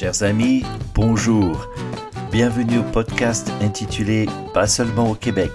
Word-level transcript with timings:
Chers 0.00 0.22
amis, 0.22 0.62
bonjour. 0.94 1.68
Bienvenue 2.30 2.78
au 2.78 2.82
podcast 2.84 3.50
intitulé 3.60 4.26
Pas 4.54 4.68
seulement 4.68 5.10
au 5.10 5.16
Québec, 5.16 5.50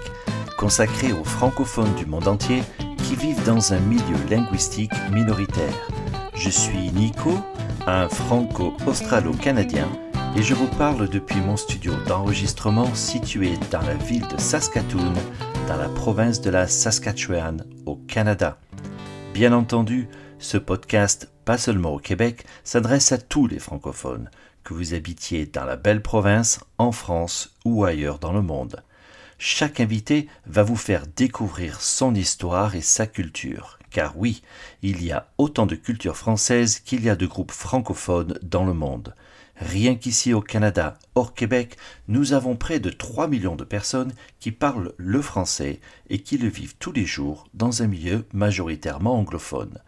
consacré 0.58 1.14
aux 1.14 1.24
francophones 1.24 1.94
du 1.94 2.04
monde 2.04 2.28
entier 2.28 2.62
qui 2.98 3.16
vivent 3.16 3.42
dans 3.46 3.72
un 3.72 3.78
milieu 3.80 4.18
linguistique 4.28 4.92
minoritaire. 5.10 5.72
Je 6.34 6.50
suis 6.50 6.90
Nico, 6.92 7.38
un 7.86 8.06
franco-australo-canadien, 8.06 9.88
et 10.36 10.42
je 10.42 10.52
vous 10.52 10.68
parle 10.76 11.08
depuis 11.08 11.40
mon 11.40 11.56
studio 11.56 11.94
d'enregistrement 12.06 12.94
situé 12.94 13.54
dans 13.70 13.80
la 13.80 13.94
ville 13.94 14.28
de 14.28 14.38
Saskatoon, 14.38 15.14
dans 15.68 15.78
la 15.78 15.88
province 15.88 16.42
de 16.42 16.50
la 16.50 16.66
Saskatchewan, 16.66 17.64
au 17.86 17.96
Canada. 17.96 18.58
Bien 19.32 19.54
entendu, 19.54 20.06
ce 20.38 20.58
podcast, 20.58 21.33
pas 21.44 21.58
seulement 21.58 21.94
au 21.94 21.98
Québec, 21.98 22.44
s'adresse 22.64 23.12
à 23.12 23.18
tous 23.18 23.46
les 23.46 23.58
francophones, 23.58 24.30
que 24.64 24.74
vous 24.74 24.94
habitiez 24.94 25.46
dans 25.46 25.64
la 25.64 25.76
belle 25.76 26.02
province, 26.02 26.60
en 26.78 26.92
France 26.92 27.54
ou 27.64 27.84
ailleurs 27.84 28.18
dans 28.18 28.32
le 28.32 28.42
monde. 28.42 28.82
Chaque 29.38 29.80
invité 29.80 30.28
va 30.46 30.62
vous 30.62 30.76
faire 30.76 31.04
découvrir 31.06 31.80
son 31.80 32.14
histoire 32.14 32.74
et 32.74 32.80
sa 32.80 33.06
culture, 33.06 33.78
car 33.90 34.16
oui, 34.16 34.42
il 34.82 35.04
y 35.04 35.12
a 35.12 35.28
autant 35.38 35.66
de 35.66 35.74
cultures 35.74 36.16
françaises 36.16 36.80
qu'il 36.80 37.04
y 37.04 37.10
a 37.10 37.16
de 37.16 37.26
groupes 37.26 37.52
francophones 37.52 38.38
dans 38.42 38.64
le 38.64 38.74
monde. 38.74 39.14
Rien 39.56 39.94
qu'ici 39.94 40.32
au 40.32 40.40
Canada, 40.40 40.98
hors 41.14 41.32
Québec, 41.32 41.76
nous 42.08 42.32
avons 42.32 42.56
près 42.56 42.80
de 42.80 42.90
3 42.90 43.28
millions 43.28 43.54
de 43.54 43.62
personnes 43.62 44.12
qui 44.40 44.50
parlent 44.50 44.92
le 44.96 45.22
français 45.22 45.80
et 46.10 46.18
qui 46.18 46.38
le 46.38 46.48
vivent 46.48 46.74
tous 46.78 46.90
les 46.90 47.06
jours 47.06 47.46
dans 47.54 47.82
un 47.82 47.86
milieu 47.86 48.24
majoritairement 48.32 49.16
anglophone. 49.16 49.78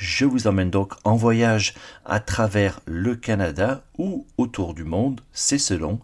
Je 0.00 0.24
vous 0.24 0.46
emmène 0.46 0.70
donc 0.70 0.94
en 1.02 1.16
voyage 1.16 1.74
à 2.04 2.20
travers 2.20 2.78
le 2.86 3.16
Canada 3.16 3.82
ou 3.98 4.28
autour 4.36 4.72
du 4.72 4.84
monde, 4.84 5.22
c'est 5.32 5.58
selon, 5.58 5.98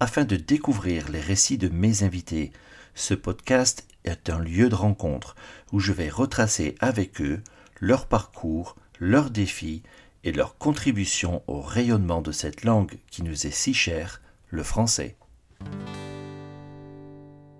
afin 0.00 0.24
de 0.24 0.34
découvrir 0.34 1.08
les 1.10 1.20
récits 1.20 1.56
de 1.56 1.68
mes 1.68 2.02
invités. 2.02 2.50
Ce 2.96 3.14
podcast 3.14 3.86
est 4.02 4.30
un 4.30 4.40
lieu 4.40 4.68
de 4.68 4.74
rencontre 4.74 5.36
où 5.70 5.78
je 5.78 5.92
vais 5.92 6.08
retracer 6.08 6.74
avec 6.80 7.20
eux 7.20 7.40
leur 7.78 8.08
parcours, 8.08 8.74
leurs 8.98 9.30
défis 9.30 9.84
et 10.24 10.32
leur 10.32 10.58
contribution 10.58 11.44
au 11.46 11.60
rayonnement 11.60 12.22
de 12.22 12.32
cette 12.32 12.64
langue 12.64 12.98
qui 13.12 13.22
nous 13.22 13.46
est 13.46 13.54
si 13.54 13.74
chère, 13.74 14.20
le 14.48 14.64
français. 14.64 15.14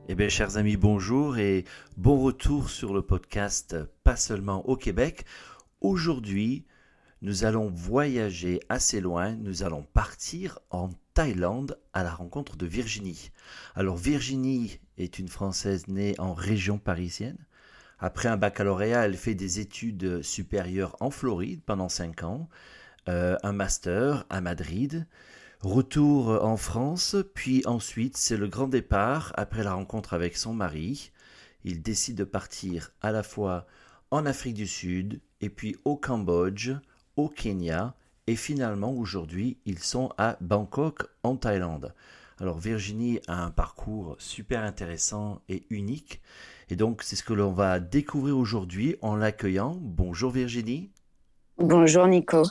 Eh 0.09 0.17
bien, 0.17 0.29
chers 0.29 0.57
amis, 0.57 0.77
bonjour 0.77 1.39
et 1.39 1.65
bon 1.97 2.21
retour 2.21 2.71
sur 2.71 2.93
le 2.93 3.03
podcast 3.03 3.77
Pas 4.03 4.17
seulement 4.17 4.69
au 4.69 4.77
Québec. 4.77 5.25
Aujourd'hui, 5.81 6.65
nous 7.21 7.45
allons 7.45 7.69
voyager 7.69 8.61
assez 8.69 9.01
loin, 9.01 9.35
nous 9.37 9.63
allons 9.63 9.83
partir 9.83 10.59
en 10.71 10.89
Thaïlande 11.13 11.79
à 11.93 12.03
la 12.03 12.15
rencontre 12.15 12.57
de 12.57 12.67
Virginie. 12.67 13.31
Alors 13.75 13.97
Virginie 13.97 14.81
est 14.97 15.19
une 15.19 15.29
Française 15.29 15.87
née 15.89 16.15
en 16.19 16.33
région 16.33 16.79
parisienne. 16.79 17.39
Après 17.99 18.29
un 18.29 18.37
baccalauréat, 18.37 19.05
elle 19.05 19.17
fait 19.17 19.35
des 19.35 19.61
études 19.61 20.23
supérieures 20.23 20.97
en 21.01 21.11
Floride 21.11 21.63
pendant 21.65 21.89
cinq 21.89 22.23
ans, 22.23 22.49
euh, 23.09 23.37
un 23.43 23.53
master 23.53 24.25
à 24.31 24.41
Madrid, 24.41 25.07
retour 25.61 26.43
en 26.45 26.57
France, 26.57 27.17
puis 27.35 27.63
ensuite 27.67 28.17
c'est 28.17 28.37
le 28.37 28.49
grand 28.49 28.69
départ 28.69 29.33
après 29.37 29.63
la 29.63 29.75
rencontre 29.75 30.15
avec 30.15 30.37
son 30.37 30.55
mari. 30.55 31.13
Il 31.65 31.83
décide 31.83 32.17
de 32.17 32.25
partir 32.25 32.93
à 33.03 33.13
la 33.13 33.23
fois 33.23 33.67
en 34.11 34.27
Afrique 34.27 34.55
du 34.55 34.67
Sud, 34.67 35.21
et 35.41 35.49
puis 35.49 35.77
au 35.85 35.97
Cambodge, 35.97 36.73
au 37.17 37.29
Kenya, 37.29 37.95
et 38.27 38.37
finalement 38.37 38.93
aujourd'hui 38.93 39.59
ils 39.65 39.79
sont 39.79 40.11
à 40.19 40.37
Bangkok 40.41 41.07
en 41.23 41.37
Thaïlande. 41.37 41.95
Alors 42.39 42.59
Virginie 42.59 43.21
a 43.29 43.45
un 43.45 43.51
parcours 43.51 44.17
super 44.19 44.63
intéressant 44.63 45.41
et 45.49 45.65
unique, 45.71 46.21
et 46.69 46.77
donc 46.77 47.03
c'est 47.03 47.17
ce 47.17 47.25
que 47.25 47.33
l'on 47.33 47.53
va 47.53 47.81
découvrir 47.81 48.37
aujourd'hui 48.37 48.97
en 49.01 49.17
l'accueillant. 49.17 49.79
Bonjour 49.81 50.31
Virginie. 50.31 50.91
Bonjour 51.59 52.07
Nico. 52.07 52.43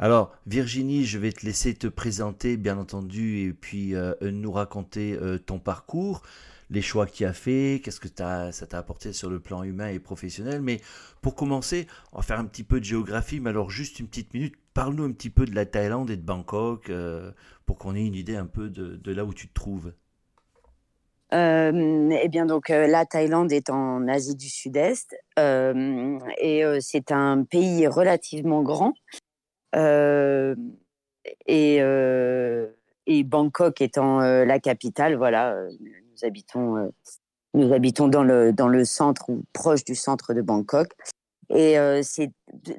Alors, 0.00 0.32
Virginie, 0.46 1.04
je 1.04 1.18
vais 1.18 1.32
te 1.32 1.44
laisser 1.44 1.74
te 1.74 1.88
présenter, 1.88 2.56
bien 2.56 2.78
entendu, 2.78 3.40
et 3.40 3.52
puis 3.52 3.96
euh, 3.96 4.14
nous 4.20 4.52
raconter 4.52 5.18
euh, 5.20 5.38
ton 5.38 5.58
parcours 5.58 6.22
les 6.70 6.82
choix 6.82 7.06
que 7.06 7.12
tu 7.12 7.24
as 7.24 7.32
fait, 7.32 7.80
qu'est-ce 7.82 8.00
que 8.00 8.08
ça 8.08 8.66
t'a 8.66 8.78
apporté 8.78 9.12
sur 9.12 9.30
le 9.30 9.40
plan 9.40 9.62
humain 9.62 9.88
et 9.88 9.98
professionnel. 9.98 10.60
Mais 10.60 10.80
pour 11.22 11.34
commencer, 11.34 11.86
on 12.12 12.18
va 12.18 12.22
faire 12.22 12.38
un 12.38 12.44
petit 12.44 12.64
peu 12.64 12.80
de 12.80 12.84
géographie, 12.84 13.40
mais 13.40 13.50
alors 13.50 13.70
juste 13.70 14.00
une 14.00 14.08
petite 14.08 14.34
minute, 14.34 14.54
parle-nous 14.74 15.04
un 15.04 15.12
petit 15.12 15.30
peu 15.30 15.44
de 15.44 15.54
la 15.54 15.66
Thaïlande 15.66 16.10
et 16.10 16.16
de 16.16 16.22
Bangkok 16.22 16.90
euh, 16.90 17.32
pour 17.66 17.78
qu'on 17.78 17.94
ait 17.94 18.06
une 18.06 18.14
idée 18.14 18.36
un 18.36 18.46
peu 18.46 18.68
de, 18.68 19.12
là 19.12 19.24
où 19.24 19.32
tu 19.32 19.48
te 19.48 19.54
trouves. 19.54 19.92
Euh, 21.34 22.08
eh 22.22 22.28
bien, 22.28 22.46
donc, 22.46 22.70
euh, 22.70 22.86
la 22.86 23.04
Thaïlande 23.04 23.52
est 23.52 23.68
en 23.68 24.08
Asie 24.08 24.34
du 24.34 24.48
Sud-Est 24.48 25.14
et 25.36 26.62
c'est 26.80 27.12
un 27.12 27.44
pays 27.44 27.86
relativement 27.86 28.62
grand. 28.62 28.94
et, 31.46 31.76
et 33.06 33.24
Bangkok 33.24 33.80
étant 33.80 34.20
la 34.20 34.58
capitale, 34.58 35.16
voilà, 35.16 35.56
nous 36.18 36.26
habitons, 36.26 36.76
euh, 36.76 36.88
nous 37.54 37.72
habitons 37.72 38.08
dans 38.08 38.22
le, 38.22 38.52
dans 38.52 38.68
le 38.68 38.84
centre 38.84 39.28
ou 39.28 39.44
proche 39.52 39.84
du 39.84 39.94
centre 39.94 40.34
de 40.34 40.42
Bangkok. 40.42 40.92
Et 41.50 41.78
euh, 41.78 42.02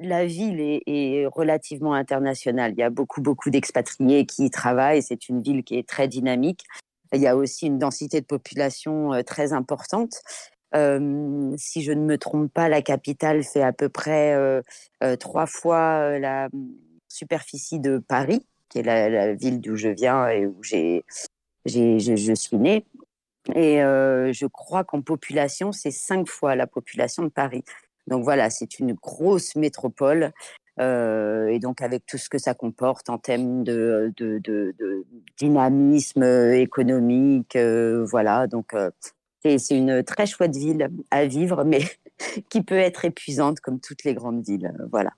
la 0.00 0.24
ville 0.26 0.60
est, 0.60 1.26
relativement 1.26 1.94
internationale. 1.94 2.72
Il 2.72 2.78
y 2.78 2.84
a 2.84 2.90
beaucoup 2.90 3.20
beaucoup 3.20 3.50
d'expatriés 3.50 4.26
qui 4.26 4.44
y 4.44 4.50
travaillent. 4.50 5.02
C'est 5.02 5.28
une 5.28 5.42
ville 5.42 5.64
qui 5.64 5.76
est 5.76 5.88
très 5.88 6.06
dynamique. 6.06 6.64
Il 7.12 7.20
y 7.20 7.26
a 7.26 7.36
aussi 7.36 7.66
une 7.66 7.78
densité 7.78 8.20
de 8.20 8.26
population 8.26 9.12
euh, 9.12 9.22
très 9.22 9.52
importante. 9.52 10.20
si 10.72 11.82
je 11.82 11.92
ne 11.92 12.04
me 12.04 12.16
trompe 12.16 12.52
pas, 12.52 12.68
la 12.68 12.80
capitale 12.80 13.42
fait 13.42 13.62
à 13.62 13.72
peu 13.72 13.88
près 13.88 14.36
trois 15.18 15.46
fois 15.46 16.16
la 16.20 16.48
superficie 17.08 17.80
de 17.80 17.98
Paris, 17.98 18.46
qui 18.68 18.78
est 18.78 18.82
la, 18.84 19.34
ville 19.34 19.60
d'où 19.60 19.74
je 19.74 19.88
viens 19.88 20.28
et 20.28 20.46
où 20.46 20.62
j'ai, 20.62 21.04
je, 21.66 22.34
suis 22.36 22.56
née. 22.56 22.84
Et 23.54 23.82
euh, 23.82 24.32
je 24.32 24.46
crois 24.46 24.84
qu'en 24.84 25.02
population, 25.02 25.72
c'est 25.72 25.90
cinq 25.90 26.28
fois 26.28 26.56
la 26.56 26.66
population 26.66 27.22
de 27.22 27.28
Paris. 27.28 27.64
Donc 28.06 28.24
voilà, 28.24 28.50
c'est 28.50 28.78
une 28.78 28.94
grosse 28.94 29.56
métropole. 29.56 30.32
Euh, 30.78 31.48
et 31.48 31.58
donc 31.58 31.82
avec 31.82 32.06
tout 32.06 32.16
ce 32.16 32.28
que 32.28 32.38
ça 32.38 32.54
comporte 32.54 33.10
en 33.10 33.18
termes 33.18 33.64
de, 33.64 34.12
dynamisme 35.38 36.22
économique, 36.54 37.56
euh, 37.56 38.04
voilà. 38.04 38.46
Donc 38.46 38.74
c'est 39.42 39.76
une 39.76 40.02
très 40.02 40.26
chouette 40.26 40.56
ville 40.56 40.88
à 41.10 41.26
vivre, 41.26 41.64
mais 41.64 41.80
qui 42.48 42.62
peut 42.62 42.78
être 42.78 43.04
épuisante 43.04 43.60
comme 43.60 43.80
toutes 43.80 44.04
les 44.04 44.14
grandes 44.14 44.44
villes. 44.44 44.72
Voilà. 44.90 45.10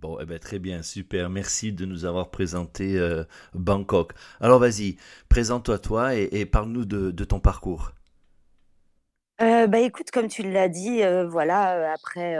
Bon, 0.00 0.16
eh 0.18 0.24
ben, 0.24 0.38
très 0.38 0.58
bien, 0.58 0.82
super. 0.82 1.28
Merci 1.28 1.72
de 1.72 1.84
nous 1.84 2.06
avoir 2.06 2.30
présenté 2.30 2.98
euh, 2.98 3.24
Bangkok. 3.52 4.12
Alors 4.40 4.58
vas-y, 4.58 4.96
présente-toi 5.28 5.78
toi 5.78 6.14
et, 6.14 6.46
parle-nous 6.46 6.86
de, 6.86 7.24
ton 7.24 7.38
parcours. 7.38 7.92
Euh, 9.42 9.66
bah 9.66 9.78
écoute, 9.80 10.10
comme 10.10 10.28
tu 10.28 10.42
l'as 10.42 10.70
dit, 10.70 11.02
euh, 11.02 11.28
voilà, 11.28 11.92
après, 11.92 12.34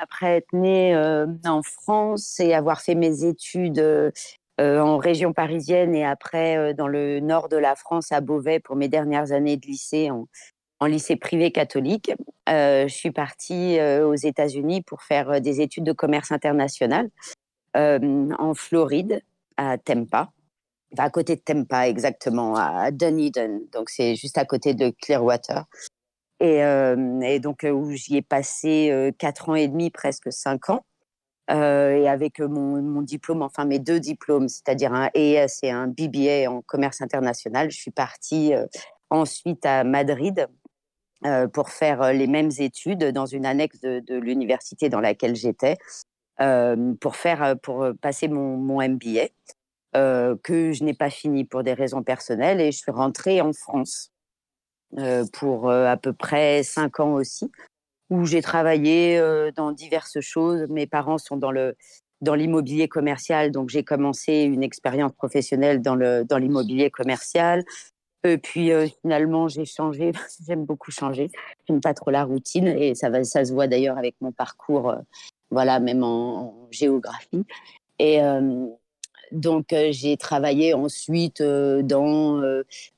après 0.00 0.36
être 0.36 0.52
née 0.54 0.96
en 1.44 1.62
France 1.62 2.40
et 2.40 2.54
avoir 2.54 2.80
fait 2.80 2.94
mes 2.94 3.24
études 3.24 4.12
en 4.58 4.96
région 4.96 5.34
parisienne 5.34 5.94
et 5.94 6.06
après 6.06 6.72
dans 6.72 6.88
le 6.88 7.20
nord 7.20 7.50
de 7.50 7.58
la 7.58 7.76
France 7.76 8.12
à 8.12 8.22
Beauvais 8.22 8.60
pour 8.60 8.76
mes 8.76 8.88
dernières 8.88 9.32
années 9.32 9.58
de 9.58 9.66
lycée 9.66 10.10
en, 10.10 10.26
en 10.80 10.86
lycée 10.86 11.16
privé 11.16 11.50
catholique. 11.50 12.12
Euh, 12.48 12.88
je 12.88 12.94
suis 12.94 13.10
partie 13.10 13.78
euh, 13.78 14.06
aux 14.06 14.14
États-Unis 14.14 14.82
pour 14.82 15.02
faire 15.02 15.30
euh, 15.30 15.40
des 15.40 15.60
études 15.60 15.84
de 15.84 15.92
commerce 15.92 16.32
international 16.32 17.08
en 17.76 18.54
Floride, 18.54 19.20
à 19.56 19.78
Tampa, 19.78 20.30
à 20.96 21.10
côté 21.10 21.34
de 21.34 21.40
Tampa 21.40 21.88
exactement, 21.88 22.54
à 22.54 22.92
Dunedin. 22.92 23.62
Donc 23.72 23.90
c'est 23.90 24.14
juste 24.14 24.38
à 24.38 24.44
côté 24.44 24.74
de 24.74 24.92
Clearwater. 25.02 25.64
Et, 26.38 26.60
donc 27.40 27.66
où 27.68 27.90
j'y 27.90 28.18
ai 28.18 28.22
passé 28.22 29.12
quatre 29.18 29.48
ans 29.48 29.56
et 29.56 29.66
demi, 29.66 29.90
presque 29.90 30.30
cinq 30.30 30.70
ans. 30.70 30.84
et 31.50 32.08
avec 32.08 32.38
mon, 32.38 33.02
diplôme, 33.02 33.42
enfin 33.42 33.64
mes 33.64 33.80
deux 33.80 33.98
diplômes, 33.98 34.48
c'est-à-dire 34.48 34.94
un 34.94 35.10
ES 35.14 35.46
et 35.64 35.72
un 35.72 35.88
BBA 35.88 36.48
en 36.48 36.60
commerce 36.60 37.02
international, 37.02 37.72
je 37.72 37.76
suis 37.76 37.90
partie 37.90 38.52
ensuite 39.10 39.66
à 39.66 39.82
Madrid 39.82 40.46
pour 41.52 41.70
faire 41.70 42.02
euh, 42.02 42.12
les 42.12 42.26
mêmes 42.26 42.50
études 42.58 43.04
dans 43.12 43.26
une 43.26 43.46
annexe 43.46 43.80
de, 43.80 44.14
l'université 44.16 44.88
dans 44.88 45.00
laquelle 45.00 45.36
j'étais, 45.36 45.76
euh, 46.40 46.94
pour 47.00 47.16
faire 47.16 47.56
pour 47.62 47.86
passer 48.00 48.28
mon, 48.28 48.56
mon 48.56 48.86
MBA. 48.86 49.28
que 49.92 50.72
je 50.72 50.84
n'ai 50.84 50.94
pas 50.94 51.10
fini 51.10 51.44
pour 51.44 51.62
des 51.62 51.74
raisons 51.74 52.02
personnelles 52.02 52.60
et 52.60 52.72
je 52.72 52.78
suis 52.78 52.92
rentrée 52.92 53.40
en 53.40 53.52
France 53.52 54.10
pour 55.32 55.70
à 55.70 55.96
peu 55.96 56.12
près 56.12 56.62
cinq 56.62 57.00
ans 57.00 57.14
aussi, 57.14 57.50
où 58.10 58.24
j'ai 58.26 58.42
travaillé 58.42 59.20
dans 59.56 59.72
diverses 59.72 60.20
choses. 60.20 60.66
Mes 60.68 60.86
parents 60.86 61.18
sont 61.18 61.36
dans 61.36 61.52
le 61.52 61.76
dans 62.24 62.34
l'immobilier 62.34 62.88
commercial. 62.88 63.52
Donc, 63.52 63.68
j'ai 63.68 63.84
commencé 63.84 64.42
une 64.42 64.62
expérience 64.62 65.12
professionnelle 65.12 65.80
dans 65.80 65.94
le 65.94 66.24
dans 66.24 66.38
l'immobilier 66.38 66.90
commercial. 66.90 67.64
Et 68.24 68.38
puis 68.38 68.70
finalement, 69.02 69.48
j'ai 69.48 69.66
changé. 69.66 70.12
J'aime 70.46 70.64
beaucoup 70.64 70.90
changer. 70.90 71.30
J'aime 71.68 71.80
pas 71.80 71.94
trop 71.94 72.10
la 72.10 72.24
routine 72.24 72.66
et 72.66 72.94
ça 72.94 73.10
va, 73.10 73.22
ça 73.24 73.44
se 73.44 73.52
voit 73.52 73.66
d'ailleurs 73.66 73.98
avec 73.98 74.16
mon 74.20 74.32
parcours, 74.32 74.94
voilà, 75.50 75.78
même 75.78 76.02
en, 76.02 76.68
géographie. 76.70 77.44
Et 77.98 78.18
donc, 79.30 79.66
j'ai 79.90 80.16
travaillé 80.16 80.74
ensuite 80.74 81.42
dans 81.42 82.42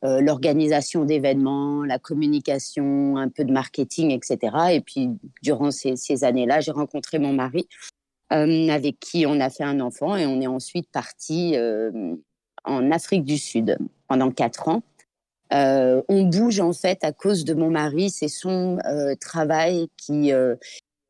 l'organisation 0.02 1.04
d'événements, 1.04 1.84
la 1.84 1.98
communication, 1.98 3.16
un 3.16 3.28
peu 3.28 3.44
de 3.44 3.52
marketing, 3.52 4.10
etc. 4.10 4.56
Et 4.72 4.80
puis, 4.80 5.10
durant 5.42 5.70
ces 5.70 6.24
années-là, 6.24 6.60
j'ai 6.60 6.72
rencontré 6.72 7.18
mon 7.18 7.32
mari, 7.32 7.68
avec 8.30 8.98
qui 9.00 9.26
on 9.26 9.38
a 9.40 9.50
fait 9.50 9.64
un 9.64 9.80
enfant 9.80 10.16
et 10.16 10.24
on 10.24 10.40
est 10.40 10.46
ensuite 10.46 10.88
parti 10.90 11.56
en 12.64 12.90
Afrique 12.90 13.24
du 13.24 13.38
Sud 13.38 13.76
pendant 14.08 14.30
quatre 14.30 14.68
ans. 14.68 14.82
Euh, 15.52 16.02
on 16.08 16.24
bouge 16.24 16.60
en 16.60 16.72
fait 16.72 17.04
à 17.04 17.12
cause 17.12 17.44
de 17.44 17.54
mon 17.54 17.70
mari, 17.70 18.10
c'est 18.10 18.28
son 18.28 18.78
euh, 18.84 19.14
travail 19.14 19.88
qui, 19.96 20.32
euh, 20.32 20.56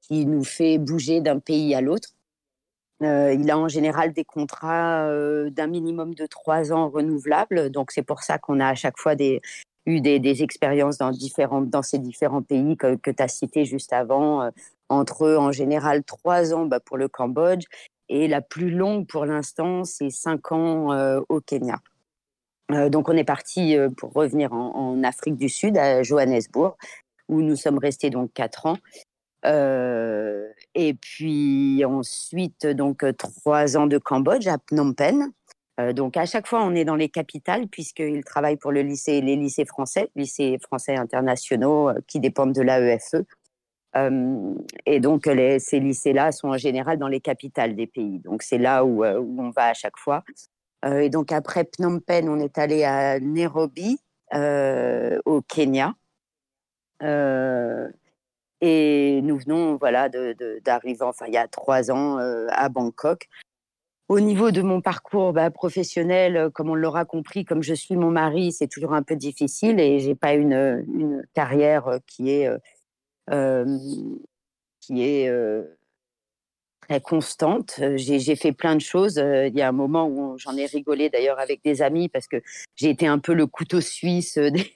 qui 0.03 0.27
nous 0.27 0.45
fait 0.45 0.79
bouger 0.79 1.21
d'un 1.21 1.39
pays 1.39 1.75
à 1.75 1.81
l'autre. 1.81 2.11
il 3.01 3.51
a 3.51 3.59
en 3.59 3.69
général 3.69 4.13
des 4.13 4.25
contrats 4.25 5.11
d'un 5.51 5.67
minimum 5.67 6.15
de 6.15 6.27
trois 6.27 6.73
ans 6.73 6.89
renouvelables, 6.89 7.71
donc 7.71 7.93
c'est 7.93 8.03
pour 8.03 8.23
ça 8.23 8.39
qu'on 8.39 8.61
a 8.61 8.69
à 8.69 8.75
chaque 8.75 8.99
fois 8.99 9.15
des, 9.15 9.41
eu 9.87 10.01
des, 10.01 10.43
expériences 10.43 10.99
dans, 10.99 11.11
différentes, 11.11 11.69
dans 11.69 11.83
ces 11.83 11.99
différents 11.99 12.43
pays 12.43 12.77
que, 12.77 12.97
tu 12.97 13.23
as 13.23 13.29
cités 13.29 13.65
juste 13.65 13.93
avant, 13.93 14.51
entre 14.89 15.29
en 15.37 15.53
général 15.53 16.05
trois 16.05 16.55
ans 16.55 16.67
bah, 16.67 16.81
pour 16.81 16.97
le 16.97 17.09
Cambodge 17.09 17.65
et 18.09 18.29
la 18.29 18.41
plus 18.41 18.71
longue 18.71 19.07
pour 19.07 19.27
l'instant, 19.27 19.85
c'est 19.85 20.11
cinq 20.11 20.53
ans 20.53 21.23
au 21.29 21.41
Kenya. 21.41 21.81
Euh, 22.73 22.89
donc 22.89 23.09
on 23.09 23.17
est 23.17 23.25
parti 23.25 23.77
euh, 23.77 23.91
pour 23.91 24.13
revenir 24.13 24.53
en, 24.53 25.03
Afrique 25.05 25.37
du 25.37 25.49
Sud, 25.49 25.79
à 25.79 26.03
Johannesburg, 26.03 26.77
où 27.29 27.43
nous 27.43 27.57
sommes 27.57 27.79
restés 27.79 28.11
donc 28.11 28.33
quatre 28.33 28.67
ans. 28.67 28.79
Euh, 29.45 30.49
et 30.75 30.95
puis 30.95 31.85
ensuite, 31.85 32.67
donc 32.67 33.05
trois 33.17 33.77
ans 33.77 33.87
de 33.87 33.99
Cambodge 33.99 34.49
à 34.49 34.59
Phnom 34.69 34.93
Penh. 34.93 35.31
donc 35.95 36.17
à 36.17 36.27
chaque 36.27 36.49
fois, 36.49 36.63
on 36.65 36.75
est 36.75 36.85
dans 36.85 36.97
les 36.97 37.09
capitales 37.09 37.69
puisqu'il 37.69 38.25
travaille 38.25 38.57
pour 38.57 38.73
le 38.73 38.83
lycée, 38.83 39.21
les 39.21 39.37
lycées 39.37 39.65
français, 39.65 40.11
lycées 40.17 40.59
français 40.61 40.97
internationaux 40.97 41.91
qui 42.09 42.19
dépendent 42.19 42.55
de 42.55 42.63
l'AEFE. 42.63 43.23
et 44.87 45.01
donc 45.01 45.27
les, 45.27 45.61
ces 45.61 45.79
lycées-là 45.79 46.33
sont 46.33 46.49
en 46.49 46.59
général 46.59 46.99
dans 46.99 47.09
les 47.09 47.21
capitales 47.21 47.77
des 47.77 47.87
pays. 47.87 48.19
Donc 48.21 48.43
c'est 48.43 48.59
là 48.59 48.85
où, 48.85 49.05
on 49.05 49.51
va 49.51 49.67
à 49.67 49.75
chaque 49.75 49.99
fois. 49.99 50.25
Euh, 50.85 51.01
et 51.01 51.11
donc 51.11 51.33
après 51.33 51.65
Phnom 51.65 52.01
Penh, 52.01 52.29
on 52.29 52.39
est 52.39 52.59
allé 52.59 52.85
à 52.85 53.19
Nairobi, 53.19 53.99
euh, 54.35 55.19
au 55.25 55.43
Kenya. 55.43 55.95
Euh, 57.03 57.89
et 58.61 59.21
nous 59.23 59.39
venons 59.39 59.77
voilà 59.77 60.09
d'arriver, 60.09 61.03
enfin 61.03 61.27
il 61.29 61.35
y 61.35 61.37
a 61.37 61.47
trois 61.49 61.91
ans, 61.91 62.19
à 62.19 62.69
Bangkok. 62.69 63.29
Au 64.09 64.21
niveau 64.21 64.53
de 64.53 64.63
mon 64.63 64.81
parcours 64.81 65.33
bah, 65.33 65.51
professionnel, 65.51 66.51
comme 66.55 66.71
on 66.71 66.75
l'aura 66.77 67.05
compris, 67.05 67.45
comme 67.45 67.63
je 67.63 67.75
suis 67.75 67.97
mon 67.97 68.11
mari, 68.11 68.53
c'est 68.53 68.69
toujours 68.69 68.95
un 68.95 69.03
peu 69.03 69.17
difficile 69.17 69.81
et 69.81 69.99
j'ai 69.99 70.15
pas 70.15 70.35
une, 70.35 70.85
une, 70.95 71.25
carrière 71.35 71.99
qui 72.07 72.31
est 72.31 72.49
qui 74.81 75.03
est 75.05 75.29
très 76.89 77.01
constante. 77.01 77.77
Euh, 77.81 77.97
j'ai 77.97 78.37
fait 78.37 78.53
plein 78.53 78.77
de 78.77 78.81
choses. 78.81 79.19
Euh, 79.19 79.49
il 79.49 79.57
y 79.57 79.63
a 79.63 79.69
un 79.69 79.73
moment 79.73 80.09
où 80.09 80.39
j'en 80.39 80.57
ai 80.57 80.67
rigolé 80.67 81.11
d'ailleurs 81.11 81.39
avec 81.39 81.63
des 81.65 81.83
amis 81.83 82.09
parce 82.09 82.27
que 82.27 82.43
j'ai 82.75 82.91
été 82.91 83.07
un 83.07 83.19
peu 83.19 83.35
le 83.35 83.47
couteau 83.47 83.81
suisse 83.81 84.39
des, 84.39 84.73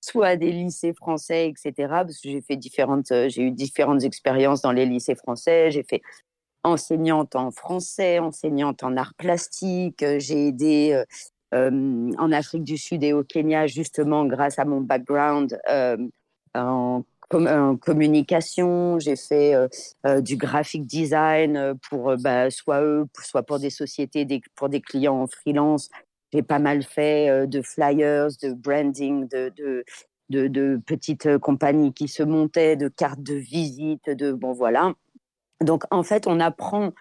soit 0.00 0.36
des 0.36 0.52
lycées 0.52 0.94
français, 0.94 1.48
etc. 1.48 1.72
Parce 1.88 2.20
que 2.20 2.28
j'ai 2.30 2.42
fait 2.42 2.56
différentes, 2.56 3.10
euh, 3.12 3.28
j'ai 3.28 3.42
eu 3.42 3.50
différentes 3.50 4.04
expériences 4.04 4.62
dans 4.62 4.72
les 4.72 4.86
lycées 4.86 5.16
français. 5.16 5.70
J'ai 5.70 5.82
fait 5.82 6.02
enseignante 6.62 7.36
en 7.36 7.50
français, 7.50 8.18
enseignante 8.18 8.82
en 8.82 8.96
arts 8.96 9.14
plastiques. 9.14 10.04
J'ai 10.18 10.48
aidé 10.48 11.02
en 11.52 12.32
Afrique 12.32 12.64
du 12.64 12.76
Sud 12.76 13.04
et 13.04 13.12
au 13.12 13.22
Kenya 13.22 13.68
justement 13.68 14.26
grâce 14.26 14.58
à 14.58 14.64
mon 14.64 14.80
background 14.80 15.58
en 16.54 17.04
en 17.32 17.76
communication, 17.76 18.98
j'ai 18.98 19.16
fait 19.16 19.54
euh, 19.54 19.68
euh, 20.06 20.20
du 20.20 20.36
graphic 20.36 20.86
design 20.86 21.56
euh, 21.56 21.74
pour 21.88 22.16
bah, 22.18 22.50
soit 22.50 22.82
eux, 22.82 23.06
soit 23.20 23.42
pour 23.42 23.58
des 23.58 23.70
sociétés, 23.70 24.26
pour 24.54 24.68
des 24.68 24.80
clients 24.80 25.22
en 25.22 25.26
freelance. 25.26 25.88
J'ai 26.32 26.42
pas 26.42 26.58
mal 26.58 26.82
fait 26.82 27.46
de 27.46 27.62
flyers, 27.62 28.28
de 28.42 28.52
branding, 28.52 29.28
de, 29.28 29.52
de, 29.56 30.48
de, 30.48 30.80
petites 30.84 31.38
compagnies 31.38 31.94
qui 31.94 32.08
se 32.08 32.22
montaient, 32.22 32.76
de 32.76 32.88
cartes 32.88 33.22
de 33.22 33.34
visite, 33.34 34.10
de 34.10 34.32
bon 34.32 34.52
voilà. 34.52 34.92
Donc 35.60 35.84
en 35.90 36.02
fait, 36.02 36.26
on 36.26 36.40
apprend 36.40 36.92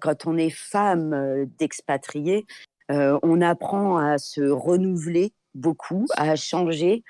quand 0.00 0.26
on 0.26 0.38
est 0.38 0.50
femme 0.50 1.46
d'expatriés, 1.58 2.46
on 2.88 3.42
apprend 3.42 3.98
à 3.98 4.16
se 4.16 4.40
renouveler 4.40 5.32
beaucoup, 5.54 6.06
à 6.16 6.34
changer, 6.34 7.04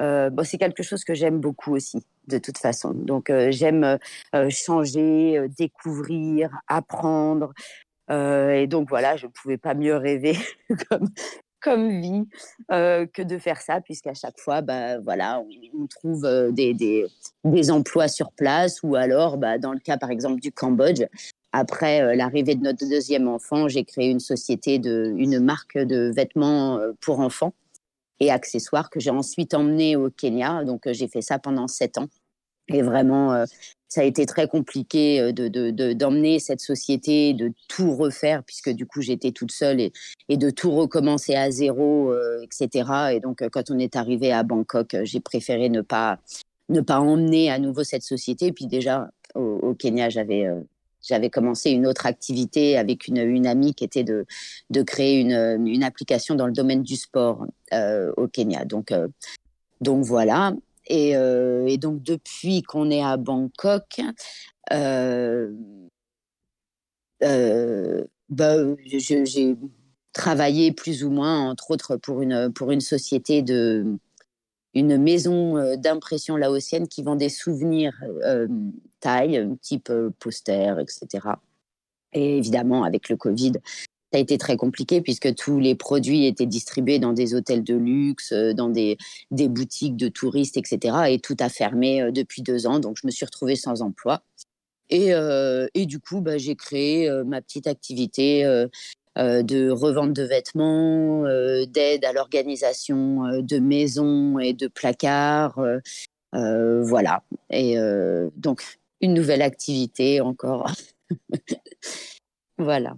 euh, 0.00 0.30
c'est 0.44 0.58
quelque 0.58 0.82
chose 0.82 1.04
que 1.04 1.14
j'aime 1.14 1.40
beaucoup 1.40 1.74
aussi, 1.74 2.02
de 2.28 2.38
toute 2.38 2.58
façon. 2.58 2.92
Donc, 2.92 3.30
euh, 3.30 3.50
j'aime 3.50 3.98
euh, 4.34 4.50
changer, 4.50 5.46
découvrir, 5.56 6.50
apprendre. 6.68 7.52
et 8.10 8.66
donc, 8.68 8.88
voilà, 8.88 9.16
je 9.16 9.26
ne 9.26 9.30
pouvais 9.30 9.58
pas 9.58 9.74
mieux 9.74 9.96
rêver 9.96 10.36
comme, 11.60 12.00
vie 12.00 12.28
que 12.70 13.22
de 13.22 13.38
faire 13.38 13.60
ça, 13.60 13.80
puisqu'à 13.80 14.14
chaque 14.14 14.38
fois, 14.38 14.60
bah, 14.60 15.00
voilà, 15.00 15.42
on, 15.74 15.86
trouve 15.88 16.22
des, 16.52 16.74
des, 16.74 17.06
des, 17.42 17.70
emplois 17.72 18.06
sur 18.06 18.30
place, 18.30 18.84
ou 18.84 18.94
alors, 18.94 19.36
bah, 19.36 19.58
dans 19.58 19.72
le 19.72 19.80
cas, 19.80 19.96
par 19.96 20.12
exemple, 20.12 20.40
du 20.40 20.52
Cambodge, 20.52 21.02
après 21.50 22.14
l'arrivée 22.14 22.54
de 22.54 22.62
notre 22.62 22.88
deuxième 22.88 23.26
enfant, 23.26 23.66
j'ai 23.66 23.82
créé 23.82 24.10
une 24.10 24.20
société, 24.20 24.78
de, 24.78 25.12
une 25.16 25.40
marque 25.40 25.76
de 25.76 26.12
vêtements 26.14 26.78
pour 27.00 27.18
enfants 27.18 27.52
et 28.20 28.30
accessoires 28.30 28.90
que 28.90 29.00
j'ai 29.00 29.10
ensuite 29.10 29.54
emmené 29.54 29.96
au 29.96 30.10
Kenya. 30.10 30.64
Donc, 30.64 30.86
euh, 30.86 30.92
j'ai 30.92 31.08
fait 31.08 31.22
ça 31.22 31.38
pendant 31.38 31.68
sept 31.68 31.98
ans. 31.98 32.08
Et 32.68 32.82
vraiment, 32.82 33.32
euh, 33.32 33.44
ça 33.88 34.00
a 34.00 34.04
été 34.04 34.26
très 34.26 34.48
compliqué 34.48 35.20
euh, 35.20 35.32
de, 35.32 35.92
d'emmener 35.92 36.38
cette 36.40 36.60
société, 36.60 37.34
de 37.34 37.52
tout 37.68 37.94
refaire, 37.94 38.42
puisque 38.44 38.70
du 38.70 38.86
coup, 38.86 39.02
j'étais 39.02 39.32
toute 39.32 39.52
seule 39.52 39.80
et, 39.80 39.92
et 40.28 40.36
de 40.36 40.50
tout 40.50 40.70
recommencer 40.72 41.34
à 41.34 41.50
zéro, 41.50 42.14
etc. 42.42 42.90
Et 43.12 43.20
donc, 43.20 43.46
quand 43.50 43.70
on 43.70 43.78
est 43.78 43.96
arrivé 43.96 44.32
à 44.32 44.42
Bangkok, 44.42 44.96
j'ai 45.04 45.20
préféré 45.20 45.68
ne 45.68 45.82
pas, 45.82 46.18
ne 46.68 46.80
pas 46.80 47.00
emmener 47.00 47.50
à 47.50 47.58
nouveau 47.58 47.84
cette 47.84 48.02
société. 48.02 48.52
Puis 48.52 48.66
déjà, 48.66 49.10
au, 49.34 49.40
au 49.40 49.74
Kenya, 49.74 50.08
j'avais 50.08 50.48
j'avais 51.06 51.30
commencé 51.30 51.70
une 51.70 51.86
autre 51.86 52.06
activité 52.06 52.76
avec 52.76 53.06
une, 53.08 53.46
amie 53.46 53.74
qui 53.74 53.84
était 53.84 54.04
de, 54.04 54.26
de 54.70 54.82
créer 54.82 55.20
une, 55.20 55.66
une, 55.66 55.84
application 55.84 56.34
dans 56.34 56.46
le 56.46 56.52
domaine 56.52 56.82
du 56.82 56.96
sport 56.96 57.46
euh, 57.72 58.12
au 58.16 58.26
Kenya. 58.26 58.64
Donc, 58.64 58.92
euh, 58.92 59.08
donc 59.80 60.04
voilà. 60.04 60.54
Et, 60.88 61.16
euh, 61.16 61.66
et 61.66 61.78
donc 61.78 62.02
depuis 62.02 62.62
qu'on 62.62 62.90
est 62.90 63.02
à 63.02 63.16
Bangkok, 63.16 64.00
bah, 68.28 68.74
j'ai 68.84 69.56
travaillé 70.12 70.72
plus 70.72 71.04
ou 71.04 71.10
moins, 71.10 71.48
entre 71.48 71.70
autres, 71.70 71.96
pour 71.96 72.22
une, 72.22 72.52
pour 72.52 72.72
une 72.72 72.80
société 72.80 73.42
de, 73.42 73.98
une 74.74 74.96
maison 74.96 75.76
d'impression 75.76 76.36
laotienne 76.36 76.88
qui 76.88 77.02
vend 77.02 77.16
des 77.16 77.28
souvenirs 77.28 77.94
taille, 79.06 79.48
type 79.60 79.90
euh, 79.90 80.10
poster, 80.18 80.78
etc. 80.80 81.28
Et 82.12 82.38
évidemment, 82.38 82.84
avec 82.84 83.08
le 83.08 83.16
Covid, 83.16 83.52
ça 84.12 84.18
a 84.18 84.18
été 84.18 84.38
très 84.38 84.56
compliqué 84.56 85.00
puisque 85.00 85.34
tous 85.34 85.58
les 85.58 85.74
produits 85.74 86.26
étaient 86.26 86.46
distribués 86.46 86.98
dans 86.98 87.12
des 87.12 87.34
hôtels 87.34 87.64
de 87.64 87.74
luxe, 87.74 88.32
dans 88.32 88.68
des, 88.68 88.96
des 89.30 89.48
boutiques 89.48 89.96
de 89.96 90.08
touristes, 90.08 90.56
etc. 90.56 90.96
Et 91.10 91.18
tout 91.18 91.36
a 91.40 91.48
fermé 91.48 92.10
depuis 92.12 92.42
deux 92.42 92.66
ans. 92.66 92.78
Donc, 92.78 92.96
je 93.00 93.06
me 93.06 93.10
suis 93.10 93.26
retrouvée 93.26 93.56
sans 93.56 93.82
emploi. 93.82 94.22
Et, 94.88 95.10
et 95.74 95.86
du 95.86 95.98
coup, 95.98 96.20
bah, 96.20 96.38
j'ai 96.38 96.54
créé 96.54 97.10
ma 97.24 97.42
petite 97.42 97.66
activité 97.66 98.68
euh, 99.18 99.42
de 99.42 99.70
revente 99.70 100.12
de 100.12 100.24
vêtements, 100.24 101.24
euh, 101.24 101.64
d'aide 101.64 102.04
à 102.04 102.12
l'organisation 102.12 103.24
euh, 103.24 103.40
de 103.40 103.58
maisons 103.58 104.38
et 104.38 104.52
de 104.52 104.68
placards. 104.68 105.58
voilà. 106.32 107.22
Et 107.50 107.76
donc, 108.36 108.62
une 109.00 109.14
nouvelle 109.14 109.42
activité 109.42 110.20
encore. 110.20 110.70
voilà. 112.58 112.96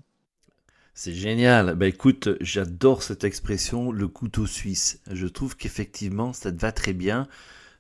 C'est 0.95 1.13
génial. 1.13 1.77
Bah 1.77 1.87
écoute, 1.87 2.29
j'adore 2.41 3.03
cette 3.03 3.23
expression, 3.25 3.93
le 3.93 4.09
couteau 4.09 4.47
suisse. 4.47 5.01
Je 5.11 5.27
trouve 5.27 5.57
qu'effectivement, 5.57 6.33
ça 6.33 6.51
te 6.51 6.61
va 6.61 6.73
très 6.73 6.93
bien 6.93 7.29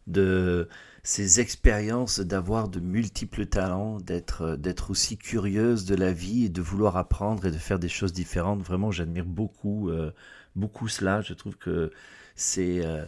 de 0.07 0.69
ces 1.03 1.41
expériences 1.41 2.21
d'avoir 2.21 2.69
de 2.69 2.81
multiples 2.81 3.47
talents, 3.47 3.99
d'être 4.01 4.91
aussi 4.91 5.17
curieuse 5.17 5.85
de 5.85 5.95
la 5.95 6.13
vie 6.13 6.45
et 6.45 6.49
de 6.49 6.61
vouloir 6.61 6.97
apprendre 6.97 7.47
et 7.47 7.51
de 7.51 7.57
faire 7.57 7.79
des 7.79 7.89
choses 7.89 8.13
différentes. 8.13 8.63
Vraiment, 8.63 8.91
j'admire 8.91 9.25
beaucoup 9.25 9.91
euh, 9.91 10.13
beaucoup 10.55 10.89
cela. 10.89 11.21
Je 11.23 11.35
trouve 11.35 11.57
que 11.57 11.91
c'est 12.37 12.85
euh, 12.85 13.05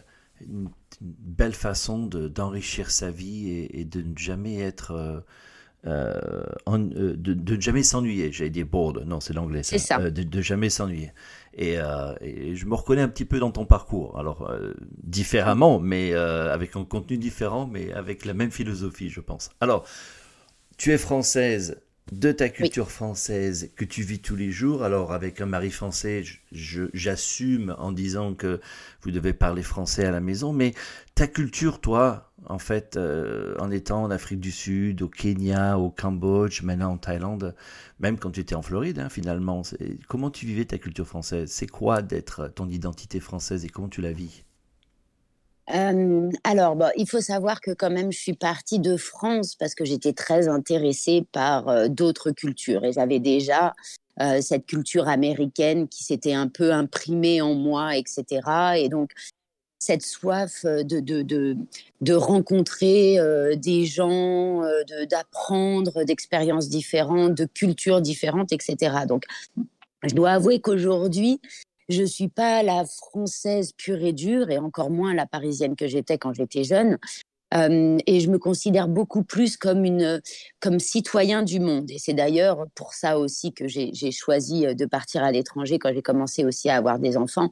belle 1.01 1.53
façon 1.53 2.05
d'enrichir 2.05 2.91
sa 2.91 3.11
vie 3.11 3.67
et, 3.71 3.85
de 3.85 4.01
ne 4.01 4.15
jamais 4.15 4.59
être 4.59 5.23
euh, 5.85 6.43
de, 6.67 7.33
ne 7.33 7.59
jamais 7.59 7.83
s'ennuyer. 7.83 8.31
J'allais 8.31 8.49
dire 8.49 8.65
bored, 8.65 9.03
non, 9.05 9.19
c'est 9.19 9.33
l'anglais. 9.33 9.63
C'est 9.63 9.79
ça. 9.79 9.97
de, 9.97 10.23
de, 10.23 10.41
jamais 10.41 10.69
s'ennuyer. 10.69 11.11
Euh, 11.59 12.15
et, 12.21 12.55
je 12.55 12.65
me 12.65 12.75
reconnais 12.75 13.01
un 13.01 13.07
petit 13.07 13.25
peu 13.25 13.39
dans 13.39 13.51
ton 13.51 13.65
parcours. 13.65 14.17
Alors, 14.17 14.49
euh, 14.49 14.73
différemment, 15.03 15.79
mais 15.79 16.13
euh, 16.13 16.53
avec 16.53 16.75
un 16.75 16.85
contenu 16.85 17.17
différent, 17.17 17.67
mais 17.67 17.91
avec 17.93 18.25
la 18.25 18.33
même 18.33 18.51
philosophie, 18.51 19.09
je 19.09 19.21
pense. 19.21 19.49
Alors, 19.59 19.85
tu 20.77 20.91
es 20.91 20.97
française 20.97 21.81
de 22.11 22.31
ta 22.31 22.49
culture 22.49 22.91
française 22.91 23.71
que 23.75 23.85
tu 23.85 24.01
vis 24.01 24.19
tous 24.19 24.35
les 24.35 24.51
jours. 24.51 24.83
Alors 24.83 25.13
avec 25.13 25.39
un 25.39 25.45
mari 25.45 25.71
français, 25.71 26.23
j'assume 26.51 27.75
en 27.77 27.91
disant 27.91 28.33
que 28.33 28.59
vous 29.01 29.11
devez 29.11 29.33
parler 29.33 29.63
français 29.63 30.05
à 30.05 30.11
la 30.11 30.19
maison, 30.19 30.51
mais 30.51 30.73
ta 31.15 31.27
culture, 31.27 31.79
toi, 31.79 32.33
en 32.45 32.59
fait, 32.59 32.97
euh, 32.97 33.55
en 33.59 33.71
étant 33.71 34.03
en 34.03 34.11
Afrique 34.11 34.39
du 34.39 34.51
Sud, 34.51 35.01
au 35.01 35.07
Kenya, 35.07 35.77
au 35.77 35.89
Cambodge, 35.89 36.63
maintenant 36.63 36.91
en 36.91 36.97
Thaïlande, 36.97 37.55
même 37.99 38.17
quand 38.17 38.31
tu 38.31 38.39
étais 38.39 38.55
en 38.55 38.61
Floride, 38.61 38.99
hein, 38.99 39.09
finalement, 39.09 39.61
comment 40.07 40.31
tu 40.31 40.45
vivais 40.45 40.65
ta 40.65 40.77
culture 40.77 41.07
française? 41.07 41.49
C'est 41.51 41.67
quoi 41.67 42.01
d'être 42.01 42.47
ton 42.47 42.67
identité 42.69 43.19
française 43.19 43.63
et 43.63 43.69
comment 43.69 43.89
tu 43.89 44.01
la 44.01 44.11
vis? 44.11 44.43
Alors, 45.67 46.75
bon, 46.75 46.89
il 46.97 47.07
faut 47.07 47.21
savoir 47.21 47.61
que 47.61 47.71
quand 47.71 47.89
même, 47.89 48.11
je 48.11 48.17
suis 48.17 48.33
partie 48.33 48.79
de 48.79 48.97
France 48.97 49.55
parce 49.55 49.75
que 49.75 49.85
j'étais 49.85 50.13
très 50.13 50.47
intéressée 50.47 51.25
par 51.31 51.89
d'autres 51.89 52.31
cultures 52.31 52.83
et 52.83 52.93
j'avais 52.93 53.19
déjà 53.19 53.73
cette 54.41 54.65
culture 54.65 55.07
américaine 55.07 55.87
qui 55.87 56.03
s'était 56.03 56.33
un 56.33 56.47
peu 56.47 56.73
imprimée 56.73 57.41
en 57.41 57.53
moi, 57.53 57.95
etc. 57.95 58.41
Et 58.77 58.89
donc, 58.89 59.11
cette 59.79 60.03
soif 60.03 60.65
de 60.65 62.13
rencontrer 62.13 63.17
des 63.55 63.85
gens, 63.85 64.61
d'apprendre 65.09 66.03
d'expériences 66.03 66.69
différentes, 66.69 67.35
de 67.35 67.45
cultures 67.45 68.01
différentes, 68.01 68.51
etc. 68.51 69.05
Donc, 69.07 69.23
je 70.03 70.13
dois 70.15 70.31
avouer 70.31 70.59
qu'aujourd'hui, 70.59 71.39
je 71.91 72.03
suis 72.03 72.29
pas 72.29 72.63
la 72.63 72.85
française 72.85 73.71
pure 73.77 74.03
et 74.03 74.13
dure, 74.13 74.49
et 74.49 74.57
encore 74.57 74.89
moins 74.89 75.13
la 75.13 75.25
parisienne 75.25 75.75
que 75.75 75.87
j'étais 75.87 76.17
quand 76.17 76.33
j'étais 76.33 76.63
jeune. 76.63 76.97
Et 77.53 78.21
je 78.21 78.29
me 78.29 78.37
considère 78.37 78.87
beaucoup 78.87 79.23
plus 79.23 79.57
comme 79.57 79.83
une 79.83 80.21
comme 80.61 80.79
citoyen 80.79 81.43
du 81.43 81.59
monde. 81.59 81.91
Et 81.91 81.99
c'est 81.99 82.13
d'ailleurs 82.13 82.65
pour 82.75 82.93
ça 82.93 83.19
aussi 83.19 83.51
que 83.51 83.67
j'ai 83.67 84.11
choisi 84.11 84.73
de 84.73 84.85
partir 84.85 85.21
à 85.21 85.33
l'étranger 85.33 85.77
quand 85.77 85.91
j'ai 85.93 86.01
commencé 86.01 86.45
aussi 86.45 86.69
à 86.69 86.77
avoir 86.77 86.97
des 86.97 87.17
enfants. 87.17 87.51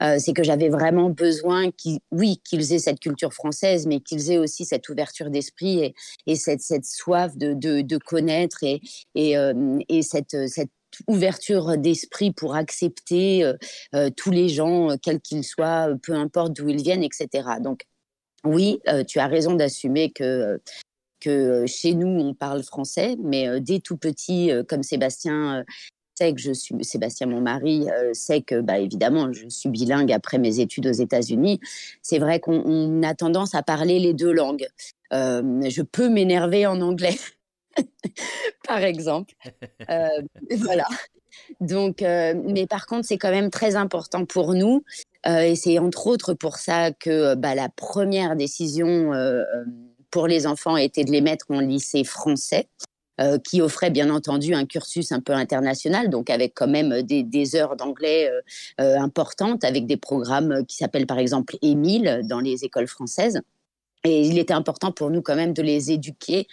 C'est 0.00 0.34
que 0.34 0.44
j'avais 0.44 0.68
vraiment 0.68 1.10
besoin 1.10 1.70
oui, 2.12 2.40
qu'ils 2.44 2.72
aient 2.72 2.78
cette 2.78 3.00
culture 3.00 3.34
française, 3.34 3.88
mais 3.88 3.98
qu'ils 3.98 4.30
aient 4.30 4.38
aussi 4.38 4.64
cette 4.64 4.88
ouverture 4.88 5.30
d'esprit 5.30 5.80
et, 5.80 5.94
et 6.28 6.36
cette, 6.36 6.60
cette 6.60 6.86
soif 6.86 7.36
de, 7.36 7.98
connaître 7.98 8.62
et, 8.62 8.80
et 9.16 10.02
cette, 10.02 10.46
cette 10.46 10.70
ouverture 11.06 11.76
d'esprit 11.78 12.32
pour 12.32 12.54
accepter 12.54 13.44
euh, 13.44 13.54
euh, 13.94 14.10
tous 14.14 14.30
les 14.30 14.48
gens, 14.48 14.90
euh, 14.90 14.96
quels 15.00 15.20
qu'ils 15.20 15.44
soient, 15.44 15.88
peu 16.02 16.14
importe 16.14 16.54
d'où 16.54 16.68
ils 16.68 16.82
viennent, 16.82 17.02
etc. 17.02 17.28
Donc, 17.60 17.82
oui, 18.44 18.80
tu 19.06 19.18
as 19.18 19.26
raison 19.26 19.52
d'assumer 19.52 20.10
que 20.12 20.62
que 21.20 21.66
chez 21.66 21.92
nous 21.92 22.08
on 22.08 22.32
parle 22.32 22.62
français, 22.62 23.16
mais 23.22 23.60
dès 23.60 23.80
tout 23.80 23.98
petit, 23.98 24.50
comme 24.66 24.82
Sébastien 24.82 25.62
sait 26.14 26.32
que 26.32 26.40
je 26.40 26.52
suis 26.52 26.74
Sébastien 26.82 27.26
mon 27.26 27.42
mari 27.42 27.86
sait 28.14 28.40
que 28.40 28.62
bah 28.62 28.78
évidemment 28.78 29.30
je 29.30 29.46
suis 29.50 29.68
bilingue 29.68 30.10
après 30.10 30.38
mes 30.38 30.58
études 30.58 30.86
aux 30.86 30.92
États-Unis. 30.92 31.60
C'est 32.00 32.18
vrai 32.18 32.40
qu'on 32.40 33.02
a 33.02 33.14
tendance 33.14 33.54
à 33.54 33.62
parler 33.62 33.98
les 33.98 34.14
deux 34.14 34.32
langues. 34.32 34.68
je 35.12 35.82
peux 35.82 36.08
m'énerver 36.08 36.66
en 36.66 36.80
anglais 36.80 37.18
par 38.66 38.78
exemple. 38.78 39.34
Euh, 39.88 40.08
voilà. 40.58 40.86
Donc, 41.60 42.02
euh, 42.02 42.34
mais 42.44 42.66
par 42.66 42.86
contre, 42.86 43.06
c'est 43.06 43.18
quand 43.18 43.30
même 43.30 43.50
très 43.50 43.76
important 43.76 44.24
pour 44.24 44.54
nous. 44.54 44.82
Euh, 45.26 45.40
et 45.40 45.54
c'est 45.54 45.78
entre 45.78 46.06
autres 46.06 46.34
pour 46.34 46.56
ça 46.56 46.92
que 46.92 47.34
bah, 47.34 47.54
la 47.54 47.68
première 47.68 48.36
décision 48.36 49.12
pour 50.10 50.26
les 50.26 50.46
enfants 50.46 50.76
était 50.76 51.04
de 51.04 51.12
les 51.12 51.20
mettre 51.20 51.46
en 51.50 51.60
lycée 51.60 52.04
français. 52.04 52.68
qui 53.44 53.60
offrait 53.60 53.90
bien 53.90 54.08
entendu 54.08 54.54
un 54.54 54.64
cursus 54.64 55.12
un 55.12 55.20
peu 55.20 55.34
international, 55.34 56.08
donc 56.08 56.30
avec 56.30 56.54
quand 56.54 56.68
même 56.68 57.02
des, 57.02 57.22
des 57.22 57.54
heures 57.54 57.76
d'anglais 57.76 58.30
importantes, 58.78 59.62
avec 59.62 59.84
des 59.84 59.98
programmes 59.98 60.64
qui 60.66 60.76
s'appellent 60.76 61.06
par 61.06 61.18
exemple 61.18 61.58
Émile 61.60 62.22
dans 62.24 62.40
les 62.40 62.64
écoles 62.64 62.88
françaises. 62.88 63.42
Et 64.04 64.22
il 64.22 64.38
était 64.38 64.54
important 64.54 64.90
pour 64.90 65.10
nous 65.10 65.20
quand 65.20 65.36
même 65.36 65.52
de 65.52 65.60
les 65.60 65.90
éduquer 65.90 66.46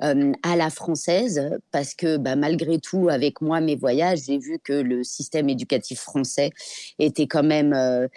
à 0.00 0.56
la 0.56 0.70
française 0.70 1.58
parce 1.70 1.94
que 1.94 2.16
bah, 2.16 2.36
malgré 2.36 2.78
tout, 2.78 3.08
avec 3.08 3.40
moi, 3.40 3.60
mes 3.60 3.76
voyages, 3.76 4.20
j'ai 4.26 4.38
vu 4.38 4.58
que 4.62 4.72
le 4.72 5.04
système 5.04 5.48
éducatif 5.48 6.00
français 6.00 6.50
était 6.98 7.26
quand 7.26 7.42
même 7.42 8.08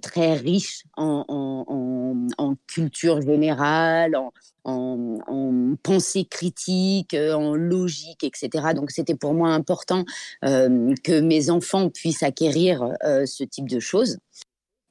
très 0.00 0.34
riche 0.34 0.84
en, 0.96 2.54
culture 2.66 3.20
générale, 3.20 4.16
en, 4.64 5.76
pensée 5.82 6.24
critique, 6.24 7.14
en 7.14 7.54
logique, 7.54 8.24
etc. 8.24 8.48
Donc 8.74 8.90
c'était 8.90 9.16
pour 9.16 9.34
moi 9.34 9.50
important 9.50 10.04
que 10.42 11.20
mes 11.20 11.50
enfants 11.50 11.90
puissent 11.90 12.22
acquérir 12.22 12.88
ce 13.02 13.44
type 13.44 13.68
de 13.68 13.80
choses. 13.80 14.18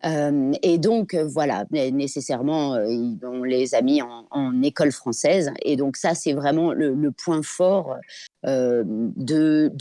Et 0.03 0.77
donc, 0.79 1.15
voilà, 1.15 1.65
nécessairement, 1.71 2.71
on 2.71 3.43
les 3.43 3.73
a 3.73 3.81
mis 3.81 4.01
en, 4.01 4.61
école 4.61 4.91
française. 4.91 5.51
Et 5.61 5.75
donc, 5.75 5.95
ça, 5.97 6.13
c'est 6.13 6.33
vraiment 6.33 6.73
le, 6.73 7.11
point 7.11 7.41
fort 7.41 7.95
de, 8.43 9.71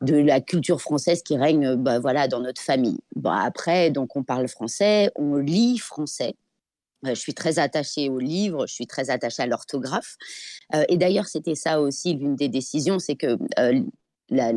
la 0.00 0.40
culture 0.40 0.80
française 0.80 1.22
qui 1.22 1.36
règne 1.36 1.74
bah, 1.74 1.98
voilà, 1.98 2.28
dans 2.28 2.40
notre 2.40 2.60
famille. 2.60 2.98
Bon, 3.16 3.30
après, 3.30 3.90
donc, 3.90 4.16
on 4.16 4.22
parle 4.22 4.46
français, 4.46 5.10
on 5.16 5.36
lit 5.36 5.78
français. 5.78 6.34
Je 7.02 7.14
suis 7.14 7.34
très 7.34 7.58
attachée 7.58 8.08
aux 8.08 8.20
livres, 8.20 8.66
je 8.66 8.72
suis 8.72 8.86
très 8.86 9.10
attachée 9.10 9.42
à 9.42 9.46
l'orthographe. 9.46 10.16
et 10.88 10.96
d'ailleurs, 10.96 11.26
c'était 11.26 11.56
ça 11.56 11.80
aussi 11.80 12.14
l'une 12.14 12.36
des 12.36 12.48
décisions, 12.48 12.98
c'est 12.98 13.16
que 13.16 13.36
la, 14.30 14.52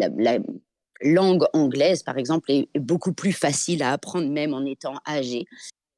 langue 1.02 1.46
anglaise, 1.54 2.04
par 2.04 2.18
exemple, 2.18 2.52
est 2.52 2.68
beaucoup 2.80 3.14
plus 3.14 3.34
facile 3.34 3.84
à 3.84 3.92
apprendre 3.92 4.30
même 4.30 4.54
en 4.54 4.66
étant 4.66 4.96
âgé, 5.08 5.46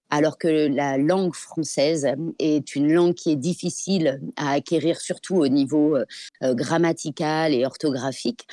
alors 0.10 0.38
que 0.38 0.48
la 0.48 0.98
langue 0.98 1.36
française 1.36 2.08
est 2.40 2.76
une 2.76 2.92
langue 2.92 3.14
qui 3.14 3.32
est 3.32 3.36
difficile 3.36 4.22
à 4.36 4.52
acquérir, 4.52 5.00
surtout 5.00 5.36
au 5.36 5.48
niveau 5.48 5.96
euh, 5.96 6.06
euh, 6.44 6.54
grammatical 6.54 7.54
et 7.54 7.66
orthographique. 7.66 8.48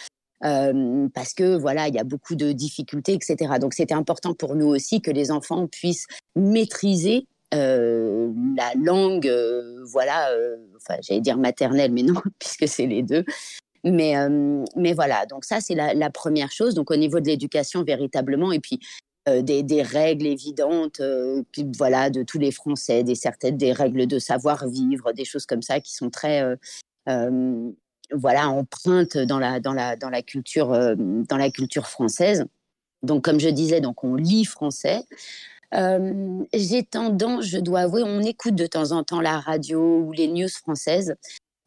Euh, 0.45 1.09
parce 1.15 1.33
que 1.33 1.57
voilà, 1.57 1.89
il 1.89 1.95
y 1.95 1.99
a 1.99 2.05
beaucoup 2.05 2.35
de 2.35 2.53
difficultés, 2.53 3.15
etc. 3.15 3.55
Donc 3.59 3.73
c'était 3.73 3.95
important 3.95 4.35
pour 4.35 4.55
nous 4.55 4.67
aussi 4.67 5.01
que 5.01 5.11
les 5.11 5.31
enfants 5.31 5.67
puissent 5.67 6.07
maîtriser 6.35 7.27
la 7.53 8.73
langue, 8.77 9.33
voilà, 9.87 10.29
enfin 10.77 11.01
j'allais 11.01 11.23
dire 11.23 11.39
maternelle, 11.39 11.91
mais 11.91 12.03
non, 12.03 12.21
puisque 12.39 12.69
c'est 12.69 12.87
les 12.87 13.03
deux, 13.03 13.25
mais, 13.87 14.15
mais 14.75 14.93
voilà, 14.93 15.27
donc 15.27 15.45
ça, 15.45 15.61
c'est 15.61 15.75
la, 15.75 16.11
première 16.11 16.51
chose. 16.51 16.75
Donc, 16.75 16.91
au 16.91 16.97
niveau 16.97 17.21
de 17.21 17.27
l'éducation, 17.27 17.85
véritablement, 17.85 18.53
et 18.53 18.61
puis 18.61 18.81
des, 19.27 19.63
des, 19.63 19.83
règles 19.83 20.27
évidentes, 20.27 21.01
euh, 21.01 21.43
voilà, 21.77 22.11
de 22.11 22.23
tous 22.23 22.39
les 22.39 22.53
Français, 22.53 23.03
des 23.03 23.15
certaines 23.15 23.57
des 23.57 23.73
règles 23.73 24.07
de 24.07 24.19
savoir-vivre, 24.19 25.13
des 25.13 25.25
choses 25.25 25.47
comme 25.47 25.63
ça 25.63 25.81
qui 25.81 25.95
sont 25.95 26.11
très, 26.11 26.43
voilà, 28.13 28.49
empreintes 28.49 29.19
dans 29.19 29.39
la, 29.39 29.61
dans 29.61 29.73
la, 29.73 29.97
dans 29.97 30.11
la 30.11 30.23
culture, 30.23 30.69
dans 30.97 31.37
la 31.37 31.51
culture 31.51 31.87
française. 31.87 32.45
Donc, 33.03 33.25
comme 33.25 33.41
je 33.41 33.49
disais, 33.49 33.81
donc 33.81 34.03
on 34.05 34.15
lit 34.15 34.45
français. 34.45 35.03
j'ai 35.73 36.83
tendance, 36.85 37.47
je 37.47 37.59
dois 37.59 37.81
avouer, 37.81 38.03
on 38.05 38.21
écoute 38.21 38.55
de 38.55 38.67
temps 38.67 38.93
en 38.93 39.05
temps 39.05 39.21
la 39.21 39.39
radio 39.39 40.01
ou 40.01 40.13
les 40.13 40.29
news 40.29 40.49
françaises. 40.49 41.15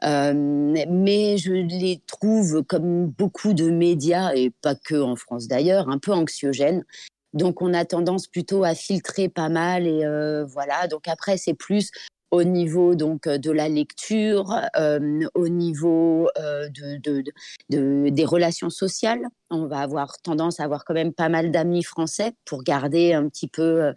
Euh, 0.03 0.34
mais 0.34 1.38
je 1.38 1.53
les 1.53 2.01
trouve, 2.08 2.63
comme 2.63 3.08
beaucoup 3.08 3.53
de 3.53 3.70
médias, 3.70 4.34
et 4.34 4.51
pas 4.62 4.75
que 4.75 4.96
en 4.96 5.15
France 5.15 5.48
d'ailleurs, 5.48 5.89
un 5.89 5.98
peu 5.98 6.13
anxiogènes. 6.13 6.86
Donc 7.34 7.62
on 7.62 7.74
a 7.74 7.86
tendance 7.86 8.27
plutôt 8.27 8.63
à 8.63 8.74
filtrer 8.74 9.29
pas 9.29 9.50
mal 9.50 9.86
et 9.86 10.03
euh, 10.03 10.46
voilà. 10.46 10.88
Donc 10.88 11.08
après 11.08 11.38
c'est 11.38 11.53
plus 11.53 11.91
au 12.32 12.44
niveau 12.44 12.96
donc 12.96 13.27
de 13.27 13.51
la 13.51 13.70
lecture, 13.70 14.56
euh, 14.77 15.22
au 15.34 15.48
niveau 15.48 16.29
de, 16.39 18.10
des 18.10 18.25
relations 18.25 18.70
sociales. 18.70 19.24
On 19.51 19.68
va 19.68 19.79
avoir 19.79 20.20
tendance 20.22 20.60
à 20.60 20.63
avoir 20.63 20.86
quand 20.86 20.94
même 20.94 21.13
pas 21.13 21.29
mal 21.29 21.51
d'amis 21.51 21.84
français 21.84 22.34
pour 22.46 22.63
garder 22.63 23.13
un 23.13 23.27
petit 23.29 23.48
peu 23.48 23.94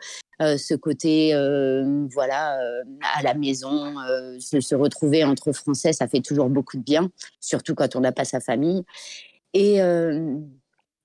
ce 0.59 0.75
côté, 0.75 1.33
voilà, 2.13 2.59
à 3.17 3.23
la 3.23 3.35
maison, 3.35 3.95
se, 4.39 4.75
retrouver 4.75 5.25
entre 5.25 5.53
Français, 5.53 5.93
ça 5.93 6.09
fait 6.09 6.21
toujours 6.21 6.49
beaucoup 6.49 6.77
de 6.77 6.83
bien, 6.83 7.11
surtout 7.41 7.75
quand 7.75 7.97
on 7.97 8.01
n'a 8.01 8.13
pas 8.13 8.25
sa 8.25 8.41
famille. 8.41 8.83
Et 9.55 9.81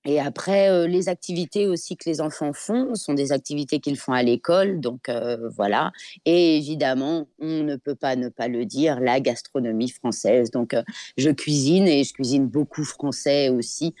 et 0.08 0.20
après, 0.20 0.70
euh, 0.70 0.86
les 0.86 1.10
activités 1.10 1.66
aussi 1.66 1.94
que 1.96 2.08
les 2.08 2.22
enfants 2.22 2.54
font 2.54 2.94
sont 2.94 3.12
des 3.12 3.30
activités 3.30 3.78
qu'ils 3.78 3.98
font 3.98 4.12
à 4.12 4.22
l'école. 4.22 4.80
Donc 4.80 5.10
euh, 5.10 5.50
voilà. 5.50 5.92
Et 6.24 6.56
évidemment, 6.56 7.28
on 7.38 7.62
ne 7.62 7.76
peut 7.76 7.94
pas 7.94 8.16
ne 8.16 8.30
pas 8.30 8.48
le 8.48 8.64
dire, 8.64 9.00
la 9.00 9.20
gastronomie 9.20 9.90
française. 9.90 10.50
Donc 10.50 10.72
euh, 10.72 10.82
je 11.18 11.28
cuisine 11.30 11.86
et 11.86 12.04
je 12.04 12.14
cuisine 12.14 12.46
beaucoup 12.46 12.84
français 12.84 13.50
aussi, 13.50 13.94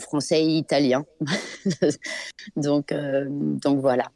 français 0.00 0.44
et 0.44 0.58
italien. 0.58 1.06
donc, 2.56 2.92
donc 2.92 3.80
voilà. 3.80 4.10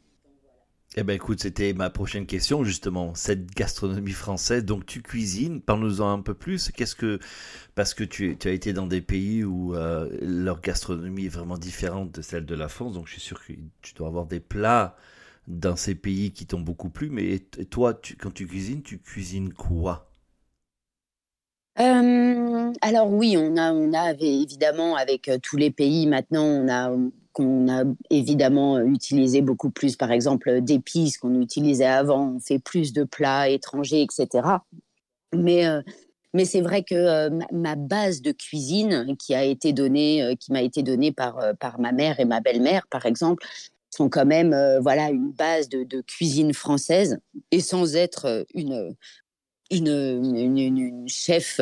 Eh 0.94 1.04
ben 1.04 1.14
écoute, 1.14 1.40
c'était 1.40 1.72
ma 1.72 1.88
prochaine 1.88 2.26
question 2.26 2.64
justement, 2.64 3.14
cette 3.14 3.46
gastronomie 3.54 4.12
française. 4.12 4.62
Donc 4.64 4.84
tu 4.84 5.00
cuisines, 5.00 5.62
parle-nous-en 5.62 6.12
un 6.12 6.20
peu 6.20 6.34
plus. 6.34 6.70
Qu'est-ce 6.70 6.94
que 6.94 7.18
parce 7.74 7.94
que 7.94 8.04
tu, 8.04 8.36
as 8.44 8.50
été 8.50 8.74
dans 8.74 8.86
des 8.86 9.00
pays 9.00 9.42
où 9.42 9.74
euh, 9.74 10.10
leur 10.20 10.60
gastronomie 10.60 11.26
est 11.26 11.30
vraiment 11.30 11.56
différente 11.56 12.12
de 12.12 12.20
celle 12.20 12.44
de 12.44 12.54
la 12.54 12.68
France, 12.68 12.92
donc 12.94 13.06
je 13.06 13.12
suis 13.12 13.22
sûr 13.22 13.42
que 13.42 13.54
tu 13.80 13.94
dois 13.94 14.08
avoir 14.08 14.26
des 14.26 14.40
plats 14.40 14.96
dans 15.48 15.76
ces 15.76 15.94
pays 15.94 16.32
qui 16.32 16.46
t'ont 16.46 16.60
beaucoup 16.60 16.90
plu. 16.90 17.08
Mais 17.08 17.38
toi, 17.70 17.98
quand 18.18 18.32
tu 18.32 18.46
cuisines, 18.46 18.82
tu 18.82 18.98
cuisines 18.98 19.54
quoi? 19.54 20.10
Euh, 21.80 22.70
alors 22.82 23.10
oui, 23.10 23.36
on 23.38 23.56
a, 23.56 23.72
on 23.72 23.94
a 23.94 24.12
évidemment 24.12 24.96
avec 24.96 25.28
euh, 25.28 25.38
tous 25.42 25.56
les 25.56 25.70
pays 25.70 26.06
maintenant, 26.06 26.44
on 26.44 26.68
a 26.68 26.94
qu'on 27.32 27.68
a 27.68 27.84
évidemment 28.10 28.80
utilisé 28.80 29.40
beaucoup 29.40 29.70
plus, 29.70 29.96
par 29.96 30.12
exemple, 30.12 30.60
d'épices 30.60 31.18
qu'on 31.18 31.40
utilisait 31.40 31.86
avant. 31.86 32.34
On 32.36 32.40
fait 32.40 32.58
plus 32.58 32.92
de 32.92 33.04
plats 33.04 33.48
étrangers, 33.48 34.02
etc. 34.02 34.48
Mais, 35.34 35.66
euh, 35.66 35.82
mais 36.34 36.44
c'est 36.44 36.60
vrai 36.60 36.82
que 36.82 36.94
euh, 36.94 37.30
ma 37.52 37.76
base 37.76 38.22
de 38.22 38.32
cuisine, 38.32 39.16
qui 39.18 39.34
a 39.34 39.44
été 39.44 39.72
donnée, 39.72 40.22
euh, 40.22 40.34
qui 40.34 40.52
m'a 40.52 40.62
été 40.62 40.82
donnée 40.82 41.12
par, 41.12 41.38
par 41.58 41.80
ma 41.80 41.92
mère 41.92 42.20
et 42.20 42.24
ma 42.24 42.40
belle-mère, 42.40 42.86
par 42.90 43.06
exemple, 43.06 43.44
sont 43.90 44.08
quand 44.08 44.24
même 44.24 44.56
voilà 44.80 45.10
une 45.10 45.32
base 45.32 45.68
de, 45.68 46.00
cuisine 46.00 46.54
française 46.54 47.18
et 47.50 47.60
sans 47.60 47.94
être 47.94 48.46
une, 48.54 48.96
une, 49.70 50.58
une 50.58 51.08
chef 51.08 51.60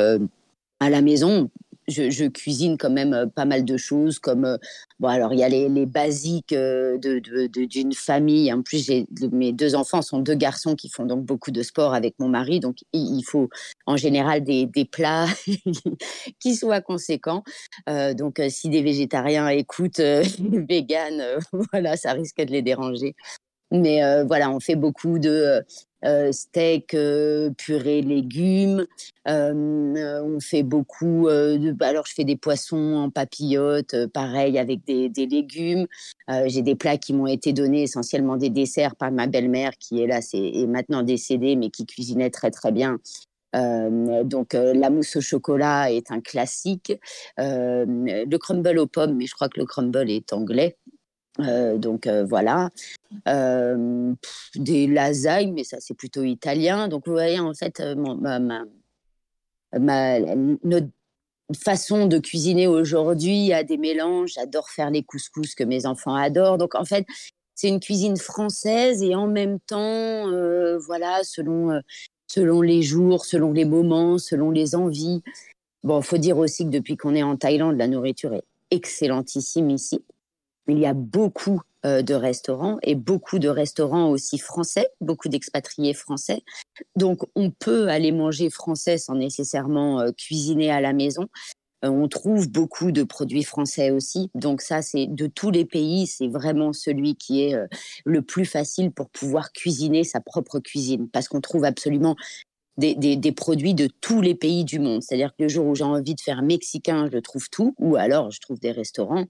à 0.79 0.91
la 0.91 1.03
maison 1.03 1.51
je, 1.91 2.29
cuisine 2.29 2.79
quand 2.79 2.91
même 2.91 3.13
euh, 3.13 3.27
pas 3.27 3.45
mal 3.45 3.65
de 3.65 3.77
choses, 3.77 4.19
comme 4.19 4.45
euh, 4.45 4.57
bon 4.99 5.09
alors 5.09 5.33
il 5.33 5.41
y 5.41 5.45
a 5.45 5.49
les, 5.49 5.87
basiques 5.87 6.53
euh, 6.53 6.99
d'une 6.99 7.93
famille. 7.93 8.53
En 8.53 8.63
plus, 8.63 8.91
mes 9.33 9.53
deux 9.53 9.75
enfants 9.75 10.03
sont 10.03 10.21
deux 10.21 10.35
garçons 10.35 10.75
qui 10.75 10.89
font 10.89 11.05
donc 11.05 11.25
beaucoup 11.25 11.51
de 11.51 11.63
sport 11.63 11.95
avec 11.95 12.15
mon 12.19 12.29
mari, 12.29 12.61
donc 12.61 12.79
il, 12.93 13.23
faut 13.23 13.49
en 13.87 13.97
général 13.97 14.43
des, 14.45 14.69
plats 14.91 15.27
qui 16.41 16.57
soient 16.57 16.81
conséquents. 16.81 17.43
donc 17.87 18.41
si 18.49 18.69
des 18.69 18.83
végétariens 18.83 19.49
écoutent 19.49 20.01
vegan, 20.41 21.39
voilà, 21.73 21.97
ça 21.97 22.13
risque 22.13 22.39
de 22.39 22.51
les 22.51 22.63
déranger. 22.63 23.15
Mais 23.73 24.25
voilà, 24.25 24.51
on 24.51 24.61
fait 24.61 24.77
beaucoup 24.77 25.19
de 25.19 25.65
euh, 26.05 26.33
steak, 26.33 26.95
euh, 26.95 27.51
purée, 27.51 28.01
légumes. 28.01 28.87
Euh, 29.29 30.23
on 30.25 30.41
fait 30.41 30.63
beaucoup. 30.63 31.29
De, 31.29 31.73
bah, 31.73 31.89
alors, 31.89 32.07
je 32.07 32.15
fais 32.15 32.25
des 32.25 32.37
poissons 32.37 32.95
en 32.95 33.11
papillote, 33.11 34.07
pareil 34.07 34.59
avec 34.59 34.85
des, 34.87 35.11
légumes. 35.27 35.87
J'ai 36.47 36.63
des 36.63 36.75
plats 36.75 36.97
qui 36.97 37.13
m'ont 37.13 37.27
été 37.27 37.53
donnés, 37.53 37.83
essentiellement 37.83 38.37
des 38.37 38.51
desserts 38.51 38.97
par 38.97 39.11
ma 39.11 39.27
belle-mère, 39.27 39.73
qui 39.79 40.03
est 40.03 40.07
là, 40.07 40.23
c'est 40.23 40.39
est 40.39 40.67
maintenant 40.67 41.03
décédée, 41.03 41.57
mais 41.57 41.71
qui 41.71 41.87
cuisinait 41.87 42.31
très 42.31 42.51
très 42.51 42.73
bien. 42.73 42.99
donc 43.53 44.55
la 44.55 44.91
mousse 44.91 45.17
au 45.17 45.21
chocolat 45.21 45.93
est 45.93 46.11
un 46.11 46.21
classique. 46.21 46.93
le 47.37 48.37
crumble 48.37 48.79
aux 48.79 48.87
pommes, 48.87 49.17
mais 49.17 49.27
je 49.27 49.35
crois 49.35 49.49
que 49.49 49.61
le 49.61 49.67
crumble 49.67 50.11
est 50.11 50.33
anglais. 50.33 50.77
Euh, 51.39 51.79
donc 51.79 52.07
euh, 52.07 52.25
voilà, 52.25 52.71
euh, 53.29 54.13
des 54.57 54.87
lasagnes, 54.87 55.53
mais 55.53 55.65
ça 55.65 55.79
c'est 55.81 55.95
plutôt 55.95 56.25
italien. 56.25 56.89
Donc 56.89 57.07
vous 57.07 57.13
voyez 57.13 57.41
en 57.41 57.55
fait 57.55 57.81
ma, 57.81 58.65
notre 60.65 60.89
façon 61.65 62.07
de 62.07 62.19
cuisiner 62.19 62.67
aujourd'hui 62.67 63.53
a 63.53 63.63
des 63.63 63.79
mélanges. 63.79 64.33
J'adore 64.35 64.71
faire 64.71 64.91
les 64.91 65.03
couscous 65.03 65.55
que 65.55 65.65
mes 65.65 65.87
enfants 65.87 66.15
adorent. 66.15 66.59
Donc 66.59 66.75
en 66.75 66.85
fait 66.85 67.07
c'est 67.55 67.69
une 67.69 67.81
cuisine 67.81 68.17
française 68.17 69.03
et 69.03 69.15
en 69.15 69.27
même 69.27 69.61
temps 69.61 70.27
voilà 70.81 71.21
selon 71.23 71.81
selon 72.27 72.61
les 72.61 72.83
jours, 72.83 73.25
selon 73.25 73.53
les 73.53 73.65
moments, 73.65 74.19
selon 74.19 74.51
les 74.51 74.75
envies. 74.75 75.23
Bon, 75.83 76.03
faut 76.03 76.19
dire 76.19 76.39
aussi 76.39 76.65
que 76.65 76.71
depuis 76.71 76.97
qu'on 76.97 77.15
est 77.15 77.23
en 77.23 77.37
Thaïlande, 77.37 77.77
la 77.77 77.89
nourriture 77.89 78.35
est 78.35 78.45
excellentissime 78.71 79.71
ici. 79.71 80.01
Il 80.71 80.79
y 80.79 80.87
a 80.87 80.95
beaucoup 80.95 81.61
euh, 81.87 82.03
de 82.03 82.13
restaurants 82.15 82.79
et 82.83 82.95
beaucoup 82.95 83.39
de 83.39 83.49
restaurants 83.49 84.11
aussi 84.11 84.39
français, 84.39 84.87
beaucoup 85.01 85.29
d'expatriés 85.29 85.95
français. 85.95 86.43
Donc 86.95 87.23
on 87.35 87.51
peut 87.51 87.89
aller 87.89 88.13
manger 88.13 88.51
français 88.51 88.99
sans 88.99 89.15
nécessairement 89.15 90.01
euh, 90.01 90.13
cuisiner 90.13 90.71
à 90.71 90.83
la 90.83 90.93
maison. 90.93 91.29
Euh, 91.85 91.89
on 91.89 92.07
trouve 92.07 92.51
beaucoup 92.51 92.93
de 92.93 93.03
produits 93.03 93.45
français 93.45 93.91
aussi. 93.91 94.31
Donc 94.35 94.61
ça, 94.61 94.83
c'est 94.83 95.07
de 95.07 95.27
tous 95.27 95.51
les 95.51 95.65
pays, 95.65 96.07
c'est 96.07 96.29
vraiment 96.29 96.75
celui 96.75 97.17
qui 97.17 97.45
est 97.45 97.57
le 98.05 98.21
plus 98.21 98.45
facile 98.45 98.91
pour 98.91 99.09
pouvoir 99.09 99.51
cuisiner 99.51 100.05
sa 100.05 100.21
propre 100.21 100.61
cuisine, 100.61 101.09
parce 101.09 101.29
qu'on 101.29 101.41
trouve 101.41 101.65
absolument 101.65 102.15
des, 102.77 102.95
des, 102.95 103.33
produits 103.33 103.75
de 103.75 103.89
tous 104.01 104.21
les 104.21 104.35
pays 104.35 104.65
du 104.65 104.79
monde. 104.79 105.03
C'est-à-dire 105.03 105.31
que 105.31 105.45
le 105.45 105.49
jour 105.49 105.67
où 105.67 105.75
j'ai 105.75 105.85
envie 105.85 106.15
de 106.15 106.21
faire 106.21 106.43
mexicain, 106.43 107.09
je 107.11 107.19
trouve 107.19 107.49
tout, 107.51 107.75
ou 107.79 107.97
alors 107.97 108.31
je 108.31 108.41
trouve 108.41 108.59
des 108.59 108.73
restaurants 108.73 109.27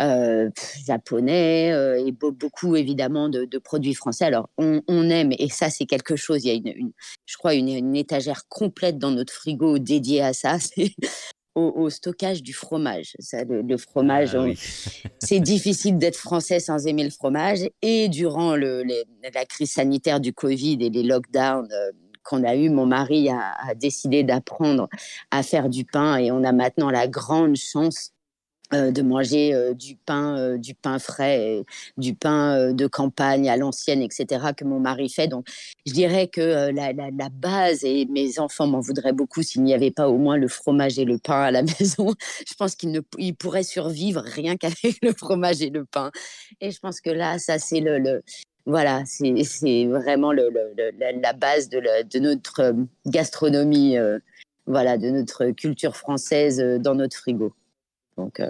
euh, 0.00 0.50
japonais 0.86 1.72
euh, 1.72 2.04
et 2.04 2.12
beaucoup 2.12 2.76
évidemment 2.76 3.28
de, 3.28 3.58
produits 3.58 3.94
français. 3.94 4.24
Alors 4.24 4.48
on, 4.58 5.10
aime, 5.10 5.32
et 5.38 5.48
ça 5.48 5.70
c'est 5.70 5.86
quelque 5.86 6.16
chose, 6.16 6.44
il 6.44 6.48
y 6.48 6.50
a 6.50 6.54
une, 6.54 6.92
je 7.24 7.36
crois 7.36 7.54
une, 7.54 7.96
étagère 7.96 8.48
complète 8.48 8.98
dans 8.98 9.10
notre 9.10 9.32
frigo 9.32 9.78
dédiée 9.78 10.22
à 10.22 10.32
ça, 10.32 10.58
c'est 10.60 10.92
au, 11.54 11.88
stockage 11.88 12.42
du 12.42 12.52
fromage. 12.52 13.14
Ça, 13.18 13.38
le, 13.44 13.76
fromage, 13.78 14.34
ah 14.34 14.44
c'est 15.18 15.40
difficile 15.40 15.96
d'être 15.96 16.16
français 16.16 16.60
sans 16.60 16.86
aimer 16.86 17.04
le 17.04 17.10
fromage. 17.10 17.60
Et 17.80 18.10
durant 18.10 18.56
le, 18.56 18.84
la 19.22 19.44
crise 19.46 19.72
sanitaire 19.72 20.20
du 20.20 20.34
Covid 20.34 20.76
et 20.82 20.90
les 20.90 21.02
lockdowns, 21.02 21.66
euh, 21.72 21.92
qu'on 22.26 22.44
a 22.44 22.56
eu, 22.56 22.68
mon 22.68 22.86
mari 22.86 23.30
a, 23.30 23.74
décidé 23.74 24.24
d'apprendre 24.24 24.88
à 25.30 25.42
faire 25.42 25.68
du 25.68 25.84
pain 25.84 26.16
et 26.16 26.30
on 26.30 26.44
a 26.44 26.52
maintenant 26.52 26.90
la 26.90 27.08
grande 27.08 27.56
chance 27.56 28.12
euh, 28.74 28.90
de 28.90 29.00
manger 29.00 29.54
euh, 29.54 29.74
du 29.74 29.94
pain, 29.94 30.36
euh, 30.36 30.58
du 30.58 30.74
pain 30.74 30.98
frais, 30.98 31.62
du 31.98 32.14
pain 32.16 32.72
de 32.72 32.86
campagne 32.88 33.48
à 33.48 33.56
l'ancienne, 33.56 34.02
etc. 34.02 34.46
que 34.56 34.64
mon 34.64 34.80
mari 34.80 35.08
fait. 35.08 35.28
Donc, 35.28 35.46
je 35.86 35.92
dirais 35.92 36.26
que 36.26 36.72
la, 36.72 37.28
base 37.30 37.84
et 37.84 38.06
mes 38.06 38.40
enfants 38.40 38.66
m'en 38.66 38.80
voudraient 38.80 39.12
beaucoup 39.12 39.44
s'il 39.44 39.62
n'y 39.62 39.72
avait 39.72 39.92
pas 39.92 40.08
au 40.08 40.18
moins 40.18 40.36
le 40.36 40.48
fromage 40.48 40.98
et 40.98 41.04
le 41.04 41.16
pain 41.16 41.42
à 41.42 41.50
la 41.52 41.62
maison. 41.80 42.12
je 42.48 42.54
pense 42.54 42.74
qu'ils 42.74 43.00
ils 43.18 43.36
pourraient 43.36 43.62
survivre 43.62 44.22
rien 44.24 44.56
qu'avec 44.60 44.96
le 45.00 45.12
fromage 45.12 45.62
et 45.62 45.70
le 45.70 45.84
pain. 45.84 46.10
Et 46.60 46.72
je 46.72 46.80
pense 46.80 47.00
que 47.00 47.10
là, 47.10 47.38
ça 47.38 47.60
c'est 47.60 47.80
le, 47.80 48.24
voilà, 48.64 49.04
c'est 49.06 49.86
vraiment 49.86 50.32
le, 50.32 50.50
la, 50.98 51.32
base 51.34 51.68
de, 51.68 51.80
de, 52.02 52.18
notre 52.18 52.74
gastronomie, 53.06 53.96
voilà, 54.66 54.98
de 54.98 55.10
notre 55.10 55.50
culture 55.52 55.96
française 55.96 56.58
dans 56.80 56.96
notre 56.96 57.16
frigo. 57.16 57.54
Donc, 58.16 58.40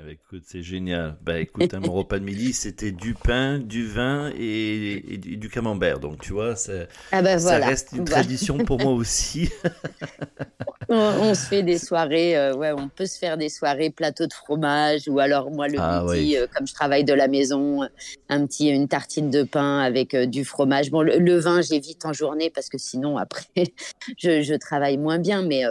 eh 0.00 0.04
ben, 0.04 0.10
écoute, 0.10 0.44
c'est 0.46 0.62
génial. 0.62 1.16
Bah 1.22 1.40
écoute, 1.40 1.74
mon 1.74 1.92
repas 1.92 2.20
de 2.20 2.24
midi, 2.24 2.52
c'était 2.52 2.92
du 2.92 3.14
pain, 3.14 3.58
du 3.58 3.84
vin 3.84 4.30
et, 4.38 5.18
du, 5.18 5.48
camembert. 5.48 5.98
Donc 5.98 6.20
tu 6.22 6.32
vois, 6.32 6.54
ça, 6.54 6.72
ah 7.10 7.20
ben, 7.20 7.36
ça 7.40 7.56
reste 7.56 7.88
une 7.96 8.04
tradition 8.04 8.58
pour 8.58 8.78
moi 8.78 8.92
aussi. 8.92 9.50
on, 10.88 11.34
se 11.34 11.46
fait 11.46 11.64
des 11.64 11.78
soirées, 11.78 12.38
euh, 12.38 12.54
ouais, 12.54 12.70
on 12.70 12.88
peut 12.88 13.06
se 13.06 13.18
faire 13.18 13.36
des 13.36 13.48
soirées 13.48 13.90
plateau 13.90 14.28
de 14.28 14.32
fromage 14.32 15.08
ou 15.08 15.18
alors 15.18 15.50
moi 15.50 15.66
le 15.66 15.80
ah 15.80 16.04
midi, 16.04 16.36
euh, 16.36 16.46
comme 16.54 16.68
je 16.68 16.74
travaille 16.74 17.02
de 17.02 17.14
la 17.14 17.26
maison, 17.26 17.80
un 18.28 18.46
petit, 18.46 18.68
une 18.68 18.86
tartine 18.86 19.30
de 19.30 19.42
pain 19.42 19.80
avec 19.80 20.14
euh, 20.14 20.26
du 20.26 20.44
fromage. 20.44 20.92
Bon, 20.92 21.02
le, 21.02 21.38
vin, 21.38 21.60
j'évite 21.60 22.06
en 22.06 22.12
journée 22.12 22.50
parce 22.50 22.68
que 22.68 22.78
sinon 22.78 23.18
après, 23.18 23.48
je, 24.16 24.42
je 24.42 24.54
travaille 24.54 24.96
moins 24.96 25.18
bien, 25.18 25.42
mais 25.42 25.64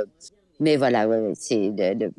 mais 0.60 0.76
voilà, 0.78 1.08
c'est 1.36 1.72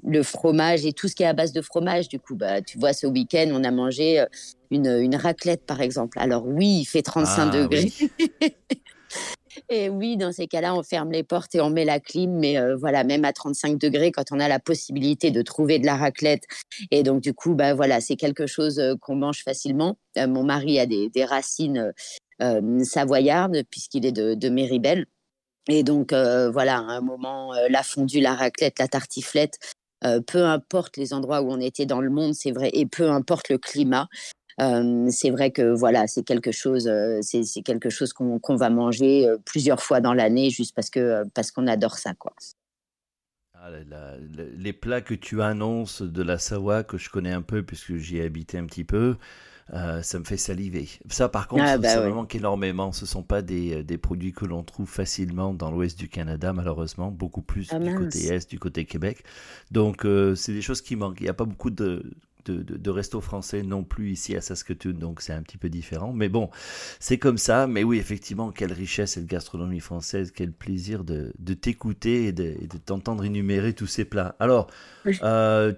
le, 0.05 0.23
fromage 0.23 0.85
et 0.87 0.93
tout 0.93 1.09
ce 1.09 1.15
qui 1.15 1.23
est 1.23 1.27
à 1.27 1.33
base 1.33 1.53
de 1.53 1.63
fromage. 1.63 2.09
Du 2.09 2.19
coup, 2.19 2.35
bah, 2.35 2.63
tu 2.63 2.79
vois, 2.79 2.93
ce 2.93 3.07
week-end, 3.07 3.49
on 3.53 3.65
a 3.65 3.71
mangé 3.71 4.21
euh, 4.21 4.27
une, 4.71 4.87
une, 4.87 5.17
raclette, 5.17 5.65
par 5.67 5.81
exemple. 5.81 6.19
Alors 6.21 6.47
oui, 6.47 6.81
il 6.81 6.85
fait 6.85 7.03
35 7.03 7.43
ah 7.43 7.57
degrés. 7.57 7.93
Et 9.69 9.89
oui, 9.89 10.17
dans 10.17 10.33
ces 10.33 10.47
cas-là, 10.47 10.75
on 10.75 10.83
ferme 10.83 11.11
les 11.13 11.23
portes 11.23 11.55
et 11.55 11.61
on 11.61 11.71
met 11.71 11.85
la 11.85 12.01
clim. 12.01 12.33
Mais 12.39 12.59
euh, 12.59 12.77
voilà, 12.77 13.05
même 13.05 13.25
à 13.25 13.33
35 13.33 13.79
degrés, 13.79 14.13
quand 14.13 14.33
on 14.33 14.41
a 14.41 14.49
la 14.49 14.59
possibilité 14.59 15.31
de 15.31 15.43
trouver 15.43 15.79
de 15.79 15.87
la 15.87 15.97
raclette. 15.97 16.45
Et 16.91 17.03
donc, 17.03 17.21
du 17.21 17.35
coup, 17.35 17.55
bah, 17.55 17.75
voilà, 17.75 18.01
c'est 18.01 18.17
quelque 18.17 18.47
chose 18.47 18.79
euh, 18.79 18.95
qu'on 19.01 19.17
mange 19.17 19.43
facilement. 19.43 19.99
Euh, 20.17 20.27
mon 20.27 20.45
mari 20.45 20.79
a 20.79 20.87
des, 20.87 21.11
racines 21.25 21.93
savoyardes, 22.85 23.65
puisqu'il 23.69 24.07
est 24.07 24.13
de, 24.13 24.35
de 24.35 24.49
Méribel. 24.49 25.07
Et 25.69 25.83
donc, 25.83 26.13
voilà, 26.13 26.79
à 26.79 26.81
un 26.81 27.01
moment, 27.01 27.53
la 27.69 27.83
fondue, 27.83 28.21
la 28.21 28.35
raclette, 28.35 28.79
la 28.79 28.89
tartiflette, 28.89 29.59
peu 30.27 30.45
importe 30.45 30.97
les 30.97 31.13
endroits 31.13 31.43
où 31.43 31.51
on 31.51 31.61
était 31.61 31.87
dans 31.87 32.01
le 32.01 32.11
monde, 32.11 32.35
c'est 32.35 32.53
vrai, 32.53 32.71
et 32.73 32.87
peu 32.87 33.11
importe 33.11 33.51
le 33.51 33.59
climat, 33.59 34.09
c'est 34.59 35.31
vrai 35.31 35.51
que 35.51 35.75
voilà, 35.75 36.07
c'est 36.07 36.23
quelque 36.23 36.53
chose, 36.53 36.91
c'est 37.21 37.63
quelque 37.63 37.91
chose 37.91 38.13
qu'on 38.13 38.57
va 38.57 38.71
manger 38.71 39.29
plusieurs 39.45 39.83
fois 39.83 40.01
dans 40.01 40.15
l'année 40.15 40.51
juste 40.51 40.75
parce 40.75 41.51
qu'on 41.51 41.67
adore 41.67 41.99
ça, 41.99 42.15
quoi. 42.15 42.33
Ah, 43.61 43.71
les 44.57 44.73
plats 44.73 45.01
que 45.01 45.15
tu 45.15 45.43
annonces 45.43 46.01
de 46.01 46.23
la 46.23 46.39
Savoie 46.39 46.85
que 46.85 46.97
je 46.97 47.11
connais 47.11 47.33
un 47.33 47.43
peu 47.43 47.65
puisque 47.65 47.97
j'y 47.97 48.19
ai 48.19 48.23
habité 48.23 48.57
un 48.57 48.67
petit 48.67 48.85
peu, 48.85 49.17
ça 49.73 50.19
me 50.19 50.25
fait 50.25 50.37
saliver. 50.37 50.89
Ça, 51.09 51.29
par 51.29 51.49
contre, 51.49 51.65
ah, 51.67 51.79
bah 51.79 51.89
ça 51.89 52.03
me 52.03 52.11
manque 52.11 52.35
énormément. 52.35 52.93
Ce 52.93 53.03
ne 53.03 53.09
sont 53.09 53.23
pas 53.23 53.43
des, 53.43 53.83
des 53.85 53.99
produits 53.99 54.33
que 54.33 54.45
l'on 54.45 54.63
trouve 54.63 54.89
facilement 54.89 55.55
dans 55.55 55.71
l'ouest 55.71 55.99
du 55.99 56.09
Canada, 56.09 56.53
malheureusement, 56.53 57.11
beaucoup 57.11 57.43
plus 57.43 57.69
ah, 57.73 57.79
du 57.79 57.95
côté 57.95 58.27
est, 58.33 58.51
du 58.51 58.59
côté 58.59 58.85
Québec. 58.85 59.25
Donc, 59.71 60.07
c'est 60.37 60.53
des 60.53 60.63
choses 60.63 60.83
qui 60.83 60.97
manquent. 60.97 61.21
Il 61.21 61.25
n'y 61.25 61.29
a 61.29 61.35
pas 61.35 61.45
beaucoup 61.45 61.71
de 61.71 62.03
de, 62.51 62.77
de, 62.77 62.91
resto 62.91 63.21
français 63.21 63.63
non 63.63 63.85
plus 63.85 64.11
ici 64.11 64.37
à 64.37 64.41
Saskatoon, 64.41 64.93
donc 64.93 65.21
c'est 65.21 65.33
un 65.33 65.43
petit 65.43 65.59
peu 65.59 65.69
différent. 65.69 66.13
Mais 66.13 66.29
bon, 66.29 66.51
c'est 67.01 67.19
comme 67.19 67.39
ça. 67.39 67.67
Mais 67.67 67.85
oui, 67.85 67.99
effectivement, 67.99 68.51
quelle 68.51 68.73
richesse 68.73 69.13
cette 69.13 69.27
gastronomie 69.27 69.81
française, 69.81 70.33
quel 70.35 70.53
plaisir 70.53 71.05
de, 71.05 71.33
de 71.39 71.55
t'écouter 71.55 72.27
et 72.27 72.33
de, 72.33 72.55
t'entendre 72.85 73.25
énumérer 73.25 73.73
tous 73.73 73.87
ces 73.87 74.05
plats. 74.05 74.37
Alors, 74.41 74.69
euh, 75.23 75.73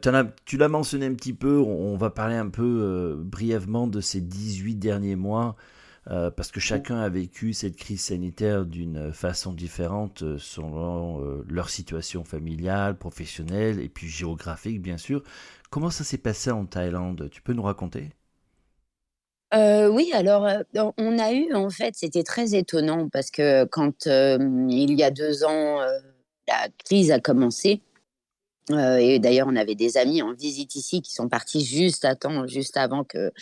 tu 0.44 0.56
l'as 0.56 0.68
mentionné 0.68 1.06
un 1.06 1.14
petit 1.14 1.32
peu, 1.32 1.58
on, 1.58 1.96
va 1.96 2.10
parler 2.10 2.36
un 2.36 2.48
peu 2.48 2.80
euh, 2.82 3.16
brièvement 3.16 3.86
de 3.86 4.00
ces 4.00 4.20
18 4.20 4.76
derniers 4.76 5.16
mois. 5.16 5.56
Euh, 6.10 6.30
parce 6.30 6.50
que 6.50 6.60
chacun 6.60 6.98
a 6.98 7.10
vécu 7.10 7.52
cette 7.52 7.76
crise 7.76 8.00
sanitaire 8.00 8.64
d'une 8.64 9.12
façon 9.12 9.52
différente 9.52 10.24
selon 10.38 11.42
leur 11.46 11.68
situation 11.68 12.24
familiale, 12.24 12.96
professionnelle 12.96 13.78
et 13.80 13.90
puis 13.90 14.08
géographique 14.08 14.80
bien 14.80 14.96
sûr. 14.96 15.22
Comment 15.70 15.90
ça 15.90 16.02
s'est 16.02 16.18
passé 16.18 16.50
en 16.50 16.66
Thaïlande? 16.66 17.28
Tu 17.30 17.42
peux 17.42 17.52
nous 17.52 17.62
raconter? 17.62 18.10
Euh, 19.54 19.88
oui, 19.88 20.10
alors 20.14 20.46
euh, 20.46 20.62
on 20.96 21.18
a 21.18 21.32
eu 21.32 21.54
en 21.54 21.70
fait, 21.70 21.94
c'était 21.96 22.22
très 22.22 22.54
étonnant 22.54 23.08
parce 23.08 23.30
que 23.30 23.64
quand 23.64 24.06
euh, 24.06 24.38
il 24.68 24.92
y 24.94 25.02
a 25.02 25.10
deux 25.10 25.44
ans 25.44 25.80
la 26.48 26.68
crise 26.84 27.10
a 27.12 27.20
commencé, 27.20 27.82
et 28.70 29.18
d'ailleurs 29.18 29.48
on 29.48 29.56
avait 29.56 29.74
des 29.74 29.96
amis 29.96 30.22
en 30.22 30.32
visite 30.32 30.76
ici 30.76 31.02
qui 31.02 31.12
sont 31.12 31.28
partis 31.28 31.64
juste 31.64 32.04
à 32.04 32.14
temps, 32.14 32.46
juste 32.46 32.76
avant 32.76 33.02
que 33.04 33.32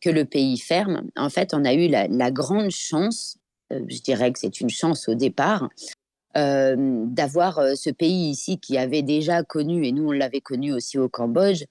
que 0.00 0.10
le 0.10 0.24
pays 0.26 0.58
ferme. 0.58 1.08
En 1.16 1.30
fait, 1.30 1.54
on 1.54 1.64
a 1.64 1.72
eu 1.72 1.88
la, 1.88 2.08
la 2.08 2.30
grande 2.30 2.70
chance, 2.70 3.38
je 3.70 4.00
dirais 4.02 4.32
que 4.32 4.38
c'est 4.38 4.60
une 4.60 4.70
chance 4.70 5.08
au 5.08 5.14
départ, 5.14 5.70
euh, 6.36 6.74
d'avoir 7.06 7.58
euh, 7.58 7.74
ce 7.74 7.90
pays 7.90 8.30
ici 8.30 8.58
qui 8.58 8.76
avait 8.76 9.02
déjà 9.02 9.42
connu, 9.42 9.86
et 9.86 9.92
nous 9.92 10.08
on 10.08 10.12
l'avait 10.12 10.40
connu 10.40 10.72
aussi 10.72 10.98
au 10.98 11.08
Cambodge, 11.08 11.64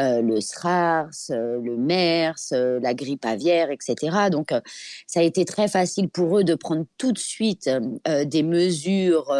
euh, 0.00 0.20
le 0.20 0.40
SRAS, 0.40 1.30
le 1.30 1.76
MERS, 1.76 2.52
la 2.52 2.94
grippe 2.94 3.24
aviaire, 3.24 3.70
etc. 3.70 4.28
Donc, 4.30 4.52
ça 5.06 5.20
a 5.20 5.22
été 5.22 5.46
très 5.46 5.68
facile 5.68 6.10
pour 6.10 6.38
eux 6.38 6.44
de 6.44 6.54
prendre 6.54 6.84
tout 6.98 7.12
de 7.12 7.18
suite 7.18 7.70
des 8.04 8.42
mesures 8.42 9.34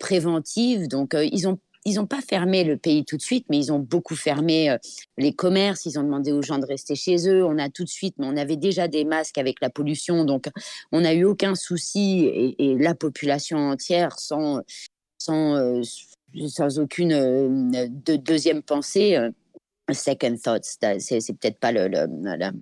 préventives. 0.00 0.88
Donc, 0.88 1.14
ils 1.14 1.46
ont 1.46 1.60
ils 1.84 1.96
n'ont 1.96 2.06
pas 2.06 2.20
fermé 2.20 2.64
le 2.64 2.76
pays 2.76 3.04
tout 3.04 3.16
de 3.16 3.22
suite, 3.22 3.46
mais 3.50 3.58
ils 3.58 3.72
ont 3.72 3.78
beaucoup 3.78 4.14
fermé 4.14 4.70
euh, 4.70 4.78
les 5.18 5.32
commerces. 5.32 5.86
Ils 5.86 5.98
ont 5.98 6.02
demandé 6.02 6.32
aux 6.32 6.42
gens 6.42 6.58
de 6.58 6.66
rester 6.66 6.94
chez 6.94 7.28
eux. 7.28 7.44
On 7.44 7.58
a 7.58 7.68
tout 7.70 7.84
de 7.84 7.88
suite, 7.88 8.14
mais 8.18 8.26
on 8.26 8.36
avait 8.36 8.56
déjà 8.56 8.88
des 8.88 9.04
masques 9.04 9.38
avec 9.38 9.60
la 9.60 9.70
pollution, 9.70 10.24
donc 10.24 10.46
on 10.92 11.00
n'a 11.00 11.14
eu 11.14 11.24
aucun 11.24 11.54
souci. 11.54 12.54
Et, 12.58 12.76
la 12.78 12.94
population 12.94 13.58
entière, 13.58 14.18
sans, 14.18 14.60
sans, 15.18 15.56
euh, 15.56 15.82
sans 16.48 16.78
aucune 16.78 17.12
euh, 17.12 17.88
de 17.88 18.16
deuxième 18.16 18.62
pensée, 18.62 19.16
second 19.92 20.36
thoughts, 20.36 20.78
c'est 20.98 21.38
peut-être 21.38 21.58
pas 21.58 21.72
le, 21.72 21.88
la 21.88 22.52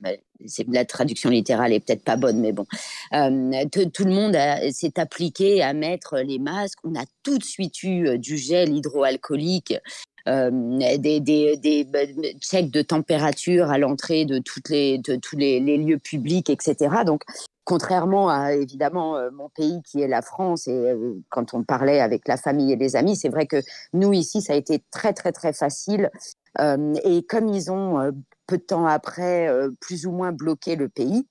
traduction 0.87 1.31
littérale 1.31 1.73
est 1.73 1.81
peut-être 1.81 2.05
pas 2.05 2.17
bonne, 2.17 2.41
mais 2.41 2.53
bon, 2.53 2.67
euh, 3.15 3.65
tout 3.93 4.05
le 4.05 4.13
monde 4.13 4.37
s'est 4.73 4.99
appliqué 4.99 5.63
à 5.63 5.73
mettre 5.73 6.19
les 6.19 6.39
masques. 6.39 6.79
On 6.85 6.95
a 6.95 7.05
tout 7.23 7.39
de 7.39 7.45
suite 7.45 7.83
eu 7.83 8.07
euh, 8.07 8.19
du 8.19 8.37
gel 8.37 8.75
hydroalcoolique. 8.75 9.75
Euh, 10.29 10.51
des, 10.99 11.19
des, 11.19 11.57
des, 11.57 11.87
checks 12.43 12.71
de 12.71 12.83
température 12.83 13.71
à 13.71 13.79
l'entrée 13.79 14.27
de, 14.27 14.39
toutes 14.39 14.69
les, 14.69 14.99
de 14.99 15.17
tous 15.17 15.35
les, 15.35 15.61
lieux 15.79 15.99
publics, 15.99 16.51
etc. 16.51 16.77
Donc, 17.07 17.23
contrairement 17.65 18.29
à 18.29 18.53
évidemment 18.53 19.17
mon 19.33 19.49
pays 19.49 19.81
qui 19.83 20.03
est 20.03 20.09
la 20.09 20.21
France, 20.21 20.69
et 20.69 20.93
quand 21.31 21.55
on 21.55 21.63
parlait 21.63 22.01
avec 22.01 22.29
la 22.29 22.37
famille 22.37 22.71
et 22.71 22.77
les 22.77 22.97
amis, 22.97 23.17
c'est 23.17 23.31
vrai 23.31 23.47
que 23.47 23.63
nous 23.95 24.13
ici, 24.13 24.43
ça 24.43 24.53
a 24.53 24.57
été 24.57 24.83
très 24.91 25.15
très 25.15 25.33
très 25.33 25.55
facile 25.55 26.11
et 26.59 27.23
comme 27.23 27.49
ils 27.49 27.73
ont 27.73 28.13
peu 28.51 28.59
de 28.59 28.63
temps 28.63 28.87
après 28.87 29.49
euh, 29.49 29.71
plus 29.81 30.07
ou 30.07 30.11
moins 30.11 30.33
bloqué 30.33 30.75
le 30.75 30.89
pays, 30.89 31.27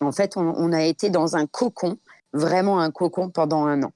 en 0.00 0.12
fait, 0.12 0.36
on, 0.36 0.72
a 0.72 0.82
été 0.82 1.08
dans 1.08 1.34
un 1.34 1.46
cocon, 1.46 1.98
vraiment 2.32 2.78
un 2.78 2.90
cocon 2.90 3.30
pendant 3.30 3.64
un 3.64 3.82
an. 3.82 3.92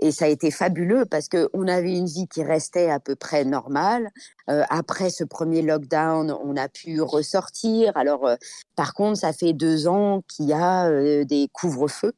Et 0.00 0.10
ça 0.10 0.24
a 0.24 0.28
été 0.28 0.50
fabuleux 0.50 1.06
parce 1.06 1.28
qu'on 1.28 1.68
avait 1.68 1.96
une 1.96 2.06
vie 2.06 2.26
qui 2.26 2.42
restait 2.42 2.90
à 2.90 2.98
peu 2.98 3.14
près 3.14 3.44
normale. 3.44 4.10
après 4.48 5.10
ce 5.10 5.22
premier 5.22 5.62
lockdown, 5.62 6.36
on 6.42 6.56
a 6.56 6.68
pu 6.68 7.00
ressortir. 7.00 7.96
Alors, 7.96 8.28
par 8.74 8.94
contre, 8.94 9.18
ça 9.20 9.32
fait 9.32 9.52
deux 9.52 9.86
ans 9.86 10.22
qu'il 10.26 10.46
y 10.46 10.52
a 10.52 10.90
des 11.24 11.48
couvre-feux. 11.52 12.14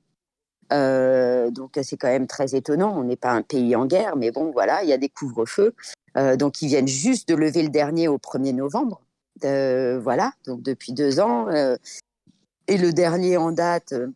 donc, 0.71 1.79
c'est 1.83 1.99
quand 1.99 2.09
même 2.09 2.29
très 2.29 2.55
étonnant. 2.55 2.97
On 2.97 3.05
n'est 3.05 3.17
pas 3.17 3.33
un 3.33 3.43
pays 3.43 3.77
en 3.77 3.85
guerre, 3.85 4.17
mais 4.17 4.31
bon, 4.31 4.53
voilà, 4.53 4.83
il 4.85 4.89
y 4.89 4.95
a 4.95 4.99
des 4.99 5.11
couvre-feux. 5.11 5.75
Euh, 6.17 6.37
donc, 6.37 6.63
ils 6.63 6.69
viennent 6.69 6.89
juste 6.89 7.29
de 7.29 7.35
lever 7.35 7.63
le 7.63 7.69
dernier 7.69 8.09
au 8.09 8.19
1er 8.19 8.55
novembre. 8.55 9.01
Voilà, 9.43 10.33
donc 10.47 10.63
depuis 10.63 10.93
deux 10.93 11.21
ans. 11.21 11.49
Euh, 11.49 11.77
et 12.67 12.79
le 12.79 12.93
dernier 12.93 13.37
en 13.37 13.53
date 13.53 13.93
euh, 13.93 14.09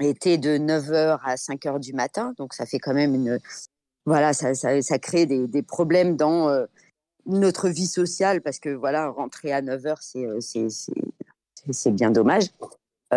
était 0.00 0.38
de 0.38 0.58
9h 0.58 1.18
à 1.22 1.34
5h 1.36 1.80
du 1.80 1.92
matin. 1.92 2.34
Donc, 2.36 2.54
ça 2.54 2.66
fait 2.66 2.78
quand 2.78 2.94
même 2.94 3.14
une. 3.14 3.38
Voilà, 4.06 4.32
ça, 4.32 4.54
ça, 4.54 4.98
crée 4.98 5.26
des, 5.26 5.46
des, 5.46 5.62
problèmes 5.62 6.16
dans 6.16 6.66
notre 7.26 7.68
vie 7.68 7.86
sociale 7.86 8.40
parce 8.40 8.58
que, 8.58 8.70
voilà, 8.70 9.08
rentrer 9.08 9.52
à 9.52 9.60
9h, 9.60 10.40
c'est 11.70 11.90
bien 11.90 12.10
dommage. 12.10 12.46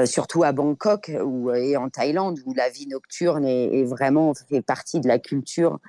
surtout 0.05 0.43
à 0.43 0.51
Bangkok 0.51 1.09
et 1.09 1.77
en 1.77 1.89
Thaïlande 1.89 2.41
où 2.45 2.53
la 2.53 2.69
vie 2.69 2.87
nocturne 2.87 3.45
est, 3.45 3.79
est, 3.79 3.85
vraiment 3.85 4.33
fait 4.33 4.61
partie 4.61 4.99
de 4.99 5.07
la 5.07 5.19
culture 5.19 5.79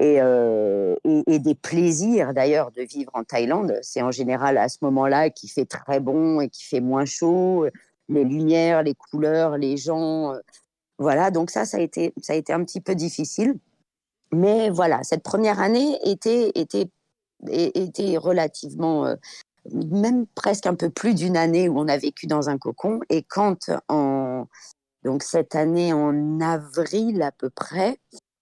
euh, 0.00 0.94
et, 1.04 1.38
des 1.40 1.54
plaisirs 1.54 2.32
d'ailleurs 2.32 2.70
de 2.70 2.82
vivre 2.82 3.10
en 3.14 3.24
Thaïlande. 3.24 3.78
C'est 3.82 4.02
en 4.02 4.12
général 4.12 4.56
à 4.56 4.68
ce 4.68 4.78
moment-là 4.82 5.30
qu'il 5.30 5.50
fait 5.50 5.64
très 5.64 5.98
bon 5.98 6.40
et 6.40 6.48
qu'il 6.48 6.66
fait 6.66 6.80
moins 6.80 7.04
chaud. 7.04 7.66
Les 8.08 8.24
lumières, 8.24 8.82
les 8.82 8.94
couleurs, 8.94 9.58
les 9.58 9.76
gens. 9.76 10.32
Euh, 10.32 10.38
voilà, 10.98 11.30
donc 11.30 11.50
ça, 11.50 11.64
ça 11.64 11.78
a 11.78 11.80
été, 11.80 12.12
ça 12.22 12.32
a 12.32 12.36
été 12.36 12.52
un 12.52 12.64
petit 12.64 12.80
peu 12.80 12.94
difficile. 12.94 13.58
Mais 14.32 14.70
voilà, 14.70 15.02
cette 15.02 15.22
première 15.22 15.60
année 15.60 15.98
était, 16.04 16.52
était, 16.54 16.88
était 17.48 18.16
relativement, 18.18 19.06
euh, 19.06 19.16
même 19.72 20.26
presque 20.34 20.66
un 20.66 20.74
peu 20.74 20.90
plus 20.90 21.14
d'une 21.14 21.36
année 21.36 21.68
où 21.68 21.78
on 21.78 21.88
a 21.88 21.96
vécu 21.96 22.26
dans 22.26 22.48
un 22.48 22.58
cocon. 22.58 23.00
Et 23.10 23.22
quand 23.22 23.70
en, 23.88 24.46
donc 25.04 25.22
cette 25.22 25.54
année 25.56 25.92
en 25.92 26.40
avril 26.40 27.22
à 27.22 27.32
peu 27.32 27.50
près, 27.50 27.98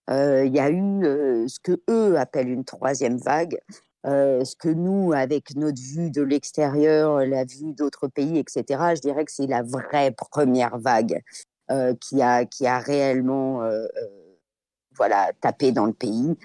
il 0.09 0.53
y 0.53 0.59
a 0.59 0.69
eu 0.69 1.05
euh, 1.05 1.47
ce 1.47 1.59
que 1.59 1.81
eux 1.89 2.17
appellent 2.17 2.49
une 2.49 2.65
troisième 2.65 3.17
vague. 3.17 3.59
Euh, 4.05 4.45
ce 4.45 4.55
que 4.55 4.69
nous, 4.69 5.11
avec 5.11 5.55
notre 5.55 5.81
vue 5.81 6.11
de 6.11 6.21
l'extérieur, 6.21 7.25
la 7.25 7.43
vue 7.43 7.73
d'autres 7.73 8.07
pays, 8.07 8.37
etc., 8.37 8.63
je 8.95 9.01
dirais 9.01 9.25
que 9.25 9.31
c'est 9.31 9.47
la 9.47 9.63
vraie 9.63 10.11
première 10.11 10.77
vague 10.77 11.21
qui, 11.99 12.21
a, 12.21 12.45
qui 12.45 12.65
a 12.65 12.79
réellement 12.79 13.69
voilà, 14.95 15.31
tapé 15.41 15.73
dans 15.73 15.85
le 15.85 15.93
pays. 15.93 16.37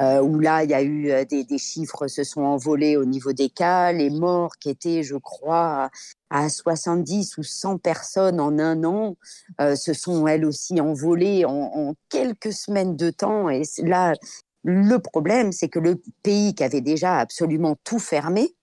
Euh, 0.00 0.20
où 0.20 0.38
là, 0.38 0.62
il 0.62 0.70
y 0.70 0.74
a 0.74 0.82
eu 0.82 1.26
des, 1.26 1.42
des, 1.42 1.58
chiffres 1.58 2.06
se 2.06 2.22
sont 2.22 2.42
envolés 2.42 2.96
au 2.96 3.04
niveau 3.04 3.32
des 3.32 3.48
cas, 3.48 3.90
les 3.90 4.10
morts 4.10 4.56
qui 4.58 4.70
étaient, 4.70 5.02
je 5.02 5.16
crois, 5.16 5.90
à 6.30 6.48
70 6.48 7.38
ou 7.38 7.42
100 7.42 7.78
personnes 7.78 8.40
en 8.40 8.58
un 8.58 8.84
an, 8.84 9.16
euh, 9.60 9.76
se 9.76 9.92
sont 9.92 10.26
elles 10.26 10.44
aussi 10.44 10.80
envolées 10.80 11.44
en, 11.44 11.94
quelques 12.08 12.52
semaines 12.52 12.96
de 12.96 13.10
temps. 13.10 13.48
Et 13.48 13.62
là, 13.78 14.14
le 14.64 14.98
problème, 14.98 15.52
c'est 15.52 15.68
que 15.68 15.78
le 15.78 16.00
pays 16.22 16.54
qui 16.54 16.64
avait 16.64 16.80
déjà 16.80 17.18
absolument 17.18 17.76
tout 17.84 17.98
fermé 17.98 18.54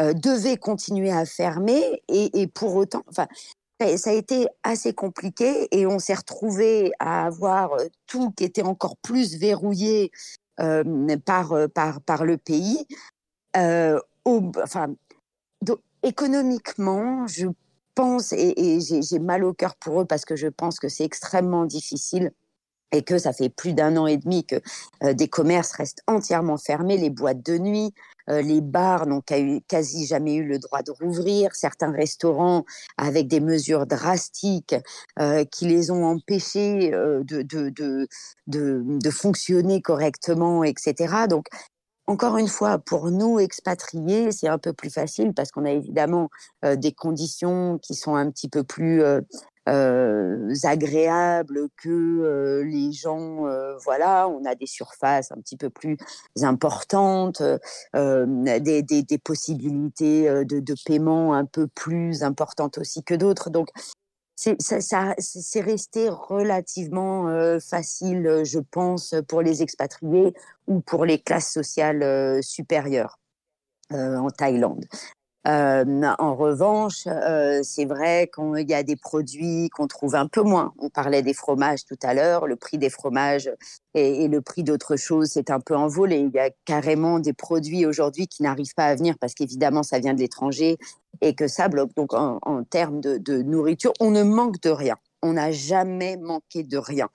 euh, 0.00 0.12
devait 0.12 0.56
continuer 0.56 1.10
à 1.10 1.24
fermer 1.24 2.02
et, 2.08 2.46
pour 2.48 2.74
autant, 2.74 3.04
ça 3.12 3.26
a 3.80 4.12
été 4.12 4.46
assez 4.62 4.94
compliqué 4.94 5.68
et 5.76 5.86
on 5.86 5.98
s'est 5.98 6.14
retrouvé 6.14 6.92
à 7.00 7.26
avoir 7.26 7.76
tout 8.06 8.30
qui 8.30 8.44
était 8.44 8.62
encore 8.62 8.96
plus 8.98 9.36
verrouillé 9.36 10.10
par, 11.24 11.54
par, 11.74 12.00
par 12.00 12.24
le 12.24 12.38
pays. 12.38 12.86
Enfin, 13.54 14.94
économiquement, 16.04 17.26
je 17.26 17.46
pense, 17.94 18.32
et, 18.32 18.78
j'ai 18.80 19.18
mal 19.18 19.44
au 19.44 19.52
cœur 19.52 19.76
pour 19.76 20.00
eux 20.00 20.04
parce 20.04 20.24
que 20.24 20.36
je 20.36 20.48
pense 20.48 20.78
que 20.78 20.88
c'est 20.88 21.04
extrêmement 21.04 21.64
difficile 21.64 22.32
et 22.92 23.02
que 23.02 23.18
ça 23.18 23.32
fait 23.32 23.48
plus 23.48 23.72
d'un 23.72 23.96
an 23.96 24.06
et 24.06 24.16
demi 24.16 24.44
que 24.44 24.56
euh, 25.02 25.14
des 25.14 25.26
commerces 25.26 25.72
restent 25.72 26.02
entièrement 26.06 26.58
fermés, 26.58 26.96
les 26.96 27.10
boîtes 27.10 27.44
de 27.44 27.58
nuit, 27.58 27.92
euh, 28.30 28.40
les 28.40 28.60
bars 28.60 29.06
n'ont 29.06 29.22
quasi 29.66 30.06
jamais 30.06 30.34
eu 30.34 30.44
le 30.44 30.58
droit 30.58 30.82
de 30.82 30.92
rouvrir, 30.92 31.54
certains 31.54 31.90
restaurants 31.90 32.64
avec 32.96 33.26
des 33.26 33.40
mesures 33.40 33.86
drastiques 33.86 34.76
euh, 35.18 35.44
qui 35.44 35.66
les 35.66 35.90
ont 35.90 36.04
empêchés 36.04 36.90
de, 36.90 37.42
de, 38.46 39.10
fonctionner 39.10 39.82
correctement, 39.82 40.62
etc. 40.62 41.26
Donc 41.28 41.46
encore 42.06 42.36
une 42.36 42.48
fois, 42.48 42.78
pour 42.78 43.10
nous 43.10 43.38
expatriés, 43.38 44.32
c'est 44.32 44.48
un 44.48 44.58
peu 44.58 44.72
plus 44.72 44.90
facile 44.90 45.32
parce 45.32 45.50
qu'on 45.50 45.64
a 45.64 45.70
évidemment 45.70 46.28
des 46.62 46.92
conditions 46.92 47.78
qui 47.78 47.94
sont 47.94 48.14
un 48.14 48.30
petit 48.30 48.48
peu 48.48 48.62
plus 48.62 49.02
agréables 49.66 51.68
que 51.82 52.62
les 52.66 52.92
gens. 52.92 53.46
voilà, 53.84 54.28
on 54.28 54.44
a 54.44 54.54
des 54.54 54.66
surfaces 54.66 55.32
un 55.32 55.36
petit 55.36 55.56
peu 55.56 55.70
plus 55.70 55.96
importantes, 56.42 57.42
des, 57.94 59.18
possibilités 59.24 60.44
de, 60.44 60.60
de, 60.60 60.74
paiement 60.84 61.32
un 61.32 61.46
peu 61.46 61.68
plus 61.68 62.22
importantes 62.22 62.76
aussi 62.78 63.02
que 63.02 63.14
d'autres. 63.14 63.48
Donc, 63.48 63.68
c'est 64.36 65.60
resté 65.60 66.08
relativement 66.08 67.58
facile, 67.60 68.42
je 68.44 68.58
pense, 68.58 69.14
pour 69.28 69.42
les 69.42 69.62
expatriés 69.62 70.34
ou 70.66 70.80
pour 70.80 71.04
les 71.04 71.20
classes 71.20 71.52
sociales 71.52 72.42
supérieures 72.42 73.18
en 73.90 74.30
Thaïlande. 74.30 74.84
En 75.46 76.34
revanche, 76.36 77.06
c'est 77.62 77.84
vrai 77.84 78.30
qu'il 78.34 78.68
y 78.68 78.74
a 78.74 78.82
des 78.82 78.96
produits 78.96 79.68
qu'on 79.70 79.86
trouve 79.86 80.14
un 80.14 80.26
peu 80.26 80.42
moins. 80.42 80.72
On 80.78 80.88
parlait 80.88 81.22
des 81.22 81.34
fromages 81.34 81.84
tout 81.84 81.98
à 82.02 82.14
l'heure, 82.14 82.46
le 82.46 82.56
prix 82.56 82.78
des 82.78 82.88
fromages 82.88 83.50
et, 83.94 84.26
le 84.28 84.40
prix 84.40 84.62
d'autres 84.62 84.96
choses 84.96 85.28
s'est 85.28 85.50
un 85.50 85.60
peu 85.60 85.76
envolé. 85.76 86.18
Il 86.18 86.30
y 86.34 86.38
a 86.38 86.50
carrément 86.64 87.18
des 87.18 87.34
produits 87.34 87.84
aujourd'hui 87.84 88.26
qui 88.26 88.42
n'arrivent 88.42 88.74
pas 88.74 88.86
à 88.86 88.94
venir 88.94 89.16
parce 89.20 89.34
qu'évidemment 89.34 89.82
ça 89.82 89.98
vient 89.98 90.14
de 90.14 90.20
l'étranger 90.20 90.78
et 91.20 91.34
que 91.34 91.46
ça 91.46 91.68
bloque. 91.68 91.94
Donc 91.94 92.14
en, 92.14 92.64
termes 92.64 93.00
de, 93.00 93.42
nourriture, 93.42 93.92
on 94.00 94.10
ne 94.10 94.22
manque 94.22 94.60
de 94.62 94.70
rien. 94.70 94.96
On 95.22 95.34
n'a 95.34 95.52
jamais 95.52 96.16
manqué 96.16 96.62
de 96.62 96.78
rien. 96.78 97.08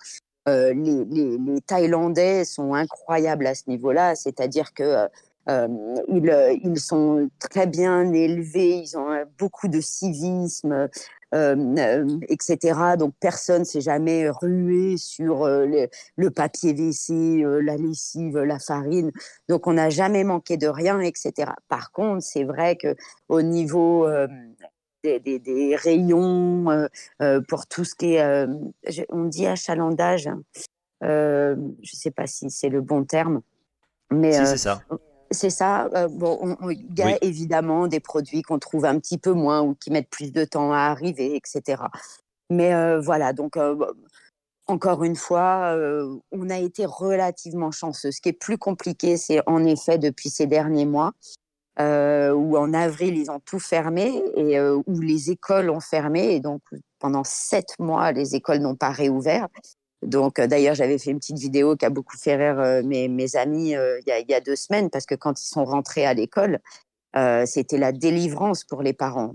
Les, 0.48 0.74
les, 1.06 1.62
Thaïlandais 1.68 2.44
sont 2.44 2.74
incroyables 2.74 3.46
à 3.46 3.54
ce 3.54 3.64
niveau-là, 3.68 4.16
c'est-à-dire 4.16 4.74
que 4.74 5.08
euh, 5.48 5.68
ils, 6.08 6.30
euh, 6.30 6.56
ils, 6.64 6.80
sont 6.80 7.30
très 7.40 7.66
bien 7.66 8.12
élevés, 8.14 8.78
ils 8.78 8.98
ont 8.98 9.12
euh, 9.12 9.26
beaucoup 9.38 9.68
de 9.68 9.82
civisme, 9.82 10.90
etc. 11.32 12.58
Donc 12.98 13.14
personne 13.20 13.64
s'est 13.64 13.82
jamais 13.82 14.30
rué 14.30 14.98
sur 14.98 15.46
le, 15.48 16.30
papier 16.30 16.74
WC, 16.74 17.44
la 17.62 17.78
lessive, 17.78 18.40
la 18.40 18.58
farine. 18.58 19.12
Donc 19.48 19.68
on 19.68 19.74
n'a 19.74 19.92
jamais 19.92 20.24
manqué 20.24 20.58
de 20.58 20.68
rien, 20.68 21.00
etc. 21.00 21.52
Par 21.68 21.92
contre, 21.92 22.24
c'est 22.24 22.44
vrai 22.44 22.78
que 22.78 22.96
au 23.28 23.44
niveau 23.44 24.08
des, 25.04 25.20
des, 25.20 25.38
des, 25.38 25.76
rayons 25.76 26.66
pour 27.48 27.68
tout 27.68 27.86
ce 27.86 27.94
qui 27.94 28.16
est, 28.16 28.48
on 29.10 29.26
dit 29.26 29.46
achalandage. 29.46 30.26
Hein. 30.26 30.42
je 31.02 31.54
ne 31.54 31.84
sais 31.84 32.12
pas 32.12 32.26
si 32.26 32.50
c'est 32.50 32.70
le 32.70 32.82
bon 32.82 33.04
terme, 33.04 33.42
mais 34.10 34.34
si, 34.34 34.48
c'est 34.48 34.58
ça. 34.58 34.82
C'est 35.32 35.50
ça. 35.50 35.90
Euh, 35.96 36.08
bon, 36.08 36.58
il 36.72 36.98
y 36.98 37.02
a 37.04 37.18
évidemment 37.24 37.88
des 37.88 38.00
produits 38.00 38.42
qu'on 38.42 38.58
trouve 38.60 38.86
un 38.86 39.00
petit 39.00 39.18
peu 39.18 39.34
moins 39.34 39.62
ou 39.62 39.76
qui 39.76 39.92
mettent 39.92 40.10
plus 40.10 40.32
de 40.32 40.44
temps 40.44 40.74
à 40.74 40.80
arriver, 40.80 41.36
etc. 41.36 41.84
Mais 42.50 42.74
euh, 42.74 43.00
voilà, 43.00 43.32
donc 43.34 43.56
euh, 43.56 43.76
encore 44.68 45.04
une 45.04 45.16
fois, 45.16 45.76
on 46.32 46.50
a 46.50 46.58
été 46.58 46.86
relativement 46.86 47.72
chanceux. 47.72 48.12
Ce 48.12 48.22
qui 48.22 48.30
est 48.30 48.34
plus 48.34 48.58
compliqué, 48.58 49.18
c'est 49.18 49.42
en 49.48 49.66
effet 49.66 49.98
depuis 49.98 50.30
ces 50.30 50.46
derniers 50.46 50.86
mois, 50.86 51.14
où 51.80 52.58
en 52.58 52.74
avril 52.74 53.18
ils 53.18 53.32
ont 53.32 53.40
tout 53.40 53.60
fermé 53.60 54.24
et 54.36 54.60
où 54.62 55.00
les 55.00 55.32
écoles 55.32 55.72
ont 55.72 55.80
fermé 55.80 56.36
et 56.36 56.40
donc 56.40 56.62
pendant 57.00 57.24
sept 57.24 57.74
mois 57.80 58.12
les 58.12 58.36
écoles 58.36 58.60
n'ont 58.60 58.76
pas 58.76 58.92
réouvert. 58.92 59.48
Donc, 60.04 60.40
euh, 60.40 60.48
d'ailleurs, 60.48 60.76
j'avais 60.76 60.98
fait 60.98 61.12
une 61.12 61.20
petite 61.20 61.40
vidéo 61.40 61.76
qui 61.76 61.86
a 61.86 61.90
beaucoup 61.90 62.18
fait 62.18 62.36
rire 62.36 62.60
euh, 62.60 62.82
mes, 62.84 63.36
amis 63.36 63.76
euh, 63.76 64.00
il, 64.06 64.26
y 64.30 64.34
a, 64.34 64.42
deux 64.42 64.56
semaines, 64.56 64.90
parce 64.90 65.06
que 65.06 65.16
quand 65.16 65.42
ils 65.42 65.48
sont 65.48 65.66
rentrés 65.66 66.06
à 66.06 66.14
l'école, 66.14 66.60
c'était 67.46 67.80
la 67.80 67.92
délivrance 67.92 68.64
pour 68.64 68.84
les 68.84 68.94
parents. 68.94 69.34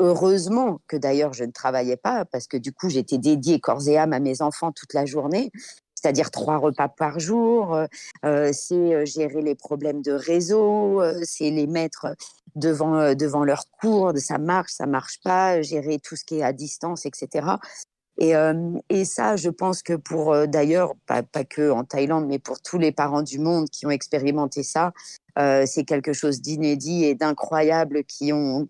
heureusement 0.00 0.80
que 0.88 0.96
d'ailleurs 0.96 1.32
je 1.32 1.44
ne 1.44 1.52
travaillais 1.52 1.96
pas, 1.96 2.24
parce 2.24 2.48
que 2.48 2.56
du 2.56 2.72
coup 2.72 2.88
j'étais 2.88 3.18
dédiée 3.18 3.60
corps 3.60 3.86
et 3.88 3.96
âme 3.96 4.12
à 4.12 4.18
mes 4.18 4.42
enfants 4.42 4.72
toute 4.72 4.92
la 4.94 5.06
journée, 5.06 5.52
c'est-à-dire 5.94 6.32
trois 6.32 6.56
repas 6.56 6.88
par 6.88 7.20
jour. 7.20 7.78
c'est 8.24 9.06
gérer 9.06 9.42
les 9.42 9.54
problèmes 9.54 10.02
de 10.02 10.10
réseau, 10.10 11.00
c'est 11.22 11.50
les 11.50 11.68
mettre 11.68 12.16
devant 12.56 13.14
devant 13.14 13.44
leur 13.44 13.66
cours, 13.80 14.12
ça 14.16 14.38
marche, 14.38 14.72
ça 14.72 14.86
marche 14.86 15.20
pas, 15.22 15.62
gérer 15.62 16.00
tout 16.00 16.16
ce 16.16 16.24
qui 16.24 16.38
est 16.40 16.42
à 16.42 16.52
distance, 16.52 17.06
etc. 17.06 17.58
Et, 18.18 18.36
euh, 18.36 18.78
et, 18.88 19.04
ça, 19.04 19.36
je 19.36 19.50
pense 19.50 19.82
que 19.82 19.94
pour 19.94 20.46
d'ailleurs, 20.46 20.94
pas, 21.06 21.22
pas, 21.22 21.44
que 21.44 21.70
en 21.70 21.84
Thaïlande, 21.84 22.26
mais 22.26 22.38
pour 22.38 22.60
tous 22.60 22.78
les 22.78 22.92
parents 22.92 23.22
du 23.22 23.38
monde 23.38 23.68
qui 23.68 23.86
ont 23.86 23.90
expérimenté 23.90 24.62
ça, 24.62 24.92
euh, 25.38 25.64
c'est 25.66 25.84
quelque 25.84 26.12
chose 26.12 26.40
d'inédit 26.40 27.04
et 27.04 27.14
d'incroyable 27.16 28.04
qui 28.04 28.32
ont, 28.32 28.68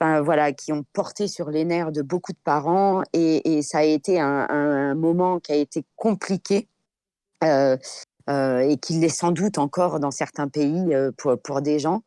enfin 0.00 0.22
voilà, 0.22 0.52
qui 0.52 0.72
ont 0.72 0.84
porté 0.94 1.28
sur 1.28 1.50
les 1.50 1.64
nerfs 1.66 1.92
de 1.92 2.00
beaucoup 2.00 2.32
de 2.32 2.38
parents. 2.44 3.02
Et, 3.12 3.58
et 3.58 3.62
ça 3.62 3.78
a 3.78 3.82
été 3.82 4.20
un, 4.20 4.46
un, 4.48 4.94
moment 4.94 5.38
qui 5.38 5.52
a 5.52 5.56
été 5.56 5.84
compliqué 5.96 6.68
et 7.42 8.78
qui 8.80 8.94
l'est 8.94 9.08
sans 9.08 9.30
doute 9.30 9.58
encore 9.58 10.00
dans 10.00 10.10
certains 10.10 10.48
pays 10.48 10.94
pour, 11.18 11.38
pour 11.38 11.60
des 11.60 11.78
gens. 11.78 12.02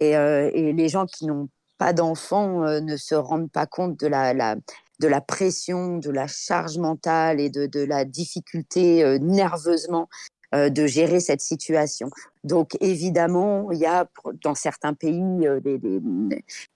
Et, 0.00 0.10
et 0.10 0.72
les 0.72 0.88
gens 0.88 1.06
qui 1.06 1.26
n'ont 1.26 1.48
pas 1.78 1.92
d'enfants 1.92 2.80
ne 2.80 2.96
se 2.96 3.14
rendent 3.14 3.50
pas 3.50 3.66
compte 3.66 3.98
de 3.98 4.08
la, 4.08 4.34
la 4.34 4.56
de 5.02 5.08
la 5.08 5.20
pression, 5.20 5.98
de 5.98 6.10
la 6.10 6.28
charge 6.28 6.78
mentale 6.78 7.40
et 7.40 7.50
de, 7.50 7.66
de 7.66 7.80
la 7.80 8.04
difficulté 8.04 9.02
euh, 9.02 9.18
nerveusement 9.18 10.08
euh, 10.54 10.70
de 10.70 10.86
gérer 10.86 11.18
cette 11.18 11.40
situation. 11.40 12.08
Donc 12.44 12.76
évidemment, 12.80 13.72
il 13.72 13.78
y 13.80 13.86
a 13.86 14.08
dans 14.44 14.54
certains 14.54 14.94
pays 14.94 15.46
euh, 15.46 15.60
des, 15.60 15.78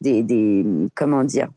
des, 0.01 0.23
des, 0.23 0.67
comment 0.95 1.25
dire 1.25 1.49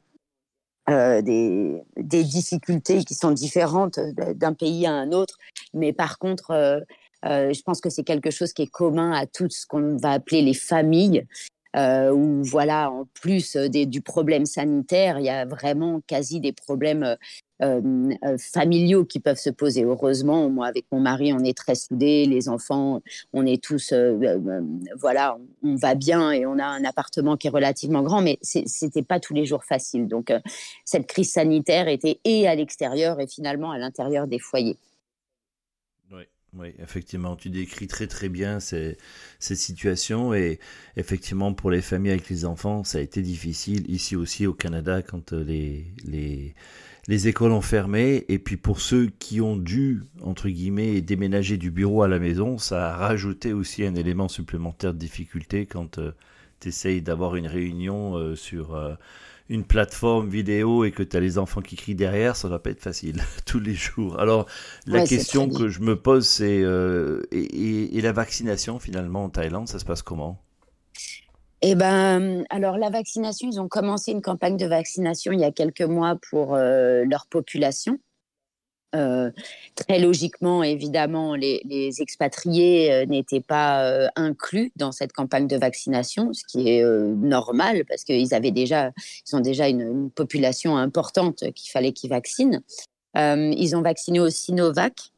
des, 0.87 1.83
des, 1.97 2.23
difficultés 2.23 3.03
qui 3.03 3.13
sont 3.13 3.29
différentes 3.29 3.99
d'un 3.99 4.53
pays 4.53 4.87
à 4.87 4.91
un 4.91 5.11
autre, 5.11 5.37
mais 5.75 5.93
par 5.93 6.17
contre, 6.17 6.83
je 7.21 7.61
pense 7.61 7.79
que 7.79 7.91
c'est 7.91 8.03
quelque 8.03 8.31
chose 8.31 8.53
qui 8.53 8.63
est 8.63 8.71
commun 8.71 9.11
à 9.11 9.27
tout 9.27 9.47
ce 9.51 9.67
qu'on 9.67 9.97
va 9.97 10.13
appeler 10.13 10.41
les 10.41 10.55
familles 10.55 11.27
euh, 11.75 12.11
où 12.11 12.43
voilà, 12.43 12.89
en 12.89 13.05
plus 13.13 13.55
euh, 13.55 13.67
du 13.69 14.01
problème 14.01 14.47
sanitaire, 14.47 15.19
il 15.19 15.25
y 15.25 15.29
a 15.29 15.45
vraiment 15.45 16.01
quasi 16.07 16.39
des 16.39 16.51
problèmes 16.51 17.15
euh, 17.61 18.17
familiaux 18.39 19.05
qui 19.05 19.19
peuvent 19.19 19.37
se 19.37 19.51
poser. 19.51 19.83
Heureusement, 19.83 20.49
moi 20.49 20.65
avec 20.65 20.85
mon 20.91 20.99
mari, 20.99 21.31
on 21.31 21.43
est 21.43 21.55
très 21.55 21.75
soudés, 21.75 22.25
les 22.25 22.49
enfants, 22.49 23.01
on 23.33 23.45
est 23.45 23.61
tous, 23.63 23.93
voilà, 24.97 25.37
on, 25.61 25.75
va 25.75 25.93
bien 25.93 26.31
et 26.31 26.47
on 26.47 26.57
a 26.57 26.65
un 26.65 26.83
appartement 26.85 27.37
qui 27.37 27.47
est 27.47 27.51
relativement 27.51 28.01
grand, 28.01 28.21
mais 28.21 28.39
c'était 28.41 29.03
pas 29.03 29.19
tous 29.19 29.35
les 29.35 29.45
jours 29.45 29.63
facile. 29.63 30.07
Donc 30.07 30.33
cette 30.85 31.05
crise 31.05 31.33
sanitaire 31.33 31.87
était 31.87 32.19
et 32.23 32.47
à 32.47 32.55
l'extérieur 32.55 33.19
et 33.19 33.27
finalement 33.27 33.71
à 33.71 33.77
l'intérieur 33.77 34.25
des 34.25 34.39
foyers. 34.39 34.77
Oui, 36.57 36.73
effectivement, 36.79 37.35
tu 37.35 37.51
décris 37.51 37.85
très 37.85 38.07
très 38.07 38.27
bien 38.27 38.59
ces, 38.59 38.97
ces, 39.37 39.55
situations 39.55 40.33
et 40.33 40.59
effectivement 40.97 41.53
pour 41.53 41.69
les 41.69 41.81
familles 41.81 42.13
avec 42.13 42.27
les 42.27 42.43
enfants, 42.43 42.83
ça 42.83 42.97
a 42.97 43.01
été 43.01 43.21
difficile. 43.21 43.87
Ici 43.87 44.15
aussi 44.15 44.47
au 44.47 44.53
Canada 44.53 45.03
quand 45.03 45.33
euh, 45.33 45.43
les, 45.43 45.85
les, 46.05 46.55
les 47.07 47.27
écoles 47.27 47.51
ont 47.51 47.61
fermé 47.61 48.25
et 48.29 48.39
puis 48.39 48.57
pour 48.57 48.81
ceux 48.81 49.11
qui 49.19 49.41
ont 49.41 49.57
dû, 49.57 50.01
entre 50.21 50.49
guillemets, 50.49 51.01
déménager 51.01 51.57
du 51.57 51.69
bureau 51.69 52.01
à 52.01 52.07
la 52.07 52.17
maison, 52.17 52.57
ça 52.57 52.93
a 52.93 52.97
rajouté 52.97 53.53
aussi 53.53 53.85
un 53.85 53.93
élément 53.93 54.27
supplémentaire 54.27 54.95
de 54.95 54.99
difficulté 54.99 55.67
quand 55.67 55.99
euh, 55.99 56.13
tu 56.59 56.69
essayes 56.69 57.03
d'avoir 57.03 57.35
une 57.35 57.47
réunion 57.47 58.17
euh, 58.17 58.35
sur 58.35 58.75
une 59.49 59.63
plateforme 59.63 60.29
vidéo 60.29 60.85
et 60.85 60.91
que 60.91 61.03
tu 61.03 61.17
as 61.17 61.19
les 61.19 61.37
enfants 61.37 61.61
qui 61.61 61.75
crient 61.75 61.95
derrière, 61.95 62.35
ça 62.35 62.47
va 62.47 62.59
pas 62.59 62.69
être 62.69 62.81
facile 62.81 63.21
tous 63.45 63.59
les 63.59 63.73
jours. 63.73 64.19
Alors, 64.19 64.45
la 64.85 65.03
question 65.05 65.49
que 65.49 65.67
je 65.67 65.81
me 65.81 65.95
pose, 65.99 66.27
c'est 66.27 66.61
euh, 66.61 67.21
et, 67.31 67.99
la 68.01 68.11
vaccination 68.11 68.79
finalement 68.79 69.25
en 69.25 69.29
Thaïlande, 69.29 69.67
ça 69.67 69.79
se 69.79 69.85
passe 69.85 70.01
comment? 70.01 70.39
Eh 71.61 71.75
ben, 71.75 72.45
alors 72.49 72.77
la 72.77 72.89
vaccination, 72.89 73.49
ils 73.51 73.59
ont 73.59 73.67
commencé 73.67 74.11
une 74.11 74.21
campagne 74.21 74.55
de 74.55 74.65
vaccination 74.65 75.33
il 75.33 75.41
y 75.41 75.43
a 75.43 75.51
quelques 75.51 75.81
mois 75.81 76.15
pour 76.29 76.55
leur 76.55 77.27
population. 77.29 77.99
Euh, 78.95 79.29
très 79.75 79.99
logiquement, 79.99 80.63
évidemment, 80.63 81.35
les, 81.35 81.61
expatriés 81.99 82.91
euh, 82.91 83.05
n'étaient 83.05 83.41
pas 83.41 83.83
euh, 83.85 84.07
inclus 84.15 84.71
dans 84.77 84.91
cette 84.91 85.13
campagne 85.13 85.47
de 85.47 85.57
vaccination, 85.57 86.33
ce 86.33 86.43
qui 86.43 86.69
est 86.69 86.83
normal 86.83 87.85
parce 87.85 88.03
qu'ils 88.03 88.33
avaient 88.33 88.51
déjà, 88.51 88.91
ils 89.27 89.35
ont 89.35 89.41
déjà 89.41 89.67
une, 89.67 90.09
population 90.09 90.77
importante 90.77 91.43
qu'il 91.53 91.71
fallait 91.71 91.93
qu'ils 91.93 92.09
vaccinent. 92.09 92.61
ils 93.15 93.75
ont 93.75 93.81
vacciné 93.81 94.19
au 94.19 94.29
Sinovac, 94.29 95.11